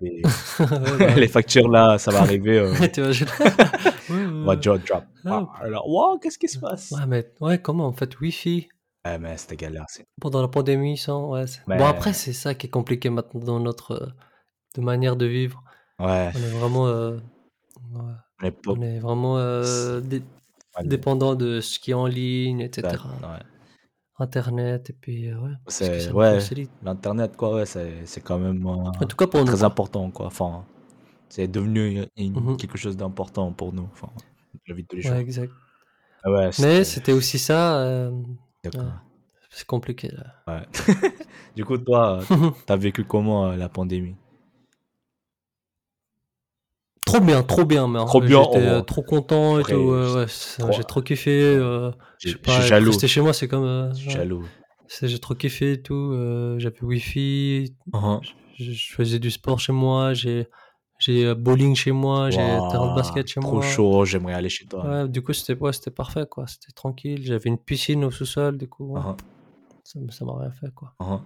Ouais, 0.00 1.14
Les 1.16 1.28
factures, 1.28 1.68
là, 1.68 1.98
ça 1.98 2.10
va 2.10 2.20
arriver. 2.20 2.58
euh, 2.58 2.72
on 4.10 4.44
va 4.44 4.60
jaw 4.60 4.78
drop. 4.78 5.04
Ah, 5.24 5.46
Ah, 5.54 5.64
alors, 5.64 5.88
wow, 5.88 6.18
qu'est-ce 6.18 6.38
qui 6.38 6.48
se 6.48 6.58
passe? 6.58 6.90
ouais, 6.92 7.06
mais 7.06 7.32
ouais, 7.40 7.60
comment 7.60 7.86
en 7.86 7.92
fait, 7.92 8.18
Wi-Fi? 8.20 8.68
Ouais, 9.04 9.18
mais 9.18 9.36
c'était 9.36 9.56
galère. 9.56 9.86
pendant 10.20 10.42
la 10.42 10.48
pandémie, 10.48 10.96
sans, 10.96 11.30
ouais. 11.30 11.44
Bon, 11.66 11.84
après, 11.86 12.12
c'est 12.12 12.32
ça 12.32 12.54
qui 12.54 12.66
est 12.66 12.70
compliqué 12.70 13.10
maintenant 13.10 13.40
dans 13.40 13.60
notre 13.60 13.92
euh, 13.92 14.06
de 14.76 14.80
manière 14.82 15.16
de 15.16 15.26
vivre. 15.26 15.62
ouais. 15.98 16.30
On 16.34 16.38
est 16.38 16.58
vraiment, 16.58 16.86
euh, 16.88 17.16
Ouais. 18.42 18.52
On 18.66 18.80
est 18.82 18.98
vraiment, 18.98 19.36
dé 20.00 20.22
le 20.80 20.86
dépendant 20.88 21.34
de 21.34 21.60
ce 21.60 21.78
qui 21.80 21.90
est 21.90 21.94
en 21.94 22.06
ligne 22.06 22.60
et 22.60 22.68
D'acc 22.68 22.90
cetera. 22.92 23.08
ouais. 23.08 23.42
Internet 24.18 24.90
et 24.90 24.92
puis, 24.92 25.28
heu, 25.28 25.38
ouais, 25.40 25.54
C'est 25.68 26.10
nous 26.10 26.12
ouais, 26.12 26.50
l'internet 26.82 27.36
quoi, 27.36 27.54
ouais, 27.56 27.66
c'est 27.66 28.06
c'est 28.06 28.20
quand 28.22 28.38
même, 28.38 28.66
En 29.00 29.06
heu, 29.06 29.06
tout 29.06 29.16
cas 29.16 29.26
pour 29.26 29.44
nous, 29.46 29.56
très 29.56 29.62
quoi. 29.62 29.70
important 29.70 30.10
quoi. 30.10 30.26
Enfin, 30.26 30.64
c'est 31.30 31.48
devenu 31.48 32.06
une 32.16 32.50
mh. 32.52 32.58
quelque 32.58 32.78
chose 32.78 32.96
d'important 32.96 33.52
pour 33.52 33.72
nous, 33.74 33.88
enfin, 33.92 34.10
la 34.68 34.74
vie 34.74 34.82
de 34.84 34.88
tous 34.88 34.96
les 34.96 35.02
Ouais, 35.02 35.18
jours. 35.18 35.20
exact. 35.20 35.54
Ah 36.22 36.30
ouais, 36.30 36.52
Mais 36.58 36.84
c'était 36.84 36.84
c'était 36.84 37.12
aussi 37.12 37.38
ça, 37.38 37.84
hem, 38.10 38.36
ouais, 38.74 38.92
c'est 39.50 39.66
compliqué 39.66 40.08
là. 40.10 40.48
Ouais. 40.48 40.66
Du 41.56 41.64
coup, 41.64 41.78
toi, 41.78 42.20
heu, 42.22 42.28
tu 42.66 42.72
as 42.72 42.76
vécu 42.76 43.04
comment, 43.04 43.52
heu, 43.52 43.56
la 43.56 43.68
pandémie? 43.68 44.16
Trop 47.08 47.20
bien, 47.20 47.42
trop 47.42 47.64
bien 47.64 47.88
même, 47.88 48.04
Trop 48.04 48.20
bien? 48.20 48.42
J'étais, 48.42 48.58
heu, 48.58 48.78
Oh, 48.78 48.82
trop 48.82 49.02
content 49.02 49.58
et 49.58 49.64
tout, 49.64 49.74
ouais, 49.74 50.26
trop 50.58 50.72
j'ai 50.72 50.84
trop 50.84 51.02
kiffé, 51.02 51.42
heu, 51.56 51.92
je 52.18 52.28
suis 52.30 52.62
jaloux. 52.62 52.90
resté 52.90 53.08
chez 53.08 53.20
moi, 53.22 53.32
c'est 53.32 53.48
comme, 53.48 53.64
ouais, 53.64 53.94
jaloux. 53.96 54.44
j'ai 55.02 55.18
trop 55.18 55.34
kiffé 55.34 55.72
et 55.72 55.82
tout, 55.82 56.12
j'avais 56.58 56.82
Wi-Fi, 56.82 57.74
hein. 57.94 58.20
je 58.58 58.72
je 58.72 58.92
faisais 58.92 59.18
du 59.18 59.30
sport 59.30 59.58
chez 59.58 59.72
moi, 59.72 60.12
j'ai 60.12 60.48
j'ai, 61.00 61.32
bowling 61.34 61.76
chez 61.76 61.92
moi, 61.92 62.28
j'ai 62.28 62.36
terrain 62.36 62.88
de 62.90 62.94
basket 62.94 63.26
chez 63.28 63.40
trop 63.40 63.52
moi. 63.52 63.62
chaud, 63.62 64.04
j'aimerais 64.04 64.34
aller 64.34 64.48
chez 64.48 64.66
toi. 64.66 64.84
Ouais, 64.84 65.08
du 65.08 65.22
coup, 65.22 65.32
c'était 65.32 65.54
ouais, 65.54 65.72
c'était 65.72 65.92
parfait 65.92 66.26
quoi, 66.28 66.46
c'était 66.46 66.72
tranquille. 66.72 67.22
J'avais 67.24 67.48
une 67.48 67.58
piscine 67.58 68.04
au 68.04 68.10
sous-sol, 68.10 68.58
du 68.58 68.68
coup, 68.68 68.94
ouais, 68.94 69.00
hein. 69.00 69.16
ça 69.84 70.24
m'a 70.24 70.38
rien 70.38 70.50
fait 70.50 70.74
quoi. 70.74 70.92
Hein. 71.00 71.22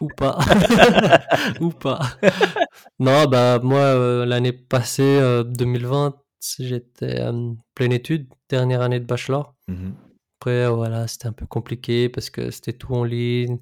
Ou 0.00 0.08
pas, 0.08 0.38
ou 1.60 1.70
pas. 1.70 2.00
Non, 3.00 3.24
bah, 3.26 3.58
moi, 3.62 3.94
heu, 3.96 4.24
l'année 4.26 4.52
passée, 4.52 5.02
heu, 5.22 5.42
2020, 5.42 6.16
j'étais, 6.58 7.16
hem, 7.20 7.56
pleine 7.74 7.92
études, 7.92 8.28
dernière 8.50 8.82
année 8.82 9.00
de 9.00 9.06
bachelor. 9.06 9.54
Mmh 9.68 9.72
mh. 9.72 9.94
Après, 10.38 10.68
voilà, 10.70 11.06
c'était 11.08 11.26
un 11.26 11.32
peu 11.32 11.46
compliqué 11.46 12.10
parce 12.10 12.28
que 12.28 12.50
c'était 12.50 12.74
tout 12.74 12.94
en 12.94 13.04
ligne. 13.04 13.58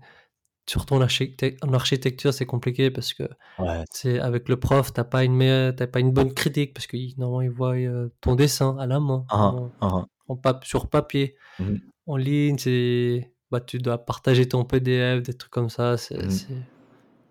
Surtout 0.68 0.94
en 0.94 0.98
en 1.02 1.72
architecture, 1.74 2.34
c'est 2.34 2.46
compliqué 2.46 2.90
parce 2.90 3.14
que, 3.14 3.24
Ouais. 3.60 3.84
avec 4.20 4.48
le 4.48 4.58
prof, 4.58 4.92
tu 4.92 5.00
as 5.00 5.04
pas 5.04 5.24
une 5.24 5.34
me 5.36 5.72
tu 5.76 5.82
as 5.84 5.86
pas 5.86 6.00
une 6.00 6.12
bonne 6.12 6.34
critique 6.34 6.74
parce 6.74 6.86
qu'ils 6.88 7.14
normalement, 7.18 7.42
ils 7.42 7.50
voient, 7.50 7.76
heu, 7.76 8.12
ton 8.20 8.34
dessin 8.34 8.76
à 8.78 8.86
la 8.86 9.00
main, 9.00 9.24
en 9.30 9.72
hein. 9.80 10.06
en 10.28 10.36
pap 10.36 10.64
sur 10.64 10.88
papier. 10.88 11.36
Mmh 11.60 11.64
mh. 11.72 11.78
En 12.06 12.16
ligne, 12.16 12.58
c'est 12.58 13.32
bah, 13.52 13.60
tu 13.60 13.78
dois 13.78 13.98
partager 14.04 14.48
ton 14.48 14.64
PDF, 14.64 15.22
des 15.22 15.34
trucs 15.34 15.52
comme 15.52 15.70
ça, 15.70 15.96
c'est 15.96 16.18
Mmh 16.18 16.26
mh. 16.26 16.30
c'est 16.30 16.54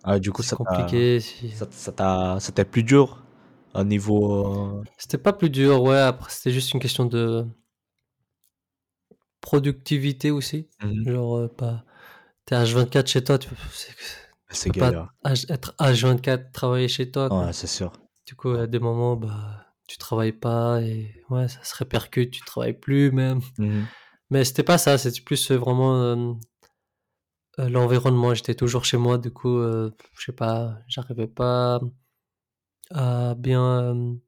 Ah, 0.09 0.19
du 0.19 0.31
coup, 0.31 0.41
c'est 0.41 0.51
ça 0.51 0.55
t'a 0.55 0.63
compliqué 0.63 1.19
ça 1.19 2.37
c'était 2.39 2.63
plus 2.63 2.83
dur 2.83 3.21
au 3.73 3.83
niveau, 3.83 4.79
heu 4.79 4.83
C'était 4.97 5.17
pas 5.17 5.33
plus 5.33 5.49
dur, 5.49 5.83
ouais, 5.83 5.97
après 5.99 6.31
c'était 6.31 6.51
juste 6.51 6.73
une 6.73 6.79
question 6.79 7.05
de 7.05 7.45
productivité 9.41 10.31
aussi. 10.31 10.67
Mmh 10.83 10.87
mh. 10.89 11.11
Genre, 11.11 11.37
heu, 11.39 11.51
bah, 11.57 11.83
tu 12.45 12.53
es 12.53 12.57
H24 12.57 13.07
chez 13.07 13.23
toi, 13.23 13.37
tu 13.39 13.49
peux 13.49 13.55
c'est 14.49 14.71
pas 14.71 14.91
galère. 14.91 15.13
H 15.25 15.51
être 15.51 15.75
H24 15.79 16.51
travailler 16.53 16.87
chez 16.87 17.11
toi, 17.11 17.29
Ouais, 17.31 17.53
c'est 17.53 17.67
sûr. 17.67 17.91
Du 18.25 18.35
coup, 18.35 18.49
a 18.51 18.67
des 18.67 18.79
moments, 18.79 19.15
bah, 19.17 19.65
tu 19.87 19.97
travailles 19.97 20.33
pas 20.33 20.81
et 20.81 21.23
ouais, 21.29 21.47
ça 21.47 21.63
se 21.63 21.75
répercute, 21.75 22.31
tu 22.31 22.41
travailles 22.41 22.73
plus 22.79 23.11
même. 23.11 23.39
Mmh 23.57 23.65
mh. 23.65 23.85
Mais 24.29 24.43
c'était 24.45 24.63
pas 24.63 24.77
ça, 24.77 24.97
c'était 24.97 25.21
plus, 25.21 25.51
vraiment, 25.51 25.95
heu, 26.15 26.35
l'environnement. 27.57 28.33
J'étais 28.33 28.55
toujours 28.55 28.85
chez 28.85 28.97
moi, 28.97 29.17
du 29.17 29.31
coup, 29.31 29.57
heu, 29.57 29.93
je 30.17 30.25
sais 30.25 30.31
pas, 30.31 30.79
j'arrivais 30.87 31.27
pas 31.27 31.79
à 32.91 33.35
bien, 33.35 33.91
hem 33.91 34.19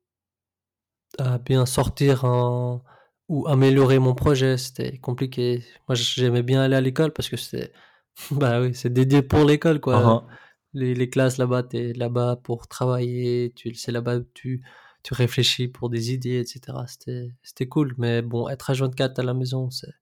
à 1.17 1.37
bien 1.37 1.65
sortir 1.65 2.25
en 2.25 2.83
ou 3.27 3.47
améliorer 3.47 3.99
mon 3.99 4.15
projet, 4.15 4.57
c'était 4.57 4.97
compliqué. 4.97 5.63
Moi, 5.87 5.95
j'aimais 5.95 6.41
bien 6.43 6.61
aller 6.61 6.75
à 6.75 6.81
l'école 6.81 7.13
parce 7.13 7.29
que 7.29 7.37
c'est 7.37 7.71
bah, 8.31 8.61
oui, 8.61 8.73
c'est 8.73 8.91
dédié 8.91 9.21
pour 9.21 9.45
l'école, 9.45 9.79
quoi. 9.79 9.95
hein. 9.97 10.27
Les 10.73 10.93
les 10.95 11.09
classes 11.09 11.37
là-bas, 11.37 11.63
tu 11.63 11.77
es 11.77 11.93
là-bas 11.93 12.37
pour 12.43 12.67
travailler, 12.67 13.53
tu 13.55 13.73
c'est 13.75 13.91
là-bas 13.91 14.17
où 14.17 14.23
tu 14.33 14.63
tu 15.03 15.13
réfléchis 15.13 15.67
pour 15.67 15.89
des 15.89 16.11
idées 16.13 16.41
et 16.41 16.45
cetera. 16.45 16.85
C'était 16.87 17.31
c'était 17.43 17.67
cool, 17.67 17.95
mais 17.97 18.21
bon, 18.21 18.49
être 18.49 18.71
H24 18.71 19.19
à 19.19 19.23
la 19.23 19.33
maison, 19.33 19.69
c'est 19.71 19.93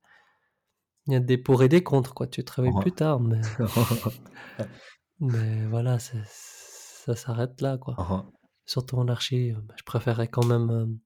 il 1.07 1.13
y 1.13 1.15
a 1.15 1.19
des 1.19 1.37
pour 1.37 1.63
et 1.63 1.69
des 1.69 1.83
contre, 1.83 2.13
quoi. 2.13 2.27
Tu 2.27 2.43
travailles 2.43 2.79
plus 2.81 2.91
tard, 2.91 3.19
mais 3.19 3.41
mais 5.19 5.65
voilà, 5.67 5.97
ça 5.99 7.15
s'arrête 7.15 7.61
là, 7.61 7.77
quoi. 7.77 7.95
Hein. 7.97 8.25
Surtout 8.65 8.97
en 8.97 9.07
archi, 9.07 9.51
heu, 9.51 9.61
bah, 9.61 9.75
je 9.77 9.83
préférais 9.83 10.27
quand 10.27 10.45
même, 10.45 10.69
hem 10.69 10.99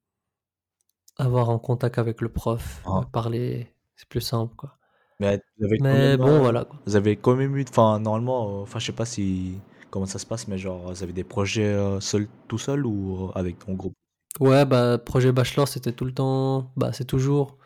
avoir 1.18 1.50
un 1.52 1.60
contact 1.60 2.00
avec 2.00 2.22
le 2.22 2.30
prof, 2.30 2.82
heu, 2.88 3.06
parler, 3.12 3.76
c'est 3.96 4.08
plus 4.10 4.22
simple, 4.22 4.56
quoi. 4.56 4.78
Mais 5.20 6.18
bon, 6.18 6.40
voilà, 6.40 6.66
quoi. 6.66 6.80
vous 6.88 6.96
avez 6.96 7.16
quand 7.16 7.36
même 7.36 7.56
eu 7.56 7.66
enfin, 7.70 8.00
normalement, 8.00 8.62
enfin, 8.62 8.80
je 8.80 8.88
sais 8.88 8.92
pas 8.92 9.06
si 9.06 9.60
comment 9.92 10.08
ça 10.08 10.18
se 10.18 10.26
passe, 10.26 10.48
mais 10.48 10.58
genre, 10.58 10.92
vous 10.92 11.04
avez 11.04 11.14
des 11.14 11.24
projets, 11.24 11.78
seul 12.00 12.28
tout 12.48 12.58
seul 12.58 12.86
ou 12.88 13.30
avec 13.36 13.60
ton 13.60 13.74
groupe? 13.74 13.94
Ouais, 14.40 14.66
bah, 14.66 14.98
projet 14.98 15.32
bachelor, 15.32 15.68
c'était 15.68 15.92
tout 15.92 16.06
le 16.06 16.14
temps 16.14 16.72
bah, 16.76 16.92
c'est 16.94 17.06
toujours, 17.06 17.58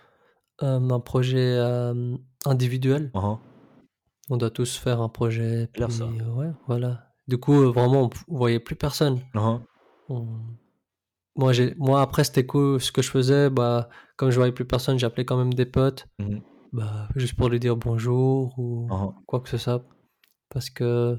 un 0.60 1.00
projet, 1.00 1.58
individuel. 2.46 3.12
Hein, 3.14 3.22
hein. 3.24 3.40
On 4.30 4.38
doit 4.38 4.50
tous 4.50 4.76
faire 4.78 5.02
un 5.02 5.10
projet, 5.10 5.70
ça. 5.92 6.08
puis, 6.08 6.22
ouais, 6.26 6.52
voilà. 6.68 7.12
Du 7.28 7.38
coup, 7.38 7.54
heu, 7.54 7.68
vraiment, 7.68 8.04
on 8.04 8.10
on 8.28 8.38
voyait 8.38 8.60
plus 8.60 8.76
personne. 8.76 9.20
Hein, 9.34 9.62
hein. 9.62 9.66
On 10.10 10.28
moi, 11.78 12.02
après, 12.02 12.24
c'était 12.24 12.46
cool. 12.46 12.80
Ce 12.82 12.92
que 12.92 13.02
je 13.02 13.10
faisais, 13.10 13.50
bah, 13.50 13.90
comme 14.16 14.32
je 14.32 14.38
voyais 14.38 14.54
plus 14.54 14.66
personne, 14.66 14.98
j'appelais 14.98 15.26
quand 15.26 15.38
même 15.38 15.54
des 15.54 15.66
potes, 15.66 16.08
Mmh 16.20 16.36
mh. 16.36 16.42
bah, 16.74 17.10
juste 17.16 17.36
pour 17.36 17.50
lui 17.50 17.60
dire 17.60 17.76
bonjour 17.76 18.58
ou 18.58 18.88
Hein, 18.90 19.14
hein. 19.16 19.22
quoi 19.26 19.42
que 19.42 19.50
ce 19.50 19.58
soit. 19.58 19.84
Parce 20.50 20.70
que 20.70 21.18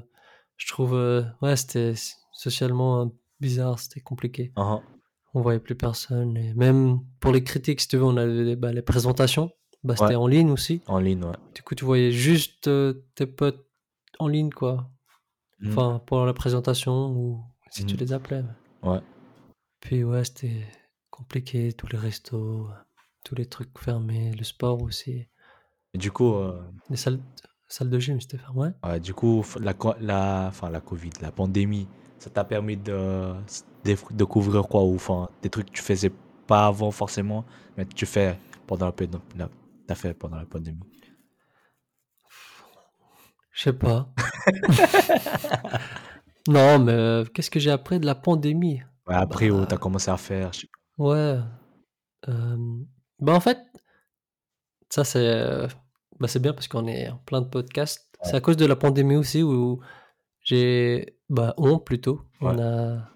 je 0.57 0.67
trouve, 0.67 0.95
heu, 0.95 1.25
ouais, 1.41 1.55
c'était 1.55 1.93
socialement, 2.33 3.05
heu, 3.05 3.11
bizarre, 3.39 3.77
c'était 3.79 4.01
compliqué. 4.01 4.51
Hein, 4.55 4.81
hein. 4.81 4.96
On 5.37 5.41
voyait 5.41 5.59
plus 5.59 5.75
personne 5.75 6.35
et 6.35 6.51
même 6.55 6.99
pour 7.19 7.31
les 7.31 7.43
critiques, 7.43 7.79
si 7.81 7.87
tu 7.87 7.97
veux, 7.97 8.03
on 8.05 8.17
avait, 8.17 8.55
bah, 8.55 8.73
les 8.73 8.81
présentations, 8.81 9.51
bah, 9.83 9.93
Ouais. 9.93 9.97
c'était 10.07 10.15
en 10.15 10.25
ligne 10.25 10.49
aussi. 10.49 10.81
En 10.87 10.97
ligne, 10.97 11.23
ouais. 11.25 11.35
Du 11.53 11.61
coup, 11.61 11.75
tu 11.75 11.85
voyais 11.85 12.11
juste, 12.11 12.67
heu, 12.67 13.05
tes 13.13 13.27
potes 13.27 13.63
en 14.17 14.27
ligne, 14.27 14.49
quoi. 14.49 14.89
Mmh. 15.59 15.69
Enfin, 15.69 16.01
pour 16.07 16.25
la 16.25 16.33
présentation 16.33 17.11
ou 17.11 17.43
si 17.69 17.83
Mmh 17.83 17.85
tu 17.85 17.93
mh. 17.93 17.97
les 17.99 18.13
appelais. 18.13 18.43
Ouais. 18.81 18.99
Puis 19.79 20.03
ouais, 20.03 20.23
c'était 20.23 20.65
compliqué, 21.11 21.71
tous 21.73 21.85
les 21.91 21.99
restos, 21.99 22.67
tous 23.23 23.35
les 23.35 23.45
trucs 23.45 23.77
fermés, 23.77 24.31
le 24.35 24.43
sport 24.43 24.81
aussi. 24.81 25.27
Et 25.93 25.97
du 25.99 26.11
coup, 26.11 26.33
heu 26.33 26.59
Les 26.89 26.97
salles 26.97 27.19
salles 27.67 27.91
de 27.91 27.99
gym, 27.99 28.19
c'était 28.19 28.39
fermé. 28.39 28.59
Ouais? 28.59 28.69
Ouais, 28.83 28.99
du 28.99 29.13
coup, 29.13 29.43
la 29.59 29.75
la 29.99 30.45
enfin, 30.47 30.71
la 30.71 30.81
covid, 30.81 31.11
la 31.21 31.31
pandémie, 31.31 31.87
ça 32.17 32.31
t'a 32.31 32.43
permis 32.43 32.77
de 32.77 33.33
découvrir 34.11 34.63
quoi? 34.67 34.83
Ou 34.83 34.95
enfin, 34.95 35.29
des 35.41 35.49
trucs 35.49 35.67
que 35.67 35.71
tu 35.73 35.81
faisais 35.81 36.11
pas 36.47 36.67
avant 36.67 36.91
forcément, 36.91 37.45
mais 37.77 37.85
que 37.85 37.93
tu 37.93 38.05
fais 38.05 38.37
pendant 38.67 38.85
la 38.87 38.91
fait 39.95 40.13
pendant 40.13 40.37
pandémie? 40.45 40.79
Je 43.51 43.63
sais 43.63 43.73
pas. 43.73 44.09
Non, 46.47 46.79
mais, 46.79 46.93
heu, 46.93 47.25
qu'est-ce 47.33 47.51
que 47.51 47.59
j'ai 47.59 47.71
appris 47.71 47.99
de 47.99 48.05
la 48.05 48.15
pandémie? 48.15 48.81
Ouais, 49.05 49.15
après 49.15 49.49
où 49.49 49.65
tu 49.65 49.73
as 49.73 49.77
Bah 49.77 49.77
commencé 49.77 50.09
à 50.09 50.17
faire, 50.17 50.53
je. 50.53 50.65
Ouais, 50.97 51.37
hem, 52.27 52.87
bah, 53.19 53.33
en 53.33 53.39
fait 53.39 53.59
ça, 54.89 55.03
c'est, 55.03 55.19
heu, 55.19 55.67
bah, 56.19 56.27
c'est 56.27 56.39
bien 56.39 56.53
parce 56.53 56.67
qu'on 56.67 56.87
est 56.87 57.09
en 57.09 57.17
plein 57.17 57.41
de 57.41 57.47
podcasts. 57.47 58.07
Ouais. 58.23 58.29
C'est 58.29 58.37
à 58.37 58.41
cause 58.41 58.57
de 58.57 58.65
la 58.65 58.75
pandémie 58.75 59.15
aussi 59.15 59.43
où 59.43 59.79
j'ai 60.41 61.17
bah, 61.29 61.53
on 61.57 61.79
plutôt, 61.79 62.21
Ouais. 62.41 62.53
on 62.53 62.59
a 62.59 63.09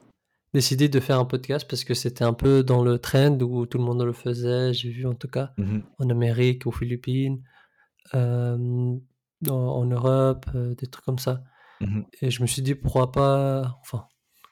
décidé 0.53 0.89
de 0.89 0.99
faire 0.99 1.19
un 1.19 1.25
podcast 1.25 1.67
parce 1.69 1.83
que 1.83 1.93
c'était 1.93 2.23
un 2.25 2.33
peu 2.33 2.63
dans 2.63 2.83
le 2.83 2.99
trend 2.99 3.39
où 3.41 3.65
tout 3.65 3.77
le 3.77 3.83
monde 3.83 4.01
le 4.03 4.13
faisait, 4.13 4.73
j'ai 4.73 4.89
vu 4.89 5.05
en 5.07 5.13
tout 5.13 5.27
cas, 5.29 5.53
Mmh 5.57 5.77
mh. 5.77 5.83
en 5.99 6.09
Amérique, 6.09 6.67
aux 6.67 6.71
Philippines, 6.71 7.41
dans 8.13 8.99
en 9.41 9.85
Europe, 9.85 10.45
heu, 10.55 10.75
des 10.75 10.87
trucs 10.87 11.05
comme 11.05 11.19
ça. 11.19 11.43
Mmh 11.81 11.99
mh. 11.99 12.05
Et 12.21 12.31
je 12.31 12.41
me 12.41 12.47
suis 12.47 12.61
dit: 12.61 12.75
«Pourquoi 12.75 13.11
pas?» 13.11 13.77
enfin, 13.81 14.05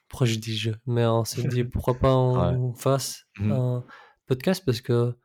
pourquoi 0.08 0.26
je 0.26 0.36
dis: 0.36 0.56
«je», 0.56 0.70
mais 0.86 1.06
on 1.06 1.24
s'est 1.24 1.42
dit: 1.48 1.64
«Pourquoi 1.64 1.98
pas 1.98 2.14
Ouais. 2.16 2.56
on 2.56 2.72
fasse 2.74 3.24
Mmh 3.38 3.48
mh. 3.48 3.52
un 3.52 3.84
podcast?» 4.26 4.62
parce 4.64 4.80
que 4.80 5.16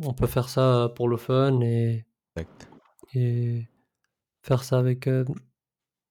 on 0.00 0.12
peut 0.12 0.26
faire 0.26 0.48
ça 0.48 0.92
pour 0.96 1.08
le 1.08 1.16
fun 1.16 1.60
et 1.60 2.06
Exact. 2.36 2.68
et 3.14 3.66
faire 4.42 4.62
ça 4.64 4.78
avec, 4.78 5.04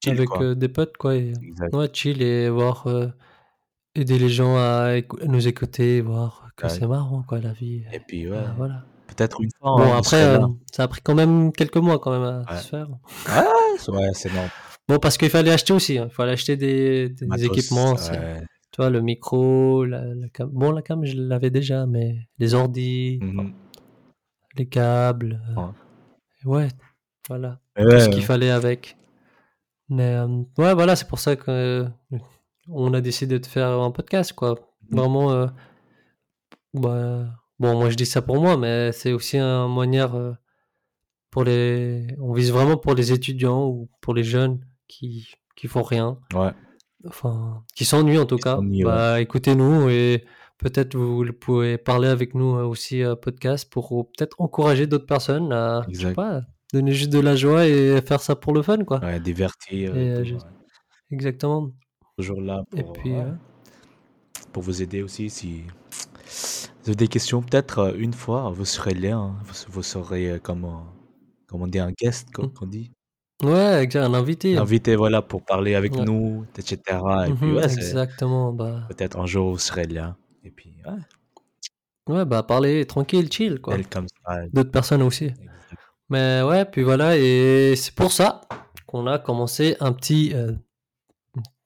Chill, 0.04 0.14
avec, 0.20 0.58
des 0.58 0.70
potes, 0.70 0.98
quoi 0.98 1.16
et 1.16 1.34
ouais, 1.74 1.90
chill 1.94 2.22
et 2.22 2.50
voir, 2.50 2.88
aider 3.96 4.20
les 4.20 4.30
gens 4.30 4.56
à 4.58 4.96
nous 5.26 5.48
écouter, 5.48 6.02
voir 6.02 6.50
que 6.56 6.66
Ouais. 6.68 6.70
c'est 6.72 6.88
marrant, 6.88 7.24
quoi, 7.24 7.40
la 7.40 7.52
vie 7.54 7.84
Et 7.92 8.00
puis, 8.00 8.28
ouais, 8.30 8.38
bah, 8.38 8.54
voilà. 8.58 8.86
peut-être 9.08 9.42
une 9.42 9.50
fois, 9.60 9.72
hein, 9.72 9.78
Bon 9.78 9.86
vous 9.92 9.94
après, 9.98 10.22
hem, 10.22 10.58
ça 10.72 10.84
a 10.84 10.88
pris 10.88 11.02
quand 11.02 11.16
même 11.16 11.52
quelques 11.52 11.78
mois 11.78 12.00
quand 12.00 12.12
même 12.12 12.24
à 12.24 12.52
Ouais. 12.54 12.58
se 12.60 12.68
faire. 12.70 12.88
Ouais, 12.90 13.44
c'est 13.78 13.92
ouais, 13.92 14.10
c'est 14.14 14.34
norm 14.34 14.50
Bon, 14.88 15.00
parce 15.00 15.18
qu'il 15.18 15.30
fallait 15.30 15.52
acheter 15.52 15.74
aussi, 15.74 15.98
hein, 15.98 16.08
il 16.10 16.14
fallait 16.14 16.34
acheter 16.34 16.58
des 16.58 17.10
des 17.10 17.26
Matos, 17.26 17.46
équipements, 17.46 17.96
tu 17.96 18.78
vois, 18.78 18.90
le 18.90 19.02
micro, 19.02 19.84
la, 19.86 20.04
la 20.14 20.30
cam. 20.30 20.50
Bon, 20.52 20.72
la 20.72 20.82
cam, 20.82 21.04
je 21.06 21.16
l'avais 21.18 21.50
déjà, 21.50 21.86
mais 21.88 22.18
les 22.38 22.54
ordis, 22.54 23.20
Mhm. 23.22 23.52
les 24.58 24.68
câbles. 24.68 25.42
euh, 25.50 25.62
Ouais. 25.62 25.72
ouais, 26.46 26.68
voilà. 27.30 27.60
Tout 27.76 27.84
ouais, 27.86 28.00
ce 28.00 28.10
qu'il 28.10 28.24
fallait 28.24 28.52
avec. 28.52 28.98
Mais 29.90 30.16
euh, 30.16 30.28
ouais, 30.58 30.74
voilà, 30.74 30.96
c'est 30.96 31.08
pour 31.08 31.20
ça 31.20 31.36
que 31.36 31.50
euh, 31.50 31.86
on 32.70 32.94
a 32.94 33.02
décidé 33.02 33.40
de 33.40 33.46
faire 33.46 33.70
un 33.70 33.92
podcast, 33.92 34.34
quoi. 34.34 34.56
Vraiment, 34.92 35.32
euh, 35.32 35.48
bah, 36.74 37.26
bon, 37.60 37.78
moi 37.78 37.90
je 37.90 37.96
dis 37.96 38.06
ça 38.06 38.22
pour 38.22 38.40
moi, 38.42 38.58
mais 38.58 38.92
c'est 38.92 39.14
aussi 39.14 39.38
un 39.38 39.68
manière 39.68 40.16
euh, 40.16 40.34
pour 41.32 41.44
les. 41.44 42.08
On 42.20 42.34
vise 42.34 42.52
vraiment 42.52 42.78
pour 42.78 42.94
les 42.96 43.12
étudiants 43.14 43.66
ou 43.68 43.90
pour 44.02 44.14
les 44.14 44.24
jeunes 44.24 44.60
qui 44.88 45.28
qui 45.56 45.68
font 45.68 45.84
rien, 45.84 46.20
Ouais. 46.34 46.52
enfin, 47.08 47.64
qui 47.76 47.86
s'ennuient 47.86 48.18
en 48.20 48.26
tout 48.26 48.36
Qui 48.36 48.44
cas. 48.44 48.58
ouais. 48.60 48.84
Bah, 48.84 49.22
écoutez-nous 49.22 49.90
et 49.90 50.26
peut-être 50.58 50.98
vous 50.98 51.26
pouvez 51.40 51.78
parler 51.78 52.10
avec 52.10 52.36
nous 52.36 52.56
euh, 52.58 52.64
aussi 52.66 53.02
à 53.04 53.16
podcast 53.16 53.70
pour 53.72 53.88
peut-être 54.12 54.36
encourager 54.40 54.86
d'autres 54.86 55.06
personnes 55.06 55.54
à, 55.54 55.84
je 55.88 55.94
sais 55.94 56.00
Exact. 56.02 56.16
pas, 56.16 56.42
donner 56.74 56.92
juste 56.92 57.12
de 57.14 57.20
la 57.20 57.36
joie 57.38 57.66
et 57.68 58.02
faire 58.02 58.22
ça 58.22 58.36
pour 58.36 58.54
le 58.54 58.62
fun, 58.64 58.84
quoi. 58.84 59.00
Ouais, 59.00 59.20
divertir 59.22 59.94
euh, 59.96 60.24
ouais. 60.24 60.38
Exactement. 61.12 61.72
Toujours 62.18 62.42
là 62.42 62.64
Et 62.76 62.84
pour, 62.84 62.94
puis, 62.94 63.12
ouais, 63.12 63.20
euh, 63.22 63.32
pour 64.54 64.64
vous 64.64 64.82
aider 64.82 65.02
aussi. 65.02 65.30
Si 65.30 65.64
vous 66.84 66.90
avez 66.90 66.96
des 66.96 67.08
questions, 67.08 67.42
peut-être 67.42 67.80
euh, 67.80 67.94
une 67.98 68.14
fois, 68.14 68.50
vous 68.52 68.66
serez 68.66 68.94
là. 68.94 69.16
hein. 69.18 69.36
Vous, 69.44 69.54
vous 69.70 69.84
serez, 69.84 70.32
euh, 70.32 70.40
comment, 70.42 70.86
comment 71.48 71.68
dire, 71.68 71.84
un 71.86 71.92
guest, 71.92 72.30
co- 72.34 72.44
Mm. 72.44 72.54
qu'on 72.54 72.68
dit. 72.68 72.92
ouais, 73.44 73.84
exact, 73.84 74.04
un 74.06 74.14
invité. 74.14 74.58
Invité, 74.58 74.96
voilà, 74.96 75.22
pour 75.22 75.44
parler 75.44 75.76
avec 75.76 75.94
Ouais. 75.96 76.06
nous, 76.06 76.46
etc. 76.58 76.78
Et 77.28 77.34
puis, 77.34 77.48
Mhm, 77.48 77.56
ouais, 77.58 77.70
c'est 77.70 77.76
exactement. 77.80 78.54
Bah, 78.54 78.86
peut-être 78.88 79.20
un 79.20 79.26
jour, 79.26 79.52
vous 79.52 79.60
serez 79.60 79.86
là. 79.86 80.16
Et 80.46 80.52
puis, 80.52 80.74
ouais, 80.86 82.14
ouais, 82.16 82.26
bah, 82.26 82.44
parler 82.44 82.86
tranquille, 82.86 83.30
chill, 83.32 83.60
quoi. 83.60 83.76
tel 83.76 83.88
comme 83.90 84.08
ça. 84.26 84.38
D'autres 84.54 84.72
personnes 84.72 85.02
aussi. 85.02 85.26
Exact. 85.26 85.42
Mais 86.10 86.42
ouais, 86.44 86.64
puis 86.66 86.84
voilà, 86.84 87.18
et 87.18 87.76
c'est 87.76 87.94
pour 87.94 88.12
ça 88.14 88.40
qu'on 88.86 89.06
a 89.08 89.18
commencé 89.20 89.76
un 89.82 89.92
petit, 89.92 90.32
euh, 90.34 90.54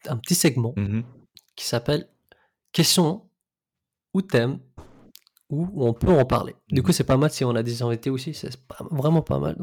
un 0.08 0.18
petit 0.18 0.36
segment 0.36 0.74
Mhm. 0.78 1.04
qui 1.56 1.66
s'appelle 1.66 2.08
Questions 2.72 3.28
ou 4.14 4.22
thèmes 4.22 4.60
où 5.50 5.68
on 5.84 5.94
peut 5.94 6.12
en 6.12 6.26
parler. 6.26 6.56
Du 6.70 6.82
Mhm. 6.82 6.86
coup, 6.86 6.92
c'est 6.92 7.04
pas 7.04 7.18
mal 7.18 7.32
si 7.32 7.44
on 7.44 7.56
a 7.56 7.64
des 7.64 7.82
invités 7.82 8.10
aussi, 8.12 8.34
c'est 8.36 8.56
vraiment 8.92 9.22
pas 9.24 9.40
mal 9.40 9.58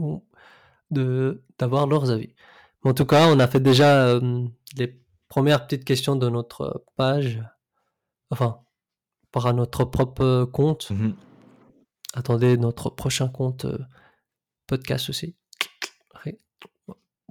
d'avoir 0.91 1.87
leurs 1.87 2.11
avis. 2.11 2.34
Mais 2.84 2.91
en 2.91 2.95
tout 2.95 3.07
cas, 3.07 3.28
on 3.28 3.39
a 3.39 3.47
fait 3.47 3.61
déjà 3.61 4.09
euh, 4.09 4.47
les 4.76 5.01
premières 5.28 5.66
petites 5.66 5.84
questions 5.84 6.16
de 6.16 6.28
notre 6.28 6.84
page, 6.97 7.43
enfin, 8.30 8.61
par 9.32 9.53
notre 9.55 9.84
propre 9.84 10.45
compte. 10.53 10.91
Mhm. 10.91 11.14
Attendez 12.14 12.57
notre 12.57 12.91
prochain 12.91 13.28
compte 13.28 13.64
euh, 13.66 13.78
podcast 14.66 15.09
aussi. 15.11 15.37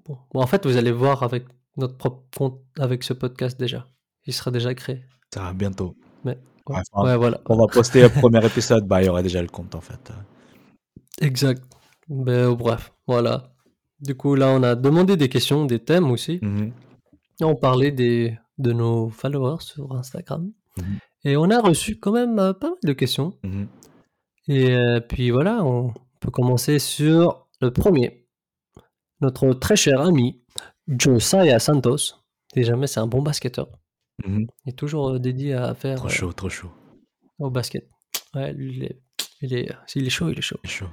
Bon, 0.08 0.18
en 0.36 0.46
fait, 0.46 0.68
vous 0.68 0.78
allez 0.78 0.92
voir 0.92 1.24
avec 1.24 1.46
notre 1.78 1.98
propre 1.98 2.24
compte, 2.36 2.62
avec 2.80 3.04
ce 3.04 3.14
podcast 3.14 3.60
déjà. 3.60 3.88
Il 4.26 4.34
sera 4.34 4.52
déjà 4.52 4.74
créé. 4.74 5.04
Ça 5.34 5.42
va 5.42 5.54
bientôt. 5.54 5.96
Mais 6.24 6.38
ouais, 6.68 6.78
enfin, 6.92 7.04
ouais, 7.04 7.18
voilà. 7.18 7.42
On 7.48 7.58
va 7.58 7.68
poster 7.68 8.02
le 8.02 8.10
premier 8.10 8.46
épisode, 8.46 8.88
bah, 8.88 9.02
il 9.02 9.06
y 9.06 9.10
aura 9.10 9.22
déjà 9.22 9.42
le 9.42 9.48
compte 9.48 9.76
en 9.76 9.82
fait. 9.82 10.12
Exact. 11.22 11.64
Ben, 12.08 12.54
bref, 12.54 12.94
voilà. 13.08 13.52
Du 14.00 14.16
coup, 14.16 14.36
là, 14.36 14.50
on 14.50 14.64
a 14.64 14.76
demandé 14.76 15.18
des 15.18 15.30
questions, 15.30 15.66
des 15.66 15.80
thèmes 15.80 16.12
aussi. 16.12 16.40
Mhm. 16.42 16.72
On 17.42 17.56
parlait 17.56 17.92
des, 17.92 18.38
de 18.58 18.72
nos 18.72 19.10
followers 19.10 19.62
sur 19.62 19.94
Instagram. 19.94 20.52
Mhm. 20.78 21.00
Et 21.24 21.38
on 21.38 21.50
a 21.50 21.60
reçu 21.60 21.98
quand 22.00 22.12
même 22.12 22.38
euh, 22.40 22.54
pas 22.54 22.70
mal 22.70 22.78
de 22.84 22.94
questions. 22.94 23.34
Mhm. 23.44 23.68
Et 24.48 24.72
euh, 24.76 25.00
puis 25.00 25.32
voilà, 25.32 25.64
on 25.64 25.94
peut 26.20 26.32
commencer 26.32 26.80
sur 26.80 27.48
le 27.62 27.72
premier. 27.72 28.28
Notre 29.22 29.54
très 29.54 29.76
cher 29.76 30.02
ami, 30.02 30.44
Josiah 30.88 31.60
Santos. 31.60 32.14
Si 32.54 32.64
jamais 32.64 32.88
c'est 32.88 33.00
un 33.00 33.08
bon 33.08 33.22
basketteur. 33.22 33.68
Mhm. 34.26 34.48
Il 34.66 34.70
est 34.70 34.74
toujours 34.78 35.10
euh, 35.10 35.20
dédié 35.20 35.54
à 35.54 35.74
faire 35.76 35.98
Trop 35.98 36.08
euh, 36.08 36.10
chaud, 36.12 36.34
trop 36.34 36.50
chaud. 36.50 36.72
au 37.40 37.50
basket. 37.50 37.90
Ouais, 38.34 38.54
il 38.58 38.84
est, 38.84 39.02
il 39.42 39.54
est, 39.54 39.70
il 39.96 40.06
est 40.06 40.10
chaud, 40.10 40.30
il 40.30 40.38
est 40.38 40.42
chaud. 40.42 40.60
C'est 40.64 40.72
chaud. 40.72 40.88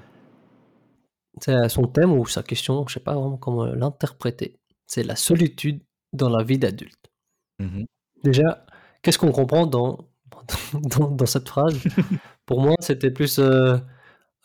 C'est 1.40 1.68
son 1.68 1.82
thème 1.86 2.12
ou 2.12 2.26
sa 2.26 2.42
question, 2.42 2.86
je 2.86 2.94
sais 2.94 3.00
pas 3.00 3.14
vraiment 3.14 3.36
comment 3.38 3.64
l'interpréter. 3.66 4.58
C'est 4.86 5.02
la 5.02 5.16
solitude 5.16 5.82
dans 6.12 6.28
la 6.28 6.42
vie 6.42 6.58
d'adulte. 6.58 7.10
Mhm. 7.58 7.86
Déjà, 8.24 8.66
qu'est-ce 9.02 9.18
qu'on 9.18 9.32
comprend 9.32 9.66
dans, 9.66 10.08
dans, 10.74 11.10
dans 11.10 11.26
cette 11.26 11.48
phrase? 11.48 11.78
Pour 12.46 12.60
moi, 12.60 12.74
c'était 12.80 13.10
plus 13.10 13.38
euh, 13.38 13.78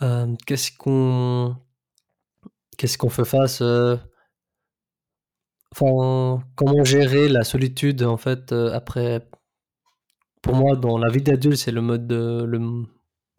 euh, 0.01 0.35
qu'est-ce 0.45 0.71
qu'on 0.77 1.57
qu'est-ce 2.77 2.97
qu'on 2.97 3.09
fait 3.09 3.25
face 3.25 3.59
euh, 3.61 3.97
Enfin, 5.79 6.43
comment 6.55 6.83
gérer 6.83 7.29
la 7.29 7.43
solitude 7.43 8.01
en 8.03 8.17
fait 8.17 8.51
euh, 8.51 8.73
après 8.73 9.27
Pour 10.41 10.55
moi, 10.55 10.75
dans 10.75 10.97
la 10.97 11.09
vie 11.09 11.21
d'adulte, 11.21 11.57
c'est 11.57 11.71
le 11.71 11.81
mode 11.81 12.07
de 12.07 12.43
le, 12.43 12.59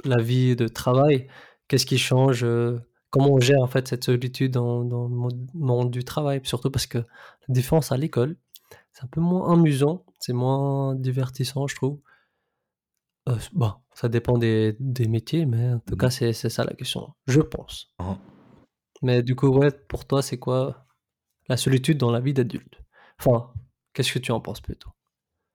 la 0.04 0.20
vie 0.22 0.54
de 0.56 0.68
travail. 0.68 1.28
Qu'est-ce 1.66 1.86
qui 1.86 1.98
change 1.98 2.44
euh, 2.44 2.78
Comment 3.10 3.32
on 3.34 3.40
gère 3.40 3.60
en 3.62 3.66
fait 3.66 3.88
cette 3.88 4.04
solitude 4.04 4.52
dans, 4.52 4.84
dans 4.84 5.08
le 5.08 5.14
monde, 5.54 5.90
du 5.90 6.04
travail? 6.04 6.40
Surtout 6.44 6.70
parce 6.70 6.86
que 6.86 6.98
la 6.98 7.04
différence 7.48 7.90
à 7.92 7.96
l'école, 7.96 8.36
c'est 8.92 9.04
un 9.04 9.08
peu 9.08 9.20
moins 9.20 9.52
amusant, 9.52 10.04
c'est 10.20 10.32
moins 10.34 10.94
divertissant, 10.94 11.66
je 11.66 11.74
trouve. 11.76 12.00
Euh, 13.28 13.36
bon, 13.52 13.72
ça 13.94 14.08
dépend 14.08 14.38
des, 14.38 14.76
des 14.80 15.08
métiers, 15.08 15.46
mais 15.46 15.72
en 15.74 15.78
tout 15.80 15.94
Mhm. 15.94 15.98
cas, 15.98 16.10
c'est 16.10 16.32
c'est 16.32 16.50
ça 16.50 16.64
la 16.64 16.74
question, 16.74 17.08
je 17.26 17.40
pense. 17.40 17.94
Mhm. 18.00 18.16
Mais 19.02 19.22
du 19.22 19.34
coup, 19.36 19.48
ouais, 19.48 19.70
pour 19.88 20.06
toi, 20.06 20.22
c'est 20.22 20.38
quoi 20.38 20.86
la 21.48 21.56
solitude 21.56 21.98
dans 21.98 22.10
la 22.10 22.20
vie 22.20 22.32
d'adulte 22.34 22.80
Enfin, 23.20 23.52
qu'est-ce 23.92 24.12
que 24.12 24.18
tu 24.18 24.32
en 24.32 24.40
penses 24.40 24.60
plutôt? 24.60 24.90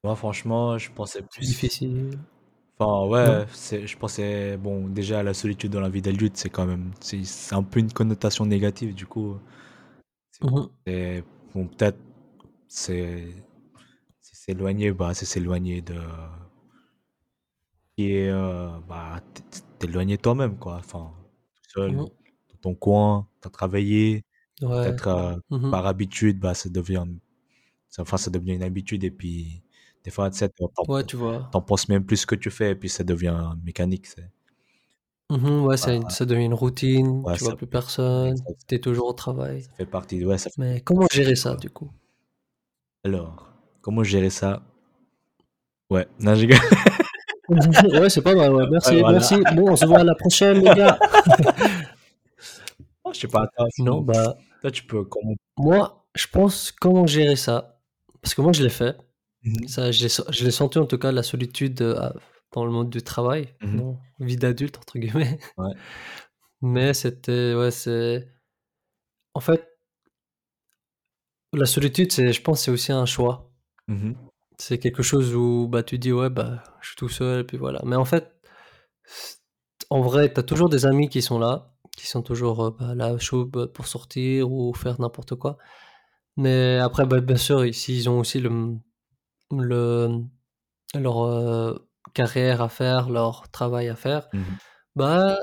Moi, 0.06 0.16
franchement, 0.16 0.78
je 0.78 0.90
pensais 0.92 1.22
C'est 1.30 1.42
plus. 1.42 1.46
difficile. 1.46 2.18
Enfin, 2.80 3.08
ouais, 3.08 3.46
c'est, 3.54 3.86
je 3.88 3.98
pensais, 3.98 4.58
bon, 4.58 4.88
déjà, 4.88 5.22
la 5.24 5.34
solitude 5.34 5.72
dans 5.72 5.80
la 5.80 5.90
vie 5.90 6.02
d'adulte, 6.02 6.38
c'est 6.38 6.50
quand 6.50 6.66
même, 6.66 6.92
c'est, 7.00 7.24
c'est 7.24 7.54
un 7.56 7.64
peu 7.64 7.80
une 7.80 7.92
connotation 7.94 8.46
négative, 8.46 8.96
du 8.96 9.06
coup. 9.06 9.38
C'est, 10.32 10.42
Mhm. 10.42 10.70
c'est- 10.88 11.24
bon, 11.56 11.68
peut-être, 11.68 12.00
c'est, 12.68 13.28
c'est 14.22 14.36
s'éloigner, 14.38 14.92
bah, 14.94 15.14
c'est 15.16 15.26
s'éloigner 15.26 15.82
de, 15.82 15.96
qui 17.96 18.12
est, 18.14 18.30
euh, 18.30 18.70
bah, 18.88 19.22
t- 19.34 19.42
t- 19.44 19.60
t'éloigner 19.80 20.18
toi-même, 20.18 20.58
quoi. 20.58 20.76
Enfin, 20.78 21.12
tout 21.56 21.70
seul, 21.82 21.94
Mhm. 21.94 22.10
dans 22.50 22.58
ton 22.62 22.76
coin, 22.76 23.28
t'as 23.42 23.50
travaillé, 23.50 24.24
Ouais. 24.62 24.84
peut-être, 24.84 25.08
euh, 25.08 25.36
Mhm. 25.50 25.72
par 25.72 25.86
habitude, 25.88 26.40
bah, 26.40 26.54
ça 26.54 26.70
devient, 26.70 27.06
ça- 27.90 28.02
enfin, 28.04 28.18
ça 28.18 28.30
devient 28.32 28.54
une 28.54 28.64
habitude, 28.64 29.04
et 29.04 29.12
puis, 29.12 29.64
des 30.04 30.12
fois, 30.12 30.30
tu 30.30 30.38
sais, 30.38 30.50
t'en, 30.50 30.68
t'en- 30.70 30.92
Ouais, 30.94 31.04
tu 31.04 31.16
vois. 31.16 31.50
t'en 31.52 31.62
penses 31.62 31.90
même 31.90 32.06
plus 32.06 32.18
ce 32.18 32.26
que 32.28 32.36
tu 32.36 32.50
fais, 32.52 32.72
et 32.72 32.76
puis 32.76 32.90
ça 32.90 33.04
devient 33.04 33.54
mécanique, 33.64 34.08
c'est. 34.08 34.30
Mhm, 35.30 35.64
ouais, 35.66 35.78
ça, 35.78 35.98
Bah, 35.98 36.10
ça 36.10 36.26
devient 36.26 36.46
une 36.46 36.54
routine, 36.54 37.24
ouais, 37.26 37.34
tu 37.36 37.44
vois 37.44 37.56
plus 37.56 37.66
fait, 37.66 37.72
personne, 37.72 38.34
exact, 38.34 38.60
t'es 38.68 38.80
toujours 38.80 39.08
au 39.08 39.14
travail. 39.14 39.64
ça 39.64 39.72
fait 39.78 39.86
partie, 39.86 40.24
ouais, 40.26 40.38
ça 40.38 40.50
fait 40.50 40.62
Mais 40.62 40.82
comment 40.82 41.08
gérer 41.12 41.36
ça, 41.36 41.56
du 41.56 41.70
coup? 41.70 41.92
Alors, 43.04 43.50
comment 43.82 44.04
gérer 44.04 44.30
ça? 44.30 44.62
Ouais, 45.90 46.08
non, 46.20 46.34
rigole. 46.34 46.58
Ouais, 47.50 48.10
c'est 48.10 48.22
pas 48.22 48.34
mal. 48.36 48.52
Ouais, 48.56 48.68
Merci, 48.72 49.00
voilà. 49.00 49.12
merci. 49.12 49.36
Bon, 49.56 49.72
on 49.72 49.76
se 49.76 49.86
voit 49.86 50.00
à 50.00 50.04
la 50.04 50.16
prochaine, 50.16 50.60
les 50.64 50.74
gars. 50.74 50.98
Je 53.14 53.20
sais 53.20 53.28
pas, 53.28 53.48
toi, 53.56 53.68
Non, 53.80 54.02
bah, 54.02 54.36
toi, 54.62 54.72
tu 54.72 54.84
peux, 54.86 55.04
comment... 55.06 55.34
moi, 55.58 56.06
je 56.16 56.28
pense 56.28 56.72
comment 56.72 57.06
gérer 57.08 57.36
ça. 57.36 57.80
Parce 58.22 58.34
que 58.36 58.42
moi, 58.42 58.54
je 58.54 58.64
l'ai 58.64 58.70
fait. 58.70 58.96
Mhm. 59.44 59.68
Ça, 59.68 59.92
je 59.92 60.44
l'ai 60.44 60.52
senti, 60.52 60.80
en 60.80 60.86
tout 60.86 60.98
cas, 60.98 61.12
la 61.12 61.24
solitude 61.24 61.82
euh, 61.82 62.10
dans 62.54 62.66
le 62.66 62.72
monde 62.72 62.90
du 62.90 63.02
travail, 63.02 63.54
Mhm. 63.62 63.98
vie 64.20 64.38
d'adulte, 64.38 64.78
entre 64.78 65.00
guillemets. 65.00 65.40
Ouais. 65.58 65.74
Mais 66.62 66.94
c'était, 66.94 67.54
ouais, 67.56 67.72
c'est. 67.72 68.28
En 69.34 69.40
fait, 69.42 69.68
la 71.54 71.66
solitude, 71.66 72.12
je 72.12 72.42
pense, 72.42 72.62
c'est 72.64 72.72
aussi 72.72 72.92
un 72.92 73.06
choix. 73.06 73.52
Mhm. 73.88 74.16
C'est 74.58 74.78
quelque 74.80 75.04
chose 75.04 75.36
où 75.36 75.68
bah, 75.68 75.84
tu 75.84 75.98
dis, 76.00 76.12
ouais, 76.12 76.30
bah, 76.30 76.64
je 76.82 76.88
suis 76.90 76.96
tout 76.96 77.10
seul, 77.10 77.42
et 77.42 77.44
puis 77.44 77.58
voilà. 77.58 77.82
Mais 77.86 77.96
en 77.96 78.06
fait, 78.06 78.32
en 79.90 80.02
vrai, 80.02 80.34
tu 80.34 80.40
as 80.40 80.44
toujours 80.44 80.70
des 80.70 80.86
amis 80.86 81.10
qui 81.10 81.22
sont 81.22 81.40
là, 81.40 81.73
qui 81.98 82.08
sont 82.08 82.22
toujours 82.24 82.66
euh, 82.66 82.72
bah, 82.72 82.96
là, 82.96 83.18
chauds 83.20 83.46
bah, 83.46 83.68
pour 83.68 83.88
sortir 83.88 84.52
ou 84.52 84.74
faire 84.74 85.00
n'importe 85.00 85.36
quoi. 85.36 85.58
Mais 86.38 86.80
après, 86.80 87.06
bah, 87.06 87.22
bien 87.22 87.38
sûr, 87.38 87.66
ici, 87.66 87.96
ils 87.98 88.10
ont 88.10 88.20
aussi 88.20 88.40
le, 88.40 88.78
le, 89.52 90.22
leur 90.96 91.24
euh, 91.24 91.88
carrière 92.14 92.62
à 92.62 92.70
faire, 92.70 93.10
leur 93.10 93.50
travail 93.52 93.90
à 93.90 93.96
faire. 93.96 94.28
Mhm. 94.34 94.44
Bah, 94.96 95.38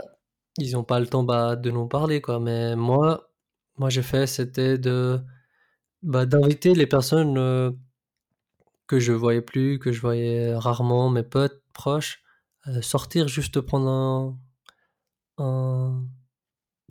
ils 0.59 0.73
n'ont 0.75 0.85
pas 0.85 1.01
le 1.01 1.07
temps 1.09 1.25
bah, 1.25 1.57
de 1.57 1.71
nous 1.71 1.89
parler, 1.89 2.21
quoi. 2.21 2.41
Mais 2.41 2.77
moi, 2.77 3.31
moi 3.79 3.91
j'ai 3.91 4.03
fait, 4.03 4.27
c'était 4.27 4.79
de 4.79 5.21
bah, 6.03 6.27
d'inviter 6.27 6.75
les 6.75 6.87
personnes 6.87 7.39
euh, 7.39 7.73
que 8.87 8.99
je 8.99 9.13
voyais 9.13 9.41
plus, 9.43 9.79
que 9.79 9.93
je 9.93 10.01
voyais 10.01 10.55
rarement, 10.55 11.11
mes 11.11 11.23
potes 11.23 11.63
proches, 11.73 12.23
euh, 12.67 12.83
sortir 12.83 13.29
juste 13.29 13.61
prendre 13.61 13.89
un, 13.89 14.39
un- 15.39 16.05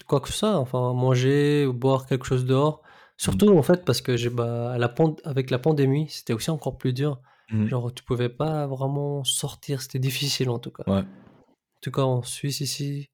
quoi 0.03 0.19
que 0.21 0.27
ce 0.27 0.33
soit, 0.33 0.57
enfin 0.57 0.93
manger 0.93 1.65
ou 1.65 1.73
boire 1.73 2.05
quelque 2.05 2.25
chose 2.25 2.45
dehors. 2.45 2.81
Surtout 3.17 3.49
en 3.57 3.61
fait 3.61 3.83
parce 3.83 4.01
que 4.01 4.15
j'ai 4.15 4.29
bah, 4.29 4.77
la 4.77 4.93
avec 5.25 5.49
la 5.49 5.59
pandémie, 5.59 6.07
c'était 6.09 6.33
aussi 6.33 6.49
encore 6.51 6.77
plus 6.77 6.93
dur. 6.93 7.19
Mhm. 7.51 7.67
Genre 7.67 7.93
tu 7.93 8.03
pouvais 8.03 8.29
pas 8.29 8.67
vraiment 8.67 9.23
sortir, 9.23 9.81
c'était 9.81 9.99
difficile 9.99 10.49
en 10.49 10.59
tout 10.59 10.71
cas. 10.71 10.83
Ouais. 10.87 10.99
En 11.01 11.81
tout 11.81 11.91
cas 11.91 12.03
en 12.03 12.21
Suisse 12.23 12.61
ici, 12.61 13.09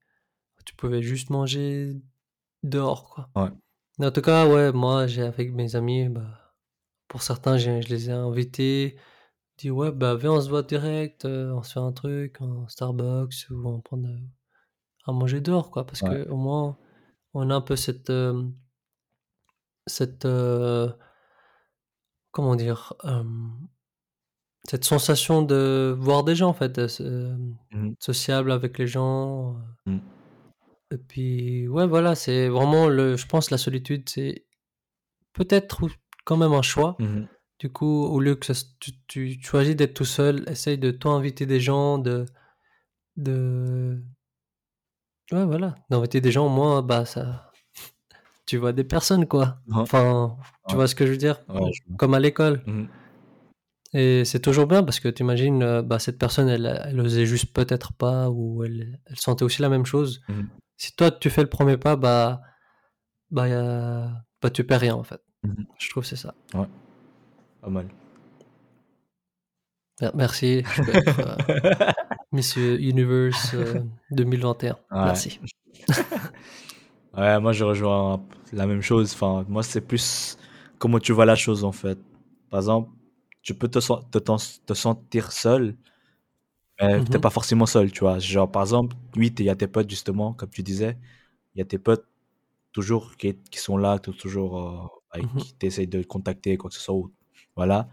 tu 0.64 0.74
pouvais 0.74 1.02
juste 1.02 1.30
manger 1.30 1.96
dehors 2.62 3.08
quoi. 3.08 3.28
Ouais. 3.34 3.50
Mais 3.98 4.06
en 4.06 4.10
tout 4.10 4.20
cas, 4.20 4.46
ouais, 4.46 4.72
moi 4.72 5.06
j'ai 5.06 5.22
avec 5.22 5.52
mes 5.52 5.74
amis, 5.74 6.08
bah, 6.08 6.54
pour 7.08 7.22
certains, 7.22 7.56
je 7.56 7.70
les 7.88 8.10
ai 8.10 8.12
invités, 8.12 8.96
dit 9.58 9.70
ouais, 9.70 9.90
bah 9.90 10.14
viens, 10.16 10.32
on 10.32 10.40
se 10.40 10.48
voit 10.50 10.62
direct, 10.62 11.24
euh, 11.24 11.52
on 11.52 11.62
se 11.62 11.72
fait 11.72 11.80
un 11.80 11.92
truc, 11.92 12.36
un 12.40 12.68
Starbucks 12.68 13.46
ou 13.50 13.66
on 13.68 13.80
prend 13.80 13.96
de- 13.96 14.18
à 15.06 15.12
manger 15.12 15.40
dehors 15.40 15.70
quoi, 15.70 15.86
parce 15.86 16.02
Ouais. 16.02 16.24
que 16.24 16.28
au 16.30 16.36
moins 16.36 16.76
on 17.34 17.50
a 17.50 17.54
un 17.54 17.60
peu 17.60 17.76
cette 17.76 18.10
euh, 18.10 18.42
cette 19.86 20.24
euh, 20.24 20.90
comment 22.32 22.56
dire 22.56 22.92
euh, 23.04 23.22
cette 24.68 24.84
sensation 24.84 25.42
de 25.42 25.94
voir 25.98 26.24
des 26.24 26.34
gens 26.34 26.48
en 26.48 26.52
fait, 26.54 26.78
euh, 26.78 27.36
Mhm. 27.72 27.94
sociable 28.00 28.50
avec 28.50 28.78
les 28.78 28.86
gens. 28.88 29.56
Mhm. 29.86 30.00
Et 30.92 30.98
puis 30.98 31.68
ouais, 31.68 31.86
voilà, 31.86 32.14
c'est 32.14 32.48
vraiment 32.48 32.88
le, 32.88 33.16
je 33.16 33.26
pense 33.26 33.50
la 33.50 33.58
solitude, 33.58 34.08
c'est 34.08 34.46
peut-être 35.34 35.82
quand 36.24 36.36
même 36.36 36.52
un 36.52 36.62
choix. 36.62 36.96
Mhm. 36.98 37.28
Du 37.58 37.70
coup, 37.72 38.04
au 38.04 38.20
lieu 38.20 38.34
que 38.34 38.46
ça 38.52 38.54
tu, 38.80 38.92
tu 39.06 39.40
choisis 39.42 39.74
d'être 39.76 39.94
tout 39.94 40.04
seul, 40.04 40.44
essaye 40.48 40.78
de 40.78 40.90
toi 40.90 41.12
inviter 41.14 41.46
des 41.46 41.60
gens, 41.60 41.98
de 41.98 42.24
de 43.16 44.02
ouais 45.32 45.44
voilà, 45.44 45.74
d'inviter 45.90 46.20
des 46.20 46.30
gens. 46.32 46.46
Au 46.46 46.50
moins, 46.50 46.82
bah 46.82 47.04
ça, 47.04 47.52
tu 48.46 48.56
vois 48.58 48.72
des 48.72 48.84
personnes 48.84 49.26
quoi. 49.26 49.58
Ouais. 49.68 49.76
Enfin, 49.78 50.36
tu 50.68 50.74
Ouais. 50.74 50.76
vois 50.76 50.88
ce 50.88 50.94
que 50.94 51.06
je 51.06 51.12
veux 51.12 51.16
dire, 51.16 51.40
Ouais, 51.48 51.70
je 51.72 51.80
comme 51.96 52.14
à 52.14 52.20
l'école. 52.20 52.62
Mhm. 52.66 52.88
Et 53.92 54.24
c'est 54.24 54.40
toujours 54.40 54.66
bien 54.66 54.82
parce 54.82 55.00
que 55.00 55.08
tu 55.08 55.22
imagines, 55.22 55.62
euh, 55.62 55.80
bah, 55.82 55.98
cette 55.98 56.18
personne, 56.18 56.48
elle, 56.48 56.82
elle 56.84 57.00
osait 57.00 57.24
juste 57.24 57.52
peut-être 57.54 57.92
pas 57.94 58.28
ou 58.30 58.62
elle, 58.64 59.00
elle 59.06 59.16
sentait 59.18 59.44
aussi 59.44 59.62
la 59.62 59.68
même 59.68 59.86
chose. 59.86 60.20
Mhm. 60.28 60.48
Si 60.76 60.94
toi, 60.94 61.10
tu 61.10 61.30
fais 61.30 61.42
le 61.42 61.48
premier 61.48 61.76
pas, 61.78 61.96
bah, 61.96 62.42
bah, 63.30 63.46
bah 64.42 64.50
tu 64.50 64.64
perds 64.64 64.80
rien 64.80 64.94
en 64.94 65.02
fait. 65.04 65.20
Mhm. 65.44 65.64
Je 65.78 65.88
trouve 65.90 66.02
que 66.02 66.08
c'est 66.08 66.16
ça. 66.16 66.34
Pas 66.52 67.68
mal. 67.70 67.88
Mer- 70.00 70.12
Merci. 70.14 70.62
Je 70.74 70.82
peux 70.82 70.94
être 70.96 71.20
euh, 71.20 71.36
Miss 72.36 72.56
Universe 72.56 73.54
euh, 73.54 73.80
2021. 74.10 74.78
Ouais. 74.90 75.02
Merci. 75.06 75.40
Ouais, 77.16 77.40
moi 77.40 77.52
je 77.52 77.64
rejoins 77.64 78.22
la 78.52 78.66
même 78.66 78.82
chose. 78.82 79.12
Enfin, 79.14 79.44
moi 79.48 79.62
c'est 79.62 79.80
plus 79.80 80.36
comment 80.78 80.98
tu 80.98 81.12
vois 81.12 81.24
la 81.24 81.34
chose 81.36 81.64
en 81.64 81.72
fait. 81.72 81.98
Par 82.50 82.60
exemple, 82.60 82.90
tu 83.42 83.54
peux 83.54 83.68
te, 83.68 83.78
te, 83.78 84.18
te 84.66 84.74
sentir 84.74 85.32
seul, 85.32 85.76
mais 86.80 87.00
t'es 87.02 87.18
Mhm. 87.18 87.20
pas 87.20 87.30
forcément 87.30 87.66
seul, 87.66 87.90
tu 87.92 88.00
vois. 88.00 88.18
Genre, 88.18 88.50
par 88.50 88.62
exemple, 88.62 88.96
oui, 89.16 89.32
il 89.38 89.44
y 89.44 89.50
a 89.50 89.56
tes 89.56 89.66
potes 89.68 89.88
justement, 89.90 90.32
comme 90.34 90.50
tu 90.50 90.62
disais, 90.62 90.98
il 91.54 91.58
y 91.60 91.62
a 91.62 91.64
tes 91.64 91.78
potes 91.78 92.06
toujours 92.72 93.16
qui, 93.18 93.36
qui 93.50 93.58
sont 93.60 93.78
là, 93.78 93.98
toujours 94.00 94.58
euh, 94.60 94.88
avec 95.12 95.26
Mhm. 95.26 95.38
qui 95.38 95.54
tu 95.58 95.66
essayes 95.66 95.88
de 95.88 96.02
contacter, 96.04 96.56
quoi 96.58 96.70
que 96.70 96.76
ce 96.76 96.82
soit. 96.82 96.96
Voilà. 97.56 97.88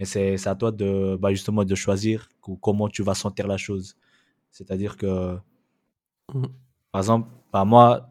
Mais 0.00 0.06
c'est 0.06 0.38
c'est 0.38 0.50
à 0.50 0.56
toi 0.56 0.72
de, 0.72 1.16
bah, 1.20 1.32
justement 1.32 1.64
de 1.64 1.74
choisir 1.76 2.28
co- 2.48 2.56
comment 2.56 2.88
tu 2.88 3.02
vas 3.02 3.14
sentir 3.14 3.46
la 3.48 3.56
chose. 3.58 3.96
C'est-à-dire 4.52 4.96
que 4.96 5.38
Mhm. 6.34 6.68
par 6.92 7.00
exemple, 7.00 7.28
bah 7.52 7.64
moi, 7.64 8.10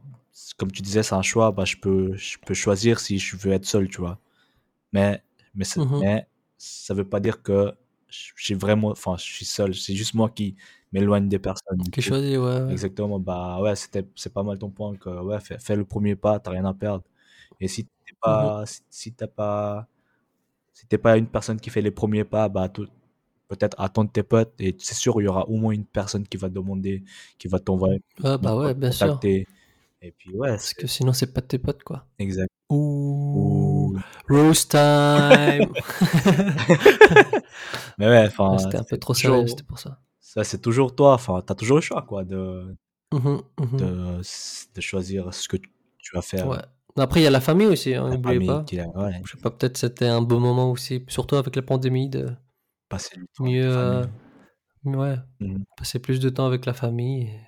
comme 0.58 0.72
tu 0.72 0.82
disais, 0.82 1.04
c'est 1.04 1.16
un 1.16 1.22
choix, 1.22 1.52
bah 1.52 1.66
je 1.66 1.78
peux, 1.78 2.16
je 2.16 2.38
peux 2.46 2.54
choisir 2.54 3.00
si 3.00 3.20
je 3.20 3.36
veux 3.38 3.52
être 3.54 3.66
seul, 3.66 3.88
tu 3.90 4.00
vois. 4.02 4.20
Mais, 4.94 5.24
mais, 5.56 5.66
Mhm. 5.76 6.00
mais 6.02 6.28
ça 6.58 6.94
veut 6.96 7.06
pas 7.10 7.20
dire 7.22 7.44
que 7.44 7.74
suis 8.10 8.56
vraiment, 8.56 8.90
enfin, 8.92 9.18
je 9.18 9.24
suis 9.24 9.46
seul. 9.46 9.76
C'est 9.76 9.96
juste 9.96 10.14
moi 10.16 10.30
qui 10.30 10.56
m'éloigne 10.94 11.30
des 11.30 11.40
personnes. 11.40 11.84
Qui 11.92 12.02
choisit, 12.02 12.38
ouais. 12.38 12.72
Exactement, 12.72 13.20
bah 13.20 13.62
ouais, 13.62 13.76
c'était, 13.76 14.06
c'est 14.16 14.34
pas 14.34 14.44
mal 14.44 14.60
ton 14.60 14.70
point 14.72 14.96
que 14.98 15.10
ouais, 15.10 15.40
fais, 15.42 15.60
fais 15.60 15.76
le 15.76 15.86
premier 15.86 16.16
pas, 16.16 16.40
t'as 16.40 16.52
rien 16.52 16.66
à 16.66 16.74
perdre. 16.74 17.04
Et 17.62 17.68
si 17.70 17.86
t'es 17.86 18.14
pas, 18.22 18.66
si, 18.68 18.82
si 18.90 19.14
t'as 19.14 19.28
pas, 19.28 19.88
si 20.74 20.88
t'es 20.88 20.98
pas 20.98 21.18
une 21.18 21.28
personne 21.28 21.60
qui 21.60 21.70
fait 21.70 21.82
les 21.82 21.92
premiers 21.92 22.24
pas, 22.26 22.50
bah 22.50 22.70
tout- 22.70 22.88
peut-être 23.48 23.76
attendre 23.80 24.12
tes 24.12 24.24
potes 24.24 24.54
et 24.60 24.76
c'est 24.80 24.96
sûr, 24.96 25.20
il 25.22 25.26
y 25.26 25.28
aura 25.28 25.48
au 25.48 25.56
moins 25.58 25.74
une 25.74 25.86
personne 25.86 26.28
qui 26.28 26.38
va 26.38 26.50
demander, 26.50 27.04
qui 27.38 27.48
va 27.48 27.60
t'envoyer, 27.60 28.02
Ouais, 28.24 28.38
bah 28.38 28.56
ouais, 28.56 28.74
bien 28.74 28.92
sûr. 28.92 29.20
Et 29.24 30.12
puis 30.12 30.36
ouais, 30.36 30.50
Parce 30.50 30.74
que 30.74 30.86
sinon, 30.86 31.12
c'est 31.14 31.34
pas 31.34 31.42
de 31.42 31.48
tes 31.48 31.58
potes, 31.58 31.84
quoi. 31.84 32.06
exact. 32.20 32.50
Ouh, 32.70 33.94
Ouh. 33.96 34.00
roast 34.30 34.72
time. 34.72 35.72
Mais 37.98 38.08
ouais, 38.08 38.26
enfin, 38.28 38.58
C'était 38.58 38.78
un 38.78 38.84
peu 38.84 38.98
trop 38.98 39.14
sérieux, 39.14 39.36
toujours, 39.42 39.50
c'était 39.50 39.64
pour 39.64 39.80
ça. 39.80 40.00
ça 40.20 40.44
c'est 40.44 40.62
toujours 40.62 40.96
toi, 40.96 41.14
enfin, 41.14 41.42
t'as 41.46 41.56
toujours 41.56 41.78
le 41.78 41.82
choix, 41.82 42.02
quoi, 42.04 42.24
de, 42.24 42.76
Mhm, 43.14 43.42
mhm. 43.60 43.78
de, 43.80 44.22
de 44.76 44.82
choisir 44.82 45.34
ce 45.34 45.48
que 45.48 45.58
tu 45.58 45.72
vas 46.14 46.22
faire. 46.22 46.48
Ouais. 46.48 46.58
Après, 46.98 47.22
il 47.22 47.24
y 47.24 47.28
a 47.28 47.32
la 47.32 47.42
famille 47.42 47.68
aussi, 47.68 47.94
hein, 47.94 48.10
n'oubliez 48.10 48.36
famille 48.36 48.48
pas. 48.48 48.66
a, 49.02 49.06
ouais, 49.08 49.22
Je 49.24 49.32
sais 49.32 49.38
pas, 49.38 49.52
peut-être 49.52 49.78
c'était 49.78 50.08
un 50.08 50.22
bon 50.22 50.40
moment 50.40 50.72
aussi, 50.72 51.04
surtout 51.08 51.36
avec 51.36 51.56
la 51.56 51.62
pandémie, 51.62 52.10
de 52.10 52.28
passer 52.90 53.16
du 53.18 53.28
temps 53.28 53.44
avec 53.46 53.56
mieux, 53.56 53.70
ta 53.72 53.80
euh, 53.80 54.04
famille. 54.84 54.96
ouais, 54.98 55.16
Mhm. 55.40 55.66
passer 55.78 56.00
plus 56.00 56.20
de 56.20 56.30
temps 56.30 56.46
avec 56.46 56.66
la 56.66 56.74
famille 56.74 57.24
et 57.28 57.40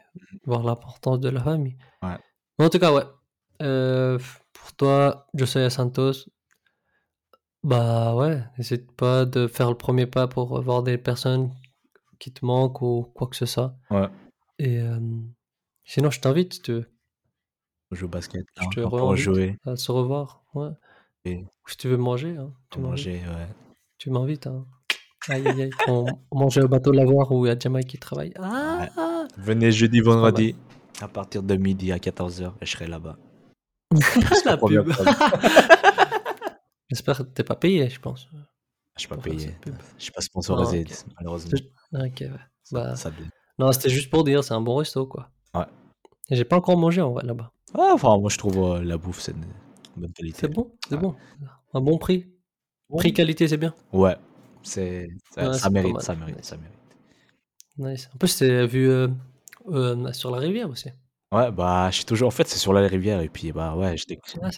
voir 0.45 0.63
l'importance 0.63 1.19
de 1.19 1.29
la 1.29 1.41
famille. 1.43 1.77
Ouais. 2.01 2.17
Mais 2.57 2.65
en 2.65 2.69
tout 2.69 2.79
cas, 2.79 2.93
ouais. 2.93 3.03
Euh, 3.61 4.17
pour 4.53 4.73
toi, 4.75 5.27
Josiah 5.33 5.69
Santos, 5.69 6.13
bah 7.63 8.15
ouais, 8.15 8.41
n'hésite 8.57 8.91
pas 8.93 9.25
de 9.25 9.47
faire 9.47 9.69
le 9.69 9.77
premier 9.77 10.05
pas 10.07 10.27
pour 10.27 10.61
voir 10.61 10.81
des 10.83 10.97
personnes 10.97 11.53
qui 12.19 12.31
te 12.31 12.45
manquent 12.45 12.81
ou 12.81 13.03
quoi 13.15 13.27
que 13.27 13.35
ce 13.35 13.45
soit. 13.45 13.75
Ouais, 13.91 14.07
Et 14.59 14.79
euh, 14.79 14.99
sinon, 15.83 16.09
je 16.09 16.19
t'invite, 16.21 16.53
si 16.53 16.61
tu 16.61 16.71
veux. 16.73 16.91
on 17.91 17.95
joue 17.95 18.05
au 18.05 18.09
basket, 18.09 18.45
Je 18.57 18.63
hein, 18.65 18.69
te 18.73 18.79
on 18.79 18.89
re-invite 18.89 19.09
rejouer 19.27 19.57
à 19.65 19.75
se 19.75 19.91
revoir. 19.91 20.43
Ouais. 20.53 20.69
et 21.25 21.37
Ou 21.43 21.49
si 21.69 21.77
tu 21.77 21.87
veux 21.89 21.97
manger, 21.97 22.37
hein, 22.37 22.53
tu 22.69 22.79
on 22.79 22.83
m'invites. 22.83 23.07
manger, 23.07 23.19
ouais. 23.27 23.47
Tu 23.97 24.09
m'invites. 24.09 24.47
Hein. 24.47 24.65
Aïe, 25.29 25.47
aïe, 25.47 25.61
aïe. 25.63 25.69
On, 25.87 26.05
on 26.31 26.39
mangeait 26.39 26.61
au 26.63 26.67
bateau 26.67 26.91
Lavoir 26.91 27.31
où 27.31 27.45
il 27.45 27.49
y 27.49 27.51
a 27.51 27.57
Jamaï 27.59 27.85
qui 27.85 27.97
travaille. 27.97 28.33
Ah 28.39 28.87
Venez 29.37 29.71
jeudi, 29.71 29.99
vendredi, 30.01 30.55
à 31.01 31.07
partir 31.07 31.43
de 31.43 31.55
midi 31.55 31.91
à 31.91 31.97
14h, 31.97 32.51
et 32.61 32.65
je 32.65 32.71
serai 32.71 32.87
là-bas. 32.87 33.17
J'espère 36.89 37.17
que 37.19 37.23
t'es 37.23 37.43
pas 37.43 37.55
payé, 37.55 37.89
je 37.89 37.99
pense. 37.99 38.27
Je 38.95 39.01
suis 39.01 39.07
pas 39.09 39.17
payé. 39.17 39.55
Je 39.97 40.03
suis 40.03 40.11
pas 40.11 40.21
sponsorisé, 40.21 40.85
Ah, 40.87 40.91
ok. 40.91 41.13
malheureusement. 41.17 41.51
Ok, 41.93 42.01
ouais. 42.21 42.29
Ça, 42.63 42.73
Bah, 42.73 42.95
ça 42.95 43.11
non, 43.57 43.71
c'était 43.71 43.89
juste 43.89 44.09
pour 44.09 44.23
dire, 44.23 44.43
c'est 44.43 44.53
un 44.53 44.61
bon 44.61 44.75
resto, 44.75 45.05
quoi. 45.05 45.29
Ouais. 45.53 45.65
Et 46.29 46.35
j'ai 46.35 46.45
pas 46.45 46.55
encore 46.57 46.77
mangé 46.77 47.01
en 47.01 47.11
vrai 47.11 47.25
là-bas. 47.25 47.51
Ah, 47.77 47.91
enfin, 47.93 48.17
moi 48.17 48.29
je 48.29 48.37
trouve 48.37 48.57
euh, 48.57 48.83
la 48.83 48.97
bouffe, 48.97 49.19
c'est 49.19 49.33
de 49.37 49.45
bonne 49.97 50.11
qualité. 50.13 50.39
C'est 50.41 50.47
bon, 50.47 50.71
c'est 50.87 50.95
Ouais. 50.95 51.01
bon. 51.01 51.15
Un 51.73 51.81
bon 51.81 51.97
prix. 51.97 52.25
Bon. 52.89 52.97
Prix-qualité, 52.97 53.47
c'est 53.47 53.57
bien. 53.57 53.73
Ouais, 53.93 54.15
c'est, 54.63 55.07
ça, 55.29 55.51
Ouais, 55.51 55.59
mérite, 55.69 56.01
ça 56.01 56.15
mérite, 56.15 56.43
ça 56.45 56.57
mérite. 56.57 56.77
Nice. 57.77 58.09
En 58.13 58.17
plus, 58.19 58.27
c'est 58.27 58.67
vu 58.67 58.87
euh, 58.89 59.07
euh, 59.69 60.13
sur 60.13 60.29
la 60.31 60.37
rivière 60.37 60.69
aussi. 60.69 60.89
Ouais, 61.31 61.51
bah, 61.51 61.89
je 61.91 61.97
suis 61.97 62.05
toujours, 62.05 62.27
en 62.27 62.31
fait, 62.31 62.47
c'est 62.47 62.57
sur 62.57 62.73
la 62.73 62.81
rivière, 62.87 63.21
et 63.21 63.29
puis, 63.29 63.51
bah, 63.51 63.75
ouais, 63.75 63.95
je 63.97 64.05
t'ai 64.05 64.19
Ah, 64.41 64.49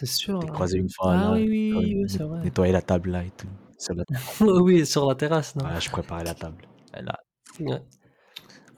croisé 0.52 0.78
une 0.78 0.90
fois, 0.90 1.16
Ah 1.16 1.18
là, 1.18 1.32
oui, 1.32 1.48
oui, 1.50 1.94
oui, 1.96 2.08
net- 2.08 2.08
c'est 2.08 2.24
vrai. 2.24 2.42
nettoyer 2.42 2.72
la 2.72 2.82
table, 2.82 3.10
là, 3.10 3.24
et 3.24 3.30
tout, 3.32 3.48
sur 3.78 3.94
la 3.94 4.04
oui, 4.40 4.86
sur 4.86 5.06
la 5.08 5.14
terrasse, 5.14 5.56
non? 5.56 5.64
Ouais, 5.64 5.80
je 5.80 5.90
préparais 5.90 6.24
la 6.24 6.34
table. 6.34 6.66
Là, 6.94 7.18
Ouais. 7.60 7.82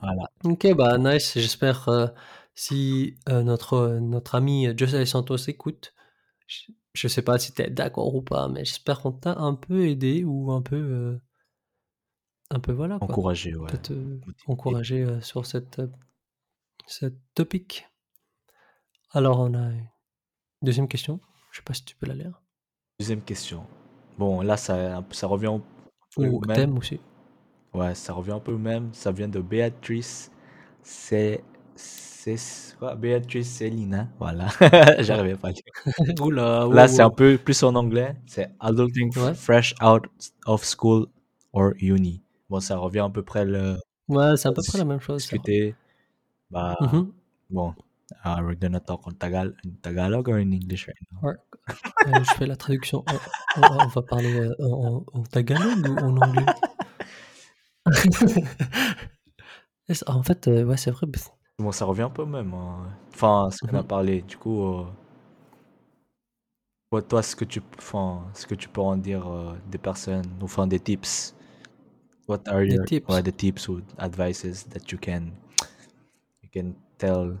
voilà. 0.01 0.29
Ok, 0.43 0.67
bah 0.75 0.97
nice. 0.97 1.33
J'espère 1.37 1.89
euh, 1.89 2.07
si 2.53 3.17
euh, 3.29 3.43
notre, 3.43 3.99
notre 3.99 4.35
ami 4.35 4.67
Josiah 4.77 5.05
Santos 5.05 5.37
écoute, 5.47 5.93
je, 6.95 7.07
sais 7.07 7.21
pas 7.21 7.37
si 7.37 7.53
t'es 7.53 7.69
d'accord 7.69 8.15
ou 8.15 8.21
pas, 8.21 8.47
mais 8.47 8.65
j'espère 8.65 9.01
qu'on 9.01 9.11
t'a 9.11 9.37
un 9.37 9.53
peu 9.53 9.87
aidé 9.87 10.23
ou 10.23 10.51
un 10.51 10.61
peu, 10.61 10.75
euh, 10.75 11.19
un 12.49 12.59
peu 12.59 12.71
voilà 12.71 12.97
quoi. 12.99 13.09
Encouragé, 13.09 13.55
ouais. 13.55 13.67
Peut-être 13.67 13.91
euh, 13.91 14.19
encouragé 14.47 15.03
euh, 15.03 15.21
sur 15.21 15.45
cette, 15.45 15.79
euh, 15.79 15.87
cette 16.87 17.17
topic. 17.33 17.87
Alors 19.11 19.39
on 19.39 19.53
a 19.53 19.71
une 19.71 19.87
deuxième 20.61 20.87
question. 20.87 21.19
Je 21.51 21.57
sais 21.57 21.63
pas 21.63 21.73
si 21.73 21.85
tu 21.85 21.95
peux 21.95 22.05
la 22.05 22.15
lire. 22.15 22.41
Deuxième 22.99 23.21
question. 23.21 23.65
Bon, 24.17 24.41
là, 24.41 24.57
ça, 24.57 25.03
ça 25.11 25.27
revient 25.27 25.47
un 25.47 25.61
peu 26.15 26.27
Ou 26.27 26.37
au 26.37 26.39
même. 26.41 26.55
thème 26.55 26.77
aussi. 26.77 26.99
Ouais, 27.73 27.93
ça 27.95 28.13
revient 28.13 28.31
un 28.31 28.39
peu 28.39 28.53
au 28.53 28.57
même. 28.57 28.93
Ça 28.93 29.11
vient 29.11 29.27
de 29.27 29.39
Béatrice. 29.39 30.31
C'est. 30.81 31.43
C'est 31.75 32.37
quoi 32.79 32.95
Béatrice 32.95 33.49
Célina. 33.49 34.07
Voilà. 34.19 34.47
J'arrivais 34.99 35.35
pas 35.35 35.49
à 35.49 35.51
lire. 35.51 35.63
Oula, 36.21 36.67
Là, 36.71 36.87
c'est 36.87 37.01
un 37.03 37.09
peu 37.11 37.37
plus 37.37 37.61
en 37.63 37.75
anglais. 37.75 38.15
C'est 38.25 38.49
Adulting 38.59 39.15
Ouais. 39.17 39.33
Fresh 39.35 39.75
Out 39.81 40.03
of 40.47 40.63
School 40.65 41.05
or 41.53 41.73
uni. 41.79 42.21
Bon, 42.49 42.59
ça 42.59 42.77
revient 42.77 42.99
à 43.05 43.09
peu 43.09 43.21
près 43.23 43.45
le 43.45 43.77
Ouais, 44.07 44.37
c'est 44.37 44.47
à 44.47 44.51
peu 44.51 44.61
près 44.67 44.77
la 44.77 44.85
même 44.85 44.99
chose, 44.99 45.21
ça. 45.23 45.35
discuter. 45.35 45.75
Bah, 46.49 46.75
Mhm. 46.81 47.11
bon, 47.49 47.73
uh, 48.23 48.39
we're 48.41 48.55
gonna 48.59 48.79
talk 48.79 49.05
on 49.07 49.11
Tagal 49.11 49.53
in 49.65 49.71
Tagalog 49.81 50.27
or 50.29 50.35
in 50.35 50.51
English 50.51 50.87
right 50.87 50.97
now? 51.11 51.29
Ouais. 51.29 51.35
Euh, 52.07 52.23
je 52.23 52.31
fais 52.35 52.45
la 52.45 52.55
traduction. 52.55 53.03
On, 53.57 53.61
on- 53.61 53.77
on 53.85 53.87
va 53.87 54.01
parler 54.03 54.39
euh, 54.39 54.53
en, 54.61 55.03
en 55.13 55.23
tagalog 55.23 55.87
ou 55.89 55.97
en 55.97 56.17
anglais? 56.17 56.45
Et 59.89 59.93
ça- 59.93 60.05
En 60.09 60.23
fait, 60.23 60.47
euh, 60.47 60.63
ouais, 60.65 60.77
c'est 60.77 60.91
vrai. 60.91 61.07
parce- 61.11 61.31
Bon, 61.57 61.71
ça 61.71 61.85
revient 61.85 62.01
un 62.03 62.09
peu 62.09 62.23
au 62.23 62.25
même. 62.25 62.53
hein. 62.53 62.87
Enfin, 63.13 63.49
ce 63.51 63.59
qu'on 63.65 63.75
a 63.77 63.81
Mhm. 63.81 63.87
parlé. 63.87 64.21
Du 64.21 64.37
coup, 64.37 64.61
euh, 64.63 64.85
toi, 66.91 67.01
toi, 67.01 67.23
ce 67.23 67.35
que 67.35 67.45
tu, 67.45 67.61
enfin, 67.77 68.25
ce 68.33 68.45
que 68.45 68.55
tu 68.55 68.67
peux 68.69 68.81
en 68.81 68.97
dire 68.97 69.25
euh, 69.27 69.55
des 69.71 69.77
personnes, 69.77 70.25
enfin 70.41 70.67
des 70.67 70.79
tips. 70.79 71.33
What 72.27 72.39
are 72.47 72.61
Des 72.65 72.75
your 72.75 72.85
tips. 72.85 73.07
ouais, 73.09 73.21
the 73.23 73.35
tips 73.35 73.69
or 73.69 73.81
advices 73.99 74.65
that 74.69 74.91
you 74.91 74.97
can 74.99 75.31
you 76.41 76.49
can 76.53 76.73
tell 76.97 77.37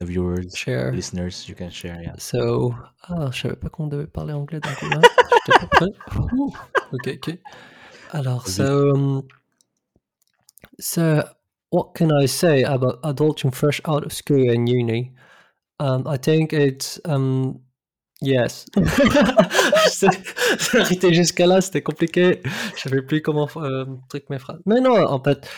the 0.00 0.04
viewers, 0.06 0.50
Share. 0.56 0.90
listeners, 0.92 1.46
you 1.48 1.54
can 1.54 1.70
share. 1.70 2.02
Yeah. 2.02 2.14
So, 2.18 2.74
ah, 3.02 3.30
je 3.32 3.42
savais 3.42 3.56
pas 3.56 3.68
qu'on 3.68 3.86
devait 3.86 4.06
parler 4.08 4.32
anglais 4.32 4.60
d'un 4.60 4.74
coup 4.74 4.88
là. 4.88 5.00
J'étais 5.46 5.58
pas 5.60 5.66
prêt. 5.66 5.86
Ouh. 6.32 6.52
Ok, 6.92 7.08
ok. 7.16 7.38
Alors, 8.10 8.46
Vas-y. 8.46 8.54
so, 8.54 8.90
um, 8.94 9.22
so, 10.80 11.22
what 11.70 11.94
can 11.94 12.12
I 12.12 12.26
say 12.26 12.62
about 12.62 13.00
adulting 13.02 13.54
fresh 13.54 13.80
out 13.86 14.04
of 14.04 14.12
school 14.12 14.50
and 14.50 14.68
uni? 14.68 15.12
Um, 15.78 16.06
I 16.06 16.16
think 16.16 16.52
it's, 16.52 17.00
um, 17.04 17.60
yes. 18.20 18.66
Arrêté 20.74 21.14
jusqu'à 21.14 21.46
là, 21.46 21.60
c'était 21.60 21.82
compliqué. 21.82 22.42
Je 22.76 22.82
savais 22.82 23.02
plus 23.02 23.22
comment 23.22 23.48
euh, 23.56 23.86
truc 24.08 24.28
mes 24.30 24.38
phrases. 24.38 24.60
Mais 24.66 24.80
non, 24.80 25.06
en 25.06 25.22
fait. 25.22 25.48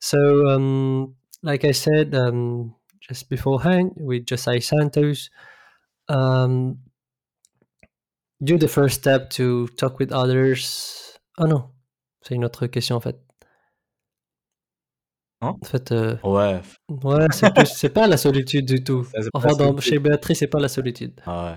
So, 0.00 0.48
um, 0.48 1.14
like 1.42 1.64
I 1.64 1.72
said, 1.72 2.14
um, 2.14 2.74
just 3.00 3.30
beforehand 3.30 3.92
with 3.96 4.26
Josiah 4.26 4.60
Santos, 4.60 5.30
um, 6.08 6.78
do 8.42 8.58
the 8.58 8.68
first 8.68 9.00
step 9.00 9.30
to 9.30 9.68
talk 9.76 9.98
with 9.98 10.12
others. 10.12 11.18
Oh 11.38 11.46
non, 11.46 11.70
c'est 12.22 12.34
une 12.34 12.44
autre 12.44 12.66
question 12.66 12.96
en 12.96 13.00
fait. 13.00 13.18
Hein 15.42 15.56
En 15.60 15.64
fait, 15.64 15.90
euh, 15.92 16.16
Ouais. 16.22 16.60
ouais, 16.88 17.26
c'est 17.32 17.52
plus, 17.54 17.66
c'est 17.66 17.88
pas 17.88 18.06
la 18.06 18.16
solitude 18.16 18.66
du 18.66 18.84
tout. 18.84 19.04
Ça, 19.04 19.20
Enfin, 19.32 19.54
dans, 19.56 19.78
chez 19.80 19.98
Béatrice, 19.98 20.38
c'est 20.40 20.46
pas 20.46 20.60
la 20.60 20.68
solitude. 20.68 21.18
Ah 21.24 21.56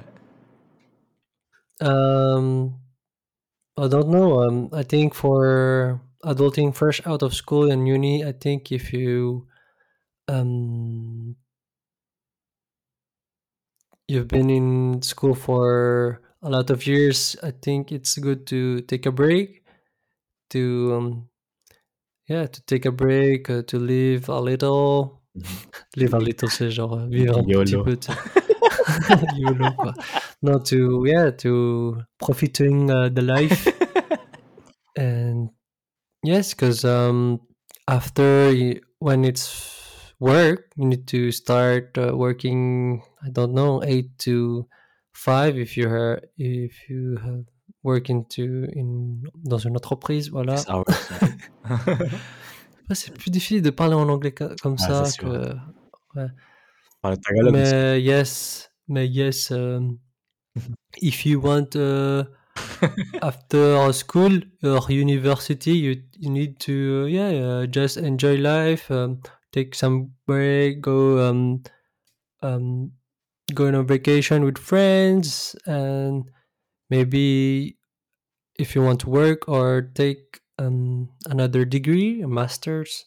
ouais. 1.81 1.87
Um, 1.87 2.73
I 3.77 3.89
don't 3.89 4.07
know. 4.09 4.41
Um, 4.43 4.69
I 4.71 4.83
think 4.83 5.13
for 5.13 5.99
adulting 6.23 6.73
fresh 6.73 7.01
out 7.05 7.23
of 7.23 7.33
school 7.33 7.71
and 7.71 7.85
uni, 7.87 8.23
I 8.23 8.31
think 8.31 8.71
if 8.71 8.93
you 8.93 9.47
um 10.29 11.35
you've 14.07 14.27
been 14.27 14.49
in 14.49 15.01
school 15.01 15.33
for 15.33 16.21
a 16.41 16.49
lot 16.49 16.69
of 16.69 16.85
years, 16.87 17.35
I 17.43 17.51
think 17.51 17.91
it's 17.91 18.17
good 18.17 18.45
to 18.47 18.81
take 18.81 19.05
a 19.05 19.11
break, 19.11 19.63
to 20.51 20.93
um, 20.95 21.29
yeah, 22.27 22.47
to 22.47 22.61
take 22.65 22.85
a 22.85 22.91
break, 22.91 23.49
uh, 23.49 23.61
to 23.63 23.79
live 23.79 24.29
a 24.29 24.39
little. 24.39 25.21
Mhm. 25.35 25.45
Live 25.97 26.13
a 26.13 26.19
little, 26.19 26.49
c'est 26.49 26.69
genre 26.69 26.93
euh, 26.99 27.07
vivre 27.07 27.39
un 27.39 27.43
petit 27.43 27.77
peu. 27.83 27.97
tu. 27.97 28.11
YOLO, 29.37 29.71
quoi. 29.79 29.93
No, 30.43 30.59
to 30.59 31.05
yeah, 31.05 31.31
to 31.31 31.97
profiting 32.19 32.91
uh, 32.91 33.09
the 33.09 33.21
life, 33.21 33.67
and 34.97 35.49
yes, 36.23 36.53
because 36.53 36.83
um, 36.85 37.39
after 37.87 38.51
you, 38.51 38.81
when 38.99 39.23
it's 39.23 40.13
work, 40.19 40.71
you 40.75 40.85
need 40.85 41.07
to 41.07 41.31
start 41.31 41.97
uh, 41.97 42.11
working. 42.15 43.01
I 43.25 43.29
don't 43.29 43.53
know, 43.53 43.81
eight 43.83 44.17
to 44.25 44.67
five 45.13 45.57
if 45.57 45.77
you 45.77 45.87
are 45.87 46.21
if 46.37 46.89
you 46.89 47.17
have 47.23 47.45
work 47.83 48.09
into 48.09 48.65
in 48.75 49.21
dans 49.43 49.57
une 49.57 49.75
entreprise, 49.75 50.29
voilà. 50.29 50.55
Ouais. 50.55 50.83
Ouais, 52.89 52.95
c'est 52.95 53.13
plus 53.13 53.31
difficile 53.31 53.61
de 53.61 53.69
parler 53.69 53.95
en 53.95 54.09
anglais 54.09 54.31
comme 54.33 54.77
Ah, 54.79 55.05
ça 55.05 55.11
que. 55.17 55.55
Aussi. 57.03 57.51
Mais 57.51 58.01
yes, 58.01 58.69
mais 58.87 59.07
yes, 59.07 59.51
um, 59.51 59.99
if 61.01 61.25
you 61.25 61.39
want 61.39 61.75
uh, 61.75 62.23
after 63.21 63.91
school 63.91 64.39
or 64.63 64.89
university, 64.89 65.71
you, 65.71 65.95
you 66.19 66.29
need 66.29 66.59
to 66.59 67.03
uh, 67.03 67.07
yeah 67.07 67.29
uh, 67.29 67.65
just 67.65 67.97
enjoy 67.97 68.37
life, 68.37 68.89
um, 68.91 69.19
take 69.51 69.75
some 69.75 70.11
break, 70.25 70.81
go 70.81 71.29
um, 71.29 71.63
um, 72.41 72.91
go 73.53 73.67
on 73.67 73.75
a 73.75 73.83
vacation 73.83 74.45
with 74.45 74.57
friends, 74.57 75.55
and 75.65 76.29
maybe 76.93 77.75
if 78.59 78.75
you 78.75 78.81
want 78.83 78.99
to 79.01 79.09
work 79.09 79.49
or 79.49 79.89
take 79.95 80.41
um, 80.59 81.09
another 81.25 81.65
degree, 81.65 82.21
a 82.21 82.27
master's, 82.27 83.05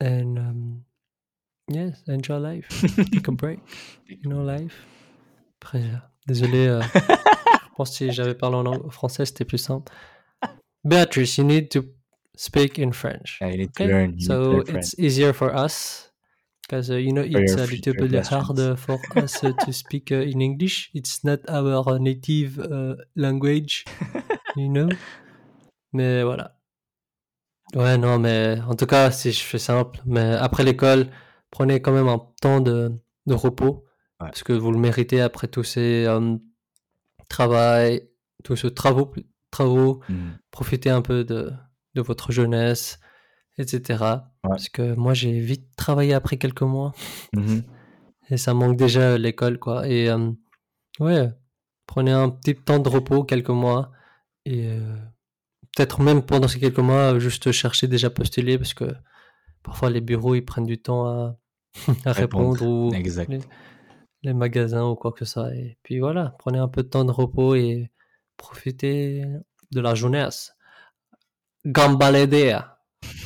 and 0.00 0.38
um, 0.38 0.84
yes, 1.68 2.02
enjoy 2.06 2.38
life, 2.38 2.68
take 3.12 3.26
a 3.26 3.32
break, 3.32 3.58
you 4.06 4.30
know 4.30 4.42
life. 4.42 4.76
Après, 5.60 5.82
euh, 5.82 5.98
désolé, 6.26 6.68
euh, 6.68 6.80
je 6.80 7.68
pense 7.76 7.90
que 7.90 7.96
si 7.96 8.12
j'avais 8.12 8.34
parlé 8.34 8.56
en 8.56 8.90
français, 8.90 9.26
c'était 9.26 9.44
plus 9.44 9.58
simple. 9.58 9.92
Beatrice, 10.84 11.36
you 11.36 11.44
need 11.44 11.68
to 11.70 11.82
speak 12.36 12.78
in 12.78 12.92
French. 12.92 13.38
Yeah, 13.40 13.50
you 13.50 13.58
need 13.58 13.74
to 13.74 13.84
learn. 13.84 14.14
You 14.16 14.26
so 14.26 14.32
learn 14.32 14.64
French. 14.64 14.84
it's 14.84 14.94
easier 14.98 15.34
for 15.34 15.54
us 15.54 16.09
because 16.70 16.90
uh, 16.90 16.94
you 16.94 17.12
know 17.12 17.22
it's 17.22 17.56
a 17.56 17.66
little 17.66 17.94
bit 17.94 18.26
hard 18.28 18.58
uh, 18.60 18.76
for 18.76 19.00
us 19.16 19.42
uh, 19.42 19.52
to 19.66 19.72
speak 19.72 20.12
uh, 20.12 20.22
in 20.22 20.40
English. 20.40 20.90
It's 20.94 21.24
not 21.24 21.40
our 21.48 21.98
native 21.98 22.60
uh, 22.60 22.94
language, 23.16 23.84
you 24.56 24.68
know? 24.68 24.88
Mais 25.92 26.22
voilà. 26.22 26.56
Ouais, 27.74 27.98
non, 27.98 28.18
mais 28.18 28.60
en 28.68 28.74
tout 28.74 28.86
cas, 28.86 29.10
si 29.10 29.32
je 29.32 29.42
fais 29.42 29.58
simple, 29.58 30.00
mais 30.06 30.34
après 30.34 30.62
l'école, 30.64 31.06
prenez 31.50 31.80
quand 31.82 31.92
même 31.92 32.08
un 32.08 32.20
temps 32.40 32.60
de, 32.60 32.92
de 33.26 33.34
repos 33.34 33.84
Ouais. 34.20 34.26
parce 34.26 34.42
que 34.42 34.52
vous 34.52 34.70
le 34.70 34.78
méritez 34.78 35.22
après 35.22 35.48
tous 35.48 35.64
ces 35.64 36.04
euh, 36.04 36.36
travail, 37.30 38.06
tous 38.44 38.54
ces 38.54 38.72
travaux, 38.74 39.14
travaux 39.50 40.02
Mhm. 40.10 40.36
profitez 40.50 40.90
un 40.90 41.00
peu 41.00 41.24
de, 41.24 41.50
de 41.94 42.02
votre 42.02 42.30
jeunesse, 42.30 43.00
etc. 43.60 44.04
Parce 44.42 44.68
que 44.68 44.94
moi, 44.94 45.14
j'ai 45.14 45.38
vite 45.40 45.68
travaillé 45.76 46.14
après 46.14 46.36
quelques 46.38 46.62
mois 46.62 46.92
Mhm. 47.34 47.62
et 48.30 48.36
ça 48.36 48.54
manque 48.54 48.76
déjà 48.76 49.18
l'école, 49.18 49.58
quoi. 49.58 49.86
Et 49.88 50.08
euh, 50.10 50.30
ouais, 51.00 51.28
prenez 51.86 52.12
un 52.12 52.30
petit 52.30 52.54
temps 52.56 52.78
de 52.78 52.88
repos, 52.88 53.24
quelques 53.24 53.50
mois, 53.50 53.92
et 54.44 54.66
euh, 54.68 54.96
peut-être 55.76 56.00
même 56.00 56.22
pendant 56.22 56.48
ces 56.48 56.58
quelques 56.60 56.78
mois, 56.78 57.18
juste 57.18 57.52
chercher 57.52 57.86
déjà 57.88 58.10
postuler 58.10 58.58
parce 58.58 58.74
que 58.74 58.92
parfois 59.62 59.90
les 59.90 60.00
bureaux 60.00 60.34
ils 60.34 60.44
prennent 60.44 60.66
du 60.66 60.80
temps 60.80 61.06
à, 61.06 61.38
à 62.06 62.12
Répondre. 62.12 62.54
répondre 62.60 62.66
ou 62.66 62.94
Exact. 62.94 63.28
les, 63.30 63.40
les 64.22 64.32
magasins 64.34 64.86
ou 64.88 64.94
quoi 64.96 65.12
que 65.12 65.24
ce 65.24 65.32
soit. 65.32 65.54
Et 65.54 65.76
puis 65.82 65.98
voilà, 66.00 66.34
prenez 66.38 66.58
un 66.58 66.68
peu 66.68 66.82
de 66.82 66.88
temps 66.88 67.04
de 67.04 67.10
repos 67.12 67.54
et 67.54 67.90
profitez 68.38 69.24
de 69.70 69.80
la 69.80 69.94
jeunesse. 69.94 70.54
Gambaledea. 71.66 72.79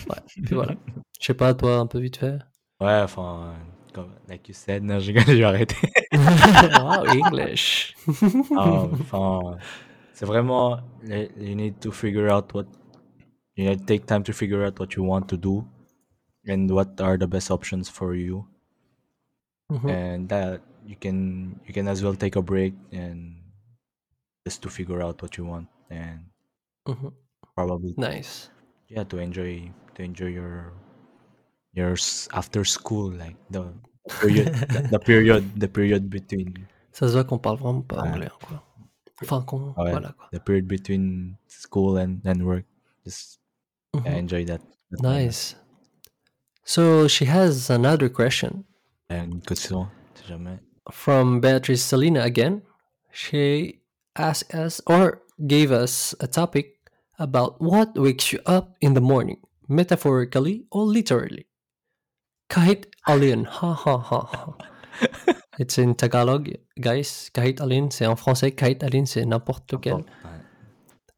Ouais, 0.08 0.16
puis 0.44 0.54
voilà. 0.54 0.74
Je 1.20 1.26
sais 1.26 1.34
pas, 1.34 1.54
toi, 1.54 1.78
un 1.78 1.86
peu 1.86 1.98
vite 1.98 2.16
fait. 2.16 2.38
Ouais, 2.80 3.00
enfin, 3.02 3.54
comme, 3.92 4.12
like 4.28 4.48
you 4.48 4.54
said, 4.54 4.82
non, 4.82 4.98
je 5.00 5.12
rigole, 5.12 5.24
je 5.34 6.66
vais 6.66 6.78
wow, 6.78 7.04
English. 7.06 7.94
Ah, 8.56 8.86
Enfin, 8.92 9.58
c'est 10.12 10.26
vraiment, 10.26 10.80
you 11.04 11.54
need 11.54 11.78
to 11.80 11.90
figure 11.92 12.28
out 12.30 12.52
what, 12.54 12.66
you 13.56 13.64
need 13.68 13.78
to 13.80 13.84
take 13.86 14.06
time 14.06 14.22
to 14.24 14.32
figure 14.32 14.64
out 14.64 14.78
what 14.78 14.94
you 14.96 15.04
want 15.04 15.26
to 15.28 15.36
do 15.36 15.64
and 16.46 16.68
what 16.70 17.00
are 17.00 17.16
the 17.16 17.26
best 17.26 17.50
options 17.50 17.88
for 17.88 18.14
you. 18.14 18.46
Mhm. 19.70 19.88
And 19.88 20.28
that 20.28 20.60
you 20.86 20.96
can, 21.00 21.58
you 21.66 21.72
can 21.72 21.88
as 21.88 22.02
well 22.02 22.14
take 22.14 22.36
a 22.36 22.42
break 22.42 22.74
and 22.92 23.36
just 24.46 24.60
to 24.62 24.68
figure 24.68 25.00
out 25.02 25.22
what 25.22 25.38
you 25.38 25.46
want 25.46 25.68
and 25.90 26.26
Mhm. 26.86 27.12
probably, 27.56 27.94
Nice. 27.96 28.50
Yeah, 28.88 29.04
to 29.04 29.18
enjoy, 29.18 29.70
to 29.94 30.02
enjoy 30.02 30.26
your, 30.28 30.72
your 31.74 31.92
s- 31.92 32.28
after 32.32 32.64
school, 32.64 33.10
like 33.10 33.36
the 33.50 33.64
period, 34.20 34.54
the, 34.68 34.88
the 34.90 34.98
period, 34.98 35.42
the 35.60 35.68
period 35.68 36.10
between 36.10 36.54
Ça 36.92 37.08
se 37.08 37.12
voit 37.14 37.24
qu'on 37.24 37.38
parle 37.38 37.58
vraiment 37.58 37.82
pas 37.82 38.02
Ouais. 38.02 38.08
anglais, 38.08 38.30
quoi. 38.46 38.62
Enfin, 39.22 39.42
qu'on. 39.42 39.74
Ouais. 39.76 39.90
Voilà, 39.90 40.12
quoi. 40.16 40.28
the 40.32 40.38
period 40.40 40.66
between 40.66 41.36
school 41.48 41.96
and, 41.98 42.18
and 42.24 42.42
work. 42.42 42.64
Just 43.04 43.40
yeah, 43.94 44.00
Mhm. 44.12 44.18
enjoy 44.18 44.44
that. 44.46 44.60
that 44.90 45.02
moment. 45.02 45.26
Nice. 45.26 45.56
So 46.64 47.06
she 47.08 47.26
has 47.26 47.70
another 47.70 48.08
question 48.08 48.64
And 49.10 49.34
une 49.34 49.40
question, 49.42 49.88
si 50.14 50.24
jamais. 50.28 50.58
from 50.90 51.40
Beatrice 51.40 51.82
Selina 51.84 52.20
again. 52.22 52.62
She 53.12 53.80
asked 54.16 54.54
us 54.54 54.80
or 54.86 55.22
gave 55.46 55.70
us 55.72 56.14
a 56.20 56.26
topic 56.26 56.83
About 57.18 57.60
what 57.60 57.94
wakes 57.94 58.32
you 58.32 58.40
up 58.44 58.76
in 58.80 58.94
the 58.94 59.00
morning, 59.00 59.38
metaphorically 59.68 60.66
or 60.70 60.84
literally? 60.84 61.46
Kahit 62.50 62.86
alin, 63.06 63.44
ha 63.44 63.72
ha 63.72 63.98
ha 63.98 64.20
ha. 64.20 64.54
It's 65.58 65.78
in 65.78 65.94
Tagalog, 65.94 66.50
guys. 66.76 67.30
Kahit 67.32 67.60
alin, 67.60 67.88
c'est 67.90 68.06
en 68.06 68.16
français. 68.16 68.52
Kahit 68.52 68.82
alin, 68.82 69.06
c'est 69.06 69.24
n'importe 69.24 69.72
lequel. 69.72 70.04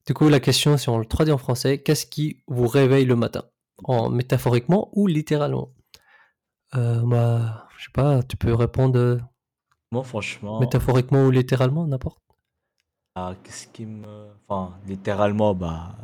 Du 0.07 0.15
coup, 0.15 0.29
la 0.29 0.41
question, 0.41 0.77
si 0.77 0.89
on 0.89 0.99
le 0.99 1.07
traduit 1.07 1.33
en 1.33 1.39
français, 1.39 1.79
qu'est-ce 1.79 2.07
qui 2.07 2.43
vous 2.47 2.67
réveille 2.69 3.07
le 3.07 3.17
matin? 3.17 3.45
En 3.85 4.11
métaphoriquement 4.11 4.91
ou 4.93 5.07
littéralement? 5.07 5.71
Euh, 6.75 7.01
bah, 7.05 7.67
Je 7.79 7.85
sais 7.85 7.91
pas, 7.93 8.23
tu 8.23 8.37
peux 8.37 8.55
répondre 8.55 8.99
euh, 8.99 9.19
Moi, 9.91 10.05
franchement, 10.05 10.61
métaphoriquement 10.61 11.27
ou 11.27 11.31
littéralement, 11.31 11.87
n'importe. 11.87 12.21
Ah, 13.17 13.35
qu'est-ce 13.43 13.67
qui 13.69 13.87
me. 13.87 14.29
Enfin, 14.49 14.75
littéralement, 14.87 15.55
bah. 15.55 15.97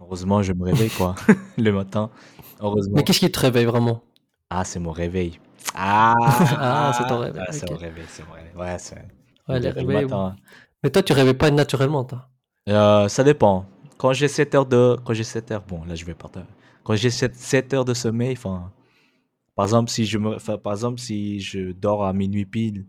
Heureusement, 0.00 0.42
je 0.42 0.52
me 0.52 0.64
réveille, 0.64 0.90
quoi. 0.90 1.14
le 1.58 1.70
matin. 1.72 2.10
Heureusement. 2.60 2.96
Mais 2.96 3.04
qu'est-ce 3.04 3.20
qui 3.20 3.30
te 3.30 3.40
réveille 3.40 3.64
vraiment? 3.66 4.02
Ah, 4.50 4.64
c'est 4.64 4.80
mon 4.80 4.92
réveil. 4.92 5.38
Ah, 5.74 6.14
Ah, 6.58 6.92
c'est 6.96 7.06
ton 7.06 7.18
réveil, 7.18 7.42
Ah, 7.46 7.52
c'est 7.52 7.64
ok. 7.64 7.70
mon 7.72 7.76
réveil, 7.78 8.04
c'est 8.08 8.22
vrai. 8.24 8.52
Ouais, 8.56 8.78
c'est. 8.78 8.96
Ouais, 9.48 9.60
les 9.60 9.68
le 9.68 9.74
réveils, 9.74 10.04
matin. 10.04 10.36
Mais 10.82 10.90
toi, 10.90 11.02
tu 11.02 11.12
réveilles 11.12 11.34
pas 11.34 11.50
naturellement, 11.50 12.04
toi? 12.04 12.28
Euh, 12.68 13.08
ça 13.08 13.24
dépend. 13.24 13.66
Quand 13.98 14.12
j'ai 14.12 14.28
7 14.28 14.54
heures 14.54 14.66
de. 14.66 14.96
Quand 15.04 15.14
j'ai 15.14 15.24
7 15.24 15.50
heures. 15.50 15.64
Bon, 15.66 15.84
là, 15.84 15.94
je 15.94 16.04
vais 16.04 16.14
partir. 16.14 16.46
Quand 16.82 16.94
j'ai 16.96 17.10
7, 17.10 17.34
7 17.36 17.74
heures 17.74 17.84
de 17.84 17.94
sommeil, 17.94 18.32
enfin. 18.36 18.72
Par 19.54 19.66
exemple, 19.66 19.90
si 19.90 20.04
je 20.06 20.18
me, 20.18 20.34
enfin, 20.34 20.58
par 20.58 20.72
exemple, 20.72 21.00
si 21.00 21.40
je 21.40 21.72
dors 21.72 22.04
à 22.04 22.12
minuit 22.12 22.44
pile 22.46 22.86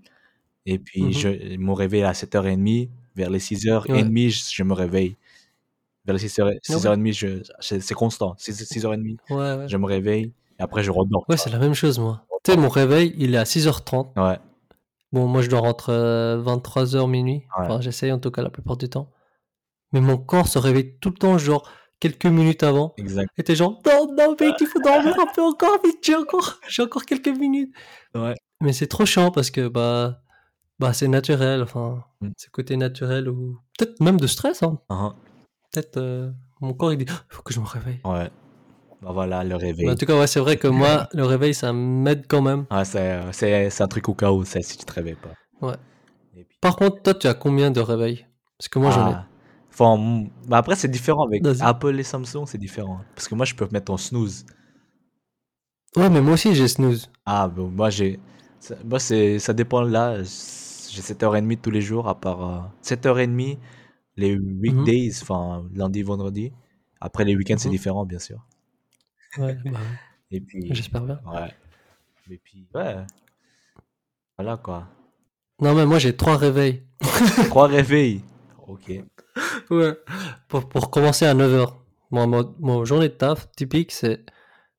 et 0.66 0.80
puis 0.80 1.04
Mhm. 1.06 1.12
je 1.14 1.58
mon 1.58 1.74
réveil 1.76 2.04
à 2.04 2.14
7h30, 2.14 2.90
vers 3.16 3.30
les 3.30 3.40
6h30, 3.40 4.30
je, 4.30 4.54
je 4.56 4.64
me 4.64 4.74
réveille. 4.74 5.16
Vers 6.06 6.16
les 6.16 6.28
6h, 6.28 6.42
Ah 6.42 6.46
ouais. 6.46 6.60
6h30, 6.62 7.14
je, 7.14 7.44
c'est 7.80 7.94
constant. 7.94 8.36
6, 8.38 8.64
6h30, 8.72 9.18
Ouais, 9.30 9.36
ouais. 9.36 9.68
je 9.68 9.78
me 9.78 9.86
réveille 9.86 10.34
et 10.60 10.64
après 10.64 10.84
je 10.84 10.92
redors. 10.92 11.26
Ouais, 11.30 11.38
c'est 11.38 11.50
la 11.50 11.60
même 11.60 11.74
chose, 11.74 11.98
moi. 12.00 12.26
Tu 12.44 12.52
sais, 12.52 12.58
mon 12.58 12.70
réveil, 12.70 13.14
il 13.18 13.34
est 13.34 13.38
à 13.38 13.44
6h30. 13.44 14.12
vois. 14.16 14.30
Ouais, 14.30 14.40
Bon, 15.12 15.28
moi, 15.28 15.42
je 15.42 15.50
dors 15.50 15.64
entre 15.64 15.94
23h 16.44 17.10
minuit. 17.10 17.44
Ouais. 17.58 17.66
Enfin, 17.66 17.82
j'essaye 17.82 18.12
en 18.12 18.20
tout 18.20 18.32
cas 18.32 18.42
la 18.42 18.50
plupart 18.50 18.76
du 18.78 18.90
temps. 18.90 19.10
Mais 19.94 20.02
mon 20.02 20.18
corps 20.18 20.48
se 20.48 20.60
réveille 20.60 20.98
tout 21.00 21.10
le 21.10 21.16
temps, 21.16 21.38
genre 21.38 21.70
quelques 22.02 22.26
minutes 22.26 22.64
avant. 22.64 22.94
exact. 22.98 23.30
Et 23.38 23.44
t'es 23.44 23.56
genre, 23.56 23.80
non, 23.86 24.14
non, 24.14 24.36
mec, 24.40 24.56
il 24.60 24.68
faut 24.68 24.82
dormir 24.82 25.16
un 25.20 25.32
peu 25.34 25.42
encore, 25.42 25.80
vite, 25.84 26.00
j'ai 26.04 26.16
encore, 26.16 26.60
j'ai 26.68 26.82
encore 26.84 27.06
quelques 27.06 27.30
minutes. 27.30 27.74
Ouais. 28.14 28.36
Mais 28.62 28.74
c'est 28.74 28.88
trop 28.88 29.06
chiant 29.06 29.32
parce 29.32 29.52
que, 29.52 29.68
bah, 29.70 30.22
bah 30.80 30.94
c'est 30.94 31.08
naturel, 31.08 31.62
enfin, 31.62 32.04
Mm. 32.22 32.30
c'est 32.38 32.50
côté 32.52 32.78
naturel 32.78 33.30
ou 33.30 33.60
peut-être 33.78 34.00
même 34.02 34.20
de 34.20 34.28
stress, 34.28 34.64
hein. 34.64 34.80
Uhum. 34.90 35.14
Peut-être 35.72 35.98
euh, 35.98 36.32
mon 36.62 36.74
corps, 36.74 36.94
il 36.94 36.98
dit, 36.98 37.06
il 37.08 37.36
faut 37.36 37.42
que 37.44 37.54
je 37.54 37.60
me 37.60 37.66
réveille. 37.66 38.00
Ouais. 38.06 38.30
Bah 39.02 39.12
voilà, 39.12 39.44
le 39.44 39.56
réveil. 39.56 39.86
Mais 39.86 39.92
en 39.92 39.96
tout 39.96 40.06
cas, 40.06 40.18
ouais, 40.18 40.28
c'est 40.28 40.40
vrai 40.40 40.58
que 40.58 40.68
moi, 40.68 41.08
le 41.14 41.26
réveil, 41.26 41.54
ça 41.54 41.74
m'aide 41.74 42.26
quand 42.28 42.42
même. 42.42 42.66
Ah, 42.70 42.86
c'est, 42.86 43.22
c'est, 43.34 43.70
c'est 43.70 43.84
un 43.84 43.88
truc 43.88 44.08
au 44.10 44.14
cas 44.16 44.32
où, 44.32 44.44
ça, 44.46 44.62
si 44.62 44.78
tu 44.78 44.86
te 44.86 44.94
réveilles 44.94 45.16
pas. 45.22 45.68
Ouais. 45.68 45.76
Et 46.38 46.44
puis, 46.46 46.58
Par 46.62 46.76
contre, 46.78 47.02
toi, 47.04 47.14
tu 47.14 47.28
as 47.28 47.34
combien 47.34 47.72
de 47.72 47.80
réveils? 47.82 48.26
Parce 48.58 48.70
que 48.70 48.80
moi, 48.80 48.92
j'en 48.92 49.12
ai. 49.12 49.14
ah, 49.14 49.26
enfin, 49.72 50.26
bah 50.48 50.58
après, 50.58 50.76
c'est 50.76 50.88
différent 50.88 51.26
avec. 51.26 51.44
Apple 51.62 52.00
et 52.00 52.04
Samsung, 52.04 52.46
c'est 52.48 52.58
différent. 52.58 53.02
Parce 53.16 53.28
que 53.28 53.36
moi, 53.36 53.46
je 53.46 53.54
peux 53.54 53.68
mettre 53.72 53.92
en 53.92 53.98
snooze. 53.98 54.46
Ouais, 55.98 56.10
mais 56.10 56.22
moi 56.22 56.34
aussi, 56.34 56.56
j'ai 56.56 56.68
snooze. 56.68 57.10
Ah, 57.26 57.48
bon, 57.48 57.68
moi, 57.70 57.90
j'ai. 57.90 58.20
Moi, 58.86 59.00
c'est, 59.00 59.40
ça 59.40 59.54
dépend 59.54 59.82
là. 59.82 60.24
J'ai 60.96 61.02
7h30 61.02 61.58
tous 61.62 61.72
les 61.72 61.82
jours, 61.82 62.08
à 62.08 62.20
part 62.20 62.50
euh, 62.50 62.62
7h30 62.84 63.58
les 64.18 64.38
weekdays, 64.38 65.12
enfin, 65.22 65.66
lundi, 65.74 66.02
vendredi. 66.04 66.54
Après, 67.02 67.26
les 67.26 67.36
week-ends, 67.36 67.56
c'est 67.58 67.68
Mhm. 67.68 67.74
différent, 67.76 68.06
bien 68.06 68.20
sûr. 68.20 68.40
Ouais, 69.38 69.58
bah, 69.66 69.80
Et 70.32 70.40
puis. 70.40 70.70
j'espère 70.72 71.02
bien. 71.02 71.20
Ouais. 71.26 71.52
Et 72.32 72.38
puis, 72.38 72.66
ouais. 72.74 72.96
Voilà, 74.38 74.56
quoi. 74.58 74.88
Non, 75.62 75.74
mais 75.76 75.86
moi, 75.86 76.00
j'ai 76.00 76.16
trois 76.16 76.38
réveils. 76.38 76.84
Trois 77.50 77.68
réveils. 77.68 78.22
Ok. 78.68 78.92
Ouais. 79.70 79.94
Pour, 80.48 80.68
pour 80.70 80.90
commencer 80.90 81.26
à 81.26 81.34
9h. 81.34 81.74
Moi, 82.12 82.86
journée 82.86 83.10
de 83.10 83.14
taf 83.14 83.52
typique, 83.52 83.92
c'est. 83.92 84.26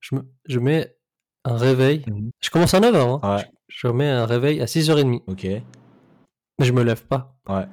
Je, 0.00 0.14
me- 0.14 0.26
je 0.46 0.58
mets 0.58 0.96
un 1.44 1.56
réveil. 1.56 2.04
Mhm. 2.08 2.30
Je 2.40 2.50
commence 2.50 2.72
à 2.74 2.80
9h. 2.80 3.20
Hein. 3.22 3.36
Ouais. 3.36 3.44
Je, 3.68 3.86
je 3.88 3.92
mets 3.92 4.08
un 4.08 4.24
réveil 4.26 4.60
à 4.62 4.64
6h30. 4.66 5.22
Ok. 5.26 5.46
Mais 6.58 6.66
je 6.66 6.72
me 6.72 6.82
lève 6.82 7.04
pas. 7.04 7.36
Ouais. 7.48 7.66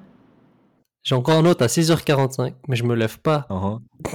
J'ai 1.04 1.16
encore 1.16 1.36
un 1.36 1.46
autre 1.46 1.64
à 1.64 1.68
6h45. 1.68 2.54
Mais 2.68 2.76
je 2.76 2.84
me 2.84 2.96
lève 2.96 3.20
pas. 3.20 3.46
Uhum. 3.50 3.80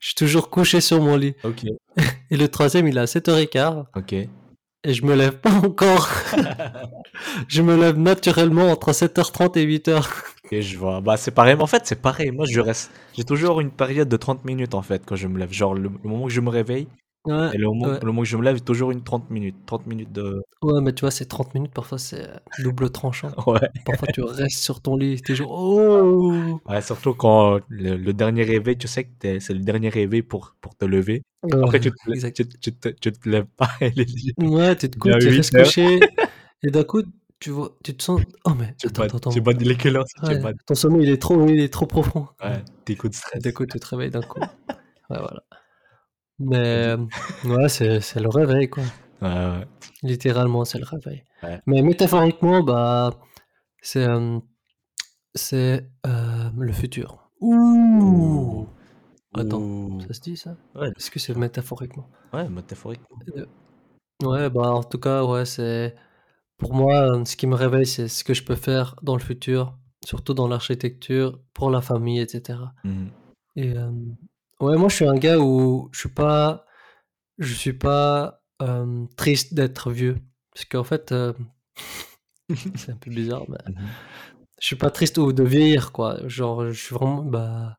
Je 0.00 0.08
suis 0.08 0.14
toujours 0.14 0.50
couché 0.50 0.80
sur 0.80 1.00
mon 1.00 1.16
lit. 1.16 1.34
Ok. 1.44 1.64
Et 2.30 2.36
le 2.36 2.48
troisième, 2.48 2.86
il 2.86 2.96
est 2.96 3.00
à 3.00 3.04
7h15. 3.04 3.84
Ok. 3.96 4.12
Et 4.12 4.94
je 4.94 5.04
me 5.04 5.16
lève 5.16 5.38
pas 5.38 5.50
encore. 5.50 6.08
je 7.48 7.60
me 7.60 7.76
lève 7.76 7.98
naturellement 7.98 8.70
entre 8.70 8.92
7h30 8.92 9.58
et 9.58 9.66
8h. 9.66 10.06
Et 10.52 10.62
je 10.62 10.78
vois. 10.78 11.00
Bah, 11.00 11.16
c'est 11.16 11.32
pareil. 11.32 11.56
En 11.58 11.66
fait, 11.66 11.82
c'est 11.86 12.00
pareil. 12.00 12.30
Moi, 12.30 12.46
je 12.48 12.60
reste. 12.60 12.92
J'ai 13.14 13.24
toujours 13.24 13.60
une 13.60 13.70
période 13.72 14.08
de 14.08 14.16
30 14.16 14.44
minutes, 14.44 14.74
en 14.74 14.82
fait, 14.82 15.02
quand 15.04 15.16
je 15.16 15.26
me 15.26 15.38
lève. 15.38 15.52
Genre, 15.52 15.74
le, 15.74 15.90
le 16.02 16.08
moment 16.08 16.26
que 16.26 16.32
je 16.32 16.40
me 16.40 16.50
réveille 16.50 16.86
Ouais, 17.26 17.50
et 17.54 17.58
le 17.58 17.66
moment, 17.66 17.86
ouais. 17.88 17.98
le 18.00 18.06
moment 18.06 18.22
que 18.22 18.28
je 18.28 18.36
me 18.36 18.42
lève, 18.42 18.60
toujours 18.62 18.90
une 18.92 19.02
30 19.02 19.30
minutes. 19.30 19.56
30 19.66 19.86
minutes 19.86 20.12
de. 20.12 20.42
ouais, 20.62 20.80
mais 20.80 20.92
tu 20.92 21.00
vois, 21.02 21.10
c'est 21.10 21.26
30 21.26 21.54
minutes. 21.54 21.72
Parfois, 21.74 21.98
c'est 21.98 22.22
euh, 22.28 22.36
double 22.62 22.90
tranchant. 22.90 23.30
Ouais. 23.46 23.60
Parfois, 23.84 24.08
tu 24.12 24.22
restes 24.22 24.58
sur 24.58 24.80
ton 24.80 24.96
lit. 24.96 25.20
T'es 25.22 25.34
genre, 25.34 25.50
oh 25.52 26.60
Ouais, 26.68 26.80
surtout 26.82 27.14
quand 27.14 27.60
le, 27.68 27.96
le 27.96 28.12
dernier 28.12 28.44
réveil, 28.44 28.76
tu 28.78 28.88
sais 28.88 29.04
que 29.04 29.10
t'es- 29.18 29.40
c'est 29.40 29.54
le 29.54 29.60
dernier 29.60 29.88
réveil 29.88 30.22
pour, 30.22 30.54
pour 30.60 30.76
te 30.76 30.84
lever. 30.84 31.22
Après, 31.52 31.80
tu 31.80 31.90
te, 31.90 31.96
tu, 32.32 32.48
tu 32.60 32.72
te, 32.72 32.88
tu 32.88 33.12
te 33.12 33.28
lèves 33.28 33.46
pas 33.56 33.68
et 33.80 33.90
les. 33.90 34.06
Ouais, 34.38 34.76
tu 34.76 34.90
te 34.90 34.98
couches, 34.98 35.18
tu 35.20 35.30
8 35.30 35.36
restes 35.38 35.56
couché. 35.56 36.00
Et 36.62 36.70
d'un 36.70 36.84
coup, 36.84 37.02
tu, 37.38 37.50
vois, 37.50 37.76
tu 37.84 37.94
te 37.96 38.02
sens. 38.02 38.20
Oh, 38.44 38.52
mais 38.58 38.74
Tu 38.78 38.86
attends, 38.86 39.02
attends, 39.02 39.30
tu 39.30 39.40
il 39.60 39.70
est 39.70 39.76
quelle 39.76 39.96
heure 39.96 40.04
ton 40.66 40.74
sommeil, 40.74 41.02
il 41.02 41.10
est 41.10 41.20
trop, 41.20 41.46
il 41.48 41.60
est 41.60 41.72
trop 41.72 41.86
profond. 41.86 42.28
Ouais, 42.42 42.64
tes 42.84 42.96
coups 42.96 43.12
de 43.12 43.16
Et 43.16 43.18
stress. 43.18 43.42
d'un 43.42 43.52
coup, 43.52 43.66
tu 43.66 43.78
te 43.78 43.86
réveilles 43.86 44.10
d'un 44.10 44.22
coup. 44.22 44.40
Ouais, 44.40 45.18
voilà. 45.18 45.42
Mais 46.38 46.88
euh, 46.88 46.96
ouais, 47.44 47.68
c'est 47.68 48.00
c'est 48.00 48.20
le 48.20 48.28
réveil, 48.28 48.68
quoi. 48.68 48.84
Ouais, 49.22 49.28
ouais. 49.28 49.66
Littéralement, 50.02 50.64
c'est 50.64 50.78
le 50.78 50.84
réveil. 50.84 51.24
Ouais. 51.42 51.60
Mais 51.66 51.82
métaphoriquement, 51.82 52.62
bah, 52.62 53.18
c'est 53.80 54.06
euh, 54.06 54.38
c'est 55.34 55.88
euh, 56.06 56.50
le 56.58 56.72
futur. 56.72 57.30
Ouh. 57.40 58.66
Attends, 59.34 59.60
Ouh. 59.60 60.00
ça 60.00 60.14
se 60.14 60.20
dit 60.20 60.36
ça? 60.36 60.56
Ouais, 60.74 60.88
Est-ce 60.96 61.10
que 61.10 61.18
c'est 61.18 61.36
métaphoriquement? 61.36 62.08
Ouais, 62.32 62.48
métaphoriquement. 62.48 63.18
Ouais, 64.22 64.48
bah 64.48 64.70
en 64.70 64.82
tout 64.82 64.98
cas, 64.98 65.24
ouais, 65.24 65.44
c'est 65.44 65.94
pour 66.58 66.74
moi, 66.74 67.22
ce 67.26 67.36
qui 67.36 67.46
me 67.46 67.54
réveille, 67.54 67.86
c'est 67.86 68.08
ce 68.08 68.24
que 68.24 68.32
je 68.32 68.42
peux 68.42 68.54
faire 68.56 68.96
dans 69.02 69.14
le 69.14 69.20
futur, 69.22 69.76
surtout 70.04 70.32
dans 70.32 70.48
l'architecture, 70.48 71.38
pour 71.52 71.70
la 71.70 71.82
famille, 71.82 72.18
etc. 72.20 72.60
Et 73.56 73.76
euh, 73.76 73.90
ouais, 74.60 74.76
moi, 74.76 74.88
je 74.88 74.96
suis 74.96 75.06
un 75.06 75.14
gars 75.16 75.38
où 75.38 75.88
je 75.92 76.00
suis 76.00 76.08
pas, 76.08 76.66
je 77.38 77.54
suis 77.54 77.72
pas 77.74 78.42
euh, 78.62 79.06
triste 79.16 79.54
d'être 79.54 79.90
vieux, 79.92 80.18
parce 80.54 80.64
qu'en 80.66 80.84
fait, 80.84 81.12
euh, 81.12 81.32
c'est 82.76 82.92
un 82.92 82.96
peu 82.96 83.10
bizarre, 83.10 83.44
mais 83.48 83.58
Mhm. 83.68 83.88
je 84.60 84.66
suis 84.66 84.76
pas 84.76 84.90
triste 84.90 85.18
de 85.20 85.44
vieillir, 85.44 85.92
quoi. 85.92 86.18
Genre, 86.28 86.68
je 86.68 86.72
suis 86.84 86.94
vraiment, 86.94 87.22
bah, 87.22 87.78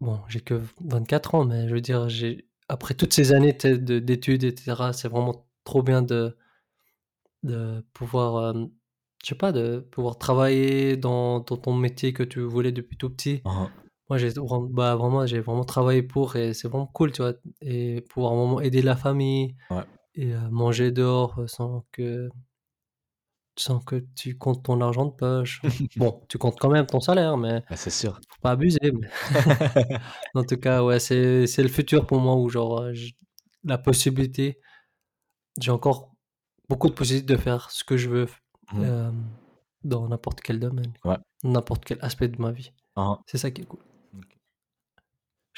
bon, 0.00 0.20
j'ai 0.28 0.40
que 0.40 0.60
24 0.80 1.34
ans, 1.34 1.44
mais 1.44 1.68
je 1.68 1.74
veux 1.74 1.80
dire, 1.80 2.08
j'ai 2.08 2.48
après 2.68 2.94
toutes 2.94 3.14
ces 3.14 3.32
années 3.32 3.52
d'études, 3.54 4.44
etc., 4.44 4.92
c'est 4.92 5.08
vraiment 5.08 5.46
trop 5.64 5.82
bien 5.82 6.02
de 6.02 6.36
de 7.42 7.84
pouvoir, 7.94 8.36
euh, 8.36 8.66
je 9.22 9.28
sais 9.28 9.34
pas, 9.34 9.52
de 9.52 9.78
pouvoir 9.92 10.18
travailler 10.18 10.96
dans, 10.96 11.40
dans 11.40 11.56
ton 11.56 11.74
métier 11.74 12.12
que 12.12 12.22
tu 12.22 12.40
voulais 12.40 12.72
depuis 12.72 12.96
tout 12.96 13.10
petit. 13.10 13.42
Mhm. 13.44 13.68
Moi, 14.08 14.16
j'ai 14.18 14.30
vraiment, 14.30 14.60
bah, 14.62 14.96
vraiment, 14.96 15.26
j'ai 15.26 15.40
vraiment 15.40 15.64
travaillé 15.64 16.02
pour 16.02 16.36
et 16.36 16.54
c'est 16.54 16.68
vraiment 16.68 16.86
cool, 16.86 17.12
tu 17.12 17.22
vois. 17.22 17.34
Et 17.60 18.00
pouvoir 18.10 18.34
vraiment 18.34 18.60
aider 18.60 18.80
la 18.82 18.96
famille 18.96 19.54
Ouais. 19.70 19.84
et 20.14 20.32
euh, 20.34 20.48
manger 20.50 20.90
dehors 20.92 21.38
euh, 21.38 21.46
sans 21.46 21.84
que, 21.92 22.28
sans 23.58 23.80
que 23.80 23.96
tu 24.14 24.38
comptes 24.38 24.64
ton 24.64 24.80
argent 24.80 25.04
de 25.06 25.10
poche. 25.10 25.60
bon, 25.96 26.22
tu 26.28 26.38
comptes 26.38 26.58
quand 26.58 26.70
même 26.70 26.86
ton 26.86 27.00
salaire, 27.00 27.36
mais 27.36 27.62
Bah, 27.68 27.76
c'est 27.76 27.90
sûr. 27.90 28.14
faut 28.28 28.40
pas 28.40 28.52
abuser. 28.52 28.78
mais- 28.92 29.08
en 30.34 30.44
tout 30.44 30.56
cas, 30.56 30.82
ouais, 30.82 31.00
c'est, 31.00 31.46
c'est 31.46 31.62
le 31.62 31.68
futur 31.68 32.06
pour 32.06 32.20
moi 32.20 32.36
où, 32.36 32.48
genre, 32.48 32.80
euh, 32.82 32.92
la 33.64 33.76
possibilité, 33.78 34.58
j'ai 35.60 35.70
encore 35.72 36.12
beaucoup 36.68 36.88
de 36.88 36.94
possibilités 36.94 37.34
de 37.34 37.38
faire 37.40 37.70
ce 37.70 37.82
que 37.84 37.96
je 37.96 38.08
veux 38.08 38.26
euh, 38.74 39.10
dans 39.82 40.08
n'importe 40.08 40.40
quel 40.40 40.60
domaine. 40.60 40.92
Ouais. 41.04 41.16
n'importe 41.42 41.84
quel 41.84 41.98
aspect 42.00 42.28
de 42.28 42.40
ma 42.40 42.52
vie. 42.52 42.72
Mhm. 42.96 43.16
C'est 43.26 43.38
ça 43.38 43.50
qui 43.50 43.62
est 43.62 43.64
cool. 43.64 43.80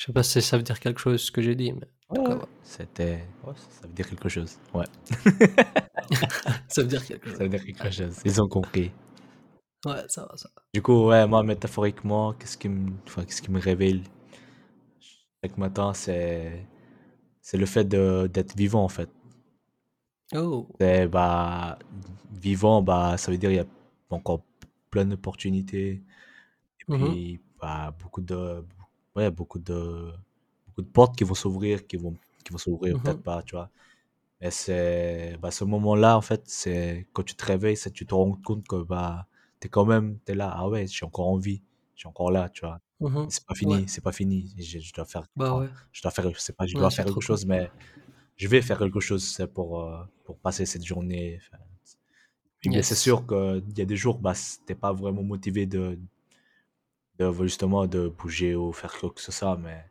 Je 0.01 0.07
sais 0.07 0.13
pas 0.15 0.23
si 0.23 0.41
ça 0.41 0.57
veut 0.57 0.63
dire 0.63 0.81
quelque 0.81 0.99
chose 0.99 1.21
ce 1.21 1.31
que 1.31 1.43
j'ai 1.43 1.55
dit, 1.55 1.75
mais 1.75 1.87
Ouais, 2.09 2.27
ouais. 2.27 2.39
C'était. 2.63 3.23
ouais, 3.45 3.53
ça 3.69 3.87
veut 3.87 3.93
dire 3.93 4.09
quelque 4.09 4.31
chose. 4.31 4.57
Ouais, 4.73 4.87
ça 6.69 6.81
veut 6.81 6.89
dire 6.89 7.05
quelque 7.07 7.29
chose. 7.29 7.37
ça 7.37 7.43
veut 7.45 7.51
dire 7.51 7.63
quelque 7.65 7.91
chose. 7.91 8.17
Ils 8.25 8.41
ont 8.43 8.49
compris. 8.49 8.91
Ouais, 9.85 10.03
ça 10.09 10.23
va, 10.25 10.37
ça 10.39 10.49
va. 10.57 10.63
Du 10.73 10.81
coup, 10.81 11.07
ouais, 11.09 11.27
moi, 11.27 11.43
métaphoriquement, 11.43 12.33
qu'est-ce 12.33 12.57
qui 12.57 12.71
me, 12.71 12.91
enfin, 13.07 13.25
qu'est-ce 13.27 13.43
qui 13.43 13.51
me 13.51 13.61
réveille 13.61 14.03
chaque 15.45 15.59
matin, 15.59 15.93
c'est, 15.93 16.67
c'est 17.43 17.59
le 17.59 17.67
fait 17.67 17.85
de, 17.85 18.27
d'être 18.33 18.57
vivant, 18.57 18.85
en 18.85 18.89
fait. 18.89 19.11
Oh! 20.35 20.67
C'est, 20.81 21.09
bah, 21.09 21.79
vivant, 22.33 22.81
bah, 22.83 23.19
ça 23.19 23.31
veut 23.31 23.39
dire 23.39 23.51
il 23.51 23.57
y 23.57 23.61
a 23.61 23.67
encore 24.11 24.43
plein 24.91 25.05
d'opportunités. 25.05 26.03
Et 26.81 26.85
Mmh 26.89 26.95
mh. 26.97 27.15
puis, 27.15 27.41
bah, 27.61 27.95
beaucoup 28.03 28.21
de, 28.23 28.65
ouais, 29.17 29.31
beaucoup 29.31 29.59
de, 29.59 30.13
beaucoup 30.67 30.83
de 30.83 30.89
portes 30.89 31.17
qui 31.17 31.25
vont 31.25 31.35
s'ouvrir, 31.35 31.87
qui 31.87 31.97
vont, 31.97 32.17
qui 32.45 32.53
vont 32.53 32.59
s'ouvrir, 32.59 33.01
Mmh 33.03 33.03
peut-être 33.03 33.23
pas, 33.23 33.43
tu 33.43 33.55
vois. 33.57 33.71
Mais 34.41 34.51
c'est, 34.51 35.37
bah, 35.41 35.51
ce 35.51 35.65
moment-là, 35.65 36.17
en 36.17 36.23
fait, 36.23 36.43
c'est 36.49 37.09
quand 37.13 37.23
tu 37.25 37.35
te 37.37 37.45
réveilles, 37.47 37.77
c'est 37.77 37.93
tu 37.93 38.07
te 38.07 38.15
rends 38.15 38.33
compte 38.45 38.67
que, 38.69 38.83
bah, 38.85 39.29
t'es 39.61 39.69
quand 39.69 39.87
même, 39.87 40.19
t'es 40.21 40.35
là, 40.35 40.53
ah 40.55 40.69
ouais, 40.69 40.87
je 40.87 40.93
suis 40.93 41.05
encore 41.07 41.29
en 41.29 41.39
vie, 41.39 41.63
je 41.97 42.01
suis 42.03 42.09
encore 42.09 42.31
là, 42.33 42.49
tu 42.51 42.63
vois. 42.63 42.81
Mmh 43.01 43.19
Et 43.29 43.31
mh. 43.31 43.33
c'est 43.33 43.47
pas 43.47 43.55
Ouais. 43.63 43.81
fini, 43.81 43.89
c'est 43.89 44.03
pas 44.03 44.13
fini. 44.13 44.55
Je, 44.59 44.79
je 44.81 44.93
dois 44.95 45.05
faire, 45.07 45.25
Bah, 45.37 45.55
ouais. 45.57 45.71
je 45.93 46.03
dois 46.03 46.11
faire, 46.13 46.31
je 46.35 46.41
sais 46.41 46.53
pas, 46.55 46.67
je 46.67 46.77
dois 46.77 46.91
faire 46.91 47.07
quelque 47.07 47.21
cool. 47.23 47.23
chose, 47.23 47.47
mais 47.47 47.73
je 48.37 48.49
vais 48.49 48.63
faire 48.63 48.79
quelque 48.79 49.01
chose, 49.01 49.25
c'est 49.27 49.49
pour, 49.49 49.83
euh, 49.83 50.05
pour 50.25 50.39
passer 50.41 50.67
cette 50.67 50.85
journée. 50.87 51.41
mais 52.65 52.83
c'est 52.83 52.95
Yes. 52.95 52.95
sûr 52.95 53.27
qu'il 53.27 53.79
y 53.79 53.81
a 53.83 53.85
des 53.85 53.97
jours, 53.97 54.19
bah, 54.19 54.35
t'es 54.67 54.75
pas 54.75 54.93
vraiment 54.93 55.23
motivé 55.23 55.67
de, 55.67 55.99
de, 57.21 57.33
justement, 57.45 57.87
de 57.87 58.09
bouger 58.09 58.55
ou 58.57 58.73
faire 58.73 58.93
quoi 58.99 59.11
que 59.11 59.21
ce 59.21 59.33
soit, 59.33 59.57
mais 59.57 59.85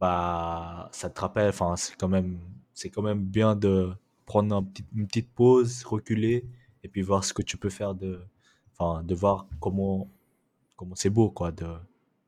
bah, 0.00 0.88
ça 0.92 1.10
te 1.10 1.20
rappelle, 1.20 1.48
enfin, 1.50 1.76
c'est 1.76 1.96
quand 1.96 2.08
même, 2.08 2.40
c'est 2.74 2.90
quand 2.90 3.02
même 3.02 3.24
bien 3.24 3.56
de 3.56 3.92
prendre 4.26 4.64
une 4.94 5.06
petite 5.06 5.30
pause, 5.32 5.84
reculer, 5.84 6.44
et 6.82 6.88
puis 6.88 7.02
voir 7.02 7.24
ce 7.24 7.32
que 7.34 7.42
tu 7.42 7.56
peux 7.56 7.70
faire 7.70 7.94
de, 7.94 8.20
enfin, 8.78 9.02
de 9.04 9.14
voir 9.14 9.46
comment, 9.60 10.08
comment 10.76 10.94
c'est 10.96 11.10
beau, 11.10 11.30
quoi, 11.30 11.52
de, 11.52 11.66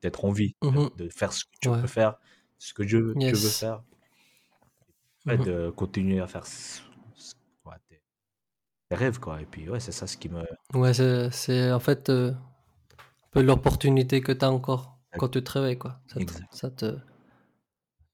d'être 0.02 0.24
en 0.24 0.32
vie, 0.32 0.54
Mmh 0.62 0.68
de, 0.74 0.80
mh. 0.84 0.90
de 0.96 1.09
faire 1.11 1.32
ce 1.34 1.44
que 1.46 1.50
tu 1.61 1.70
Ouais. 1.70 1.82
peux 1.82 1.88
faire, 1.88 2.16
ce 2.59 2.74
que 2.74 2.86
je, 2.86 3.14
tu 3.24 3.36
veux 3.36 3.50
Yes. 3.50 3.61
faire, 3.61 3.82
ouais, 5.26 5.36
Mmh 5.36 5.42
mh. 5.42 5.46
de 5.46 5.70
continuer 5.70 6.20
à 6.20 6.26
faire 6.26 6.44
ouais, 7.64 7.76
tes, 7.88 8.00
tes 8.90 8.96
rêves, 8.96 9.20
quoi, 9.20 9.42
et 9.42 9.46
puis, 9.46 9.68
ouais, 9.70 9.80
c'est 9.80 9.92
ça 9.92 10.07
ce 10.09 10.16
qui 10.18 10.28
me, 10.30 10.44
Ouais, 10.74 10.92
c'est 10.94 11.72
en 11.72 11.80
fait, 11.80 12.04
peu 12.04 12.34
l'opportunité 13.43 14.20
que 14.20 14.32
tu 14.32 14.45
as 14.45 14.51
encore 14.51 14.99
quand 15.18 15.28
tu 15.28 15.43
te 15.43 15.53
réveilles, 15.53 15.78
quoi. 15.78 16.01
Ça 16.07 16.20
te 16.20 16.32
ça 16.53 16.70
te 16.70 16.99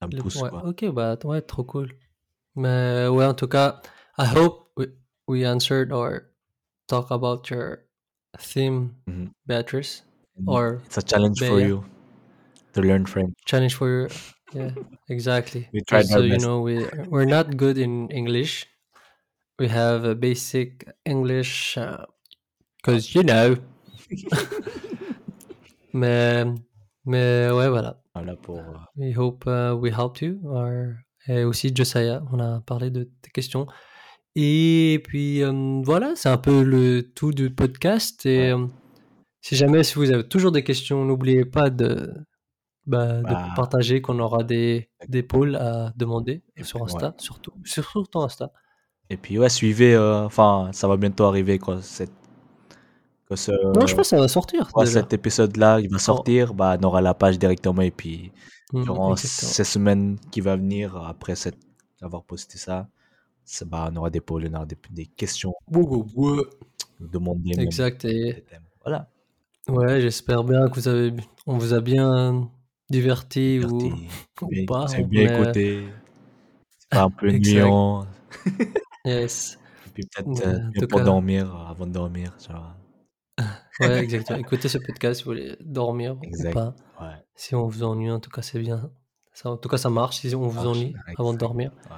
ça 0.01 0.07
me 0.09 0.17
pousse, 0.21 0.37
ouais, 0.37 0.49
quoi. 0.51 0.65
OK, 0.69 0.85
bah, 0.93 1.17
ouais, 1.25 1.43
trop 1.43 1.65
cool. 1.65 1.93
Mais 2.57 3.07
ouais, 3.09 3.25
en 3.25 3.35
tout 3.35 3.49
cas, 3.49 3.81
I 4.19 4.27
hope 4.27 4.69
we 4.77 4.87
we 5.29 5.45
answered 5.45 5.93
or 5.93 6.21
talk 6.87 7.11
about 7.11 7.49
your 7.51 7.79
theme, 8.39 8.95
Mhm. 9.07 9.31
Beatrice 9.47 10.05
And 10.39 10.45
or 10.49 10.81
It's 10.87 10.99
a 10.99 11.03
challenge 11.03 11.39
for 11.39 11.59
Bea. 11.61 11.67
you 11.67 11.85
to 12.75 12.81
learn 12.83 13.07
French. 13.07 13.35
Challenge 13.47 13.75
for 13.75 13.89
your 13.89 14.09
yeah, 14.55 14.75
exactly. 15.09 15.69
We 15.73 15.81
tried 15.83 16.11
uh, 16.11 16.17
our 16.17 16.25
you 16.27 16.39
know, 16.39 16.61
we 16.61 16.87
we're 17.09 17.25
not 17.29 17.57
good 17.57 17.79
in 17.79 18.11
English. 18.11 18.67
We 19.59 19.69
have 19.69 20.05
a 20.05 20.15
basic 20.15 20.89
English, 21.05 21.77
uh 21.79 22.07
'cause, 22.83 23.15
you 23.15 23.23
know. 23.23 23.57
Mais 25.93 26.45
mais 27.05 27.51
ouais, 27.51 27.69
voilà. 27.69 28.01
Voilà 28.15 28.37
pour, 28.37 28.59
euh, 28.59 28.77
We 28.97 29.17
hope, 29.17 29.45
uh, 29.47 29.73
we 29.73 29.93
helped 29.93 30.21
you 30.21 30.39
or 30.45 30.69
et 31.29 31.45
aussi 31.45 31.75
Josiah, 31.75 32.23
on 32.33 32.41
a 32.41 32.61
parlé 32.61 32.91
de 32.91 33.05
tes 33.23 33.31
questions 33.31 33.67
et 34.35 35.01
puis, 35.05 35.41
hem, 35.41 35.83
voilà, 35.83 36.15
c'est 36.17 36.31
un 36.31 36.39
peu 36.39 36.63
le 36.63 37.13
tout 37.15 37.33
du 37.33 37.51
podcast 37.55 38.25
et 38.25 38.53
si 39.43 39.57
jamais 39.57 39.83
si 39.83 39.95
vous 39.97 40.11
avez 40.11 40.27
toujours 40.27 40.53
des 40.53 40.65
questions, 40.65 41.05
n'oubliez 41.05 41.45
pas 41.45 41.69
de, 41.69 42.13
bah, 42.87 43.19
de 43.19 43.23
bah, 43.23 43.49
partager 43.55 44.01
qu'on 44.01 44.19
aura 44.21 44.43
des 44.43 44.91
des 45.09 45.23
polls 45.23 45.57
à 45.57 45.93
demander 45.97 46.43
et 46.57 46.65
sur 46.65 46.81
ouais. 46.81 46.85
Insta, 46.87 47.15
surtout 47.19 47.53
surtout 47.65 48.07
Insta. 48.15 48.53
Et 49.11 49.19
puis, 49.19 49.39
ouais, 49.39 49.51
suivez, 49.51 49.95
euh, 49.95 50.25
enfin, 50.25 50.71
ça 50.73 50.89
va 50.89 50.97
bientôt 50.97 51.25
arriver, 51.25 51.59
quoi, 51.59 51.83
cette, 51.83 52.13
que 53.35 53.41
ce, 53.41 53.53
Non, 53.79 53.87
je 53.87 53.95
pense 53.95 54.11
que 54.11 54.17
ça 54.17 54.21
va 54.21 54.29
sortir 54.29 54.71
ouais, 54.75 54.85
déjà. 54.85 55.01
cet 55.01 55.13
épisode-là, 55.13 55.81
il 55.81 55.89
va 55.91 55.97
Oh, 55.97 55.99
sortir, 55.99 56.55
bah, 56.55 56.77
on 56.81 56.85
aura 56.85 57.01
la 57.01 57.15
page 57.15 57.39
directement, 57.39 57.83
et 57.83 57.91
puis, 57.91 58.33
mmh, 58.73 58.85
durant 58.85 59.17
ces 59.17 59.65
semaines 59.65 60.19
qui 60.31 60.41
vont 60.41 60.57
venir, 60.57 60.97
après 60.97 61.35
cette, 61.37 61.59
avoir 62.01 62.23
posté 62.25 62.59
ça, 62.59 62.89
bah, 63.67 63.89
on 63.93 63.97
aura 63.97 64.11
des 64.11 64.21
polls, 64.21 64.49
on 64.51 64.55
aura 64.57 64.67
des, 64.67 64.77
des 64.91 65.07
questions, 65.07 65.55
Ouais, 65.71 65.83
ouais, 65.83 66.03
ouais. 66.15 66.43
demander 67.01 67.53
Exact 67.59 68.05
et. 68.05 68.45
Voilà. 68.85 69.09
ouais, 69.69 70.01
j'espère 70.01 70.45
bien 70.45 70.69
que 70.69 70.75
vous 70.75 70.89
avez 70.89 71.15
on 71.47 71.59
vous 71.59 71.75
a 71.75 71.81
bien 71.81 72.33
ou 72.35 72.51
Diverti, 72.91 73.61
ou 74.43 74.49
bien, 74.49 74.65
pas, 74.67 74.87
c'est 74.89 75.03
bien 75.05 75.25
mais 75.29 75.35
écouté, 75.43 75.89
c'est 76.79 76.89
pas 76.91 77.03
un 77.05 77.11
peu 77.11 77.29
ennuyant, 77.31 78.07
yes. 79.05 79.59
et 79.87 79.91
puis 79.91 80.05
peut-être 80.07 80.47
euh, 80.47 80.59
bien 80.71 80.83
tout 80.83 80.87
pour 80.89 81.01
cas 81.01 81.05
dormir, 81.05 81.55
euh, 81.55 81.71
avant 81.71 81.87
de 81.87 81.93
dormir, 81.93 82.37
vois. 82.51 82.77
Ouais, 83.81 83.99
exactement. 84.05 84.39
Écoutez 84.39 84.69
ce 84.69 84.79
podcast 84.79 85.19
si 85.21 85.25
vous 85.25 85.31
voulez 85.31 85.57
dormir 85.61 86.17
ou 86.19 86.25
Exact, 86.25 86.53
pas. 86.53 86.75
ouais, 87.01 87.17
Si 87.35 87.55
on 87.55 87.67
vous 87.67 87.83
ennuie, 87.85 88.11
en 88.11 88.21
tout 88.21 88.31
cas, 88.31 88.43
c'est 88.43 88.59
bien. 88.59 88.93
Ça 89.33 89.51
en 89.51 89.57
tout 89.57 89.69
cas, 89.69 89.79
ça 89.79 89.89
marche 89.91 90.17
si 90.19 90.35
on 90.35 90.47
vous 90.49 90.53
marche, 90.53 90.67
ennuie 90.79 90.95
avant 91.19 91.33
de 91.33 91.39
dormir 91.39 91.73
ouais, 91.91 91.97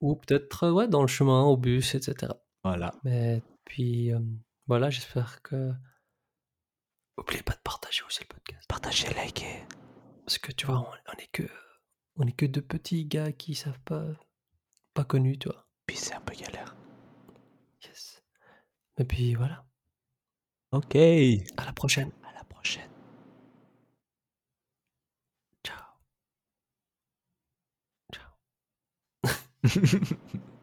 ou 0.00 0.16
peut-être, 0.16 0.64
heu, 0.66 0.72
ouais, 0.72 0.88
dans 0.88 1.02
le 1.02 1.06
chemin, 1.08 1.42
au 1.44 1.56
bus 1.56 1.94
et 1.94 2.02
cetera. 2.02 2.36
voilà. 2.64 2.92
Mais 3.04 3.42
puis, 3.64 4.08
hem, 4.08 4.40
voilà, 4.66 4.90
j'espère 4.90 5.40
que 5.42 5.70
oubliez 7.16 7.42
pas 7.42 7.52
de 7.54 7.60
partager 7.62 8.02
aussi 8.06 8.20
le 8.22 8.26
podcast. 8.28 8.68
Partagez, 8.68 9.06
likez. 9.24 9.64
Parce 10.26 10.38
que 10.38 10.50
tu 10.52 10.66
vois, 10.66 10.80
on 10.80 11.12
on 11.12 11.18
est 11.18 11.30
que 11.32 11.44
on 12.16 12.26
est 12.26 12.32
que 12.32 12.46
2 12.46 12.60
petits 12.62 13.04
gars 13.06 13.30
qui 13.32 13.54
savent 13.54 13.80
pas 13.84 14.04
pas 14.94 15.04
connus, 15.04 15.38
tu 15.38 15.48
vois? 15.48 15.66
Puis 15.86 15.96
c'est 15.96 16.14
un 16.14 16.20
peu 16.20 16.34
galère. 16.34 16.74
Yes. 17.84 18.22
Et 18.98 19.04
puis 19.04 19.34
voilà, 19.34 19.64
Ok. 20.74 20.96
à 20.96 21.64
la 21.66 21.72
prochaine. 21.72 22.10
À 22.28 22.32
la 22.36 22.44
prochaine. 22.44 22.88
Ciao. 25.62 25.84
Ciao. 28.12 28.32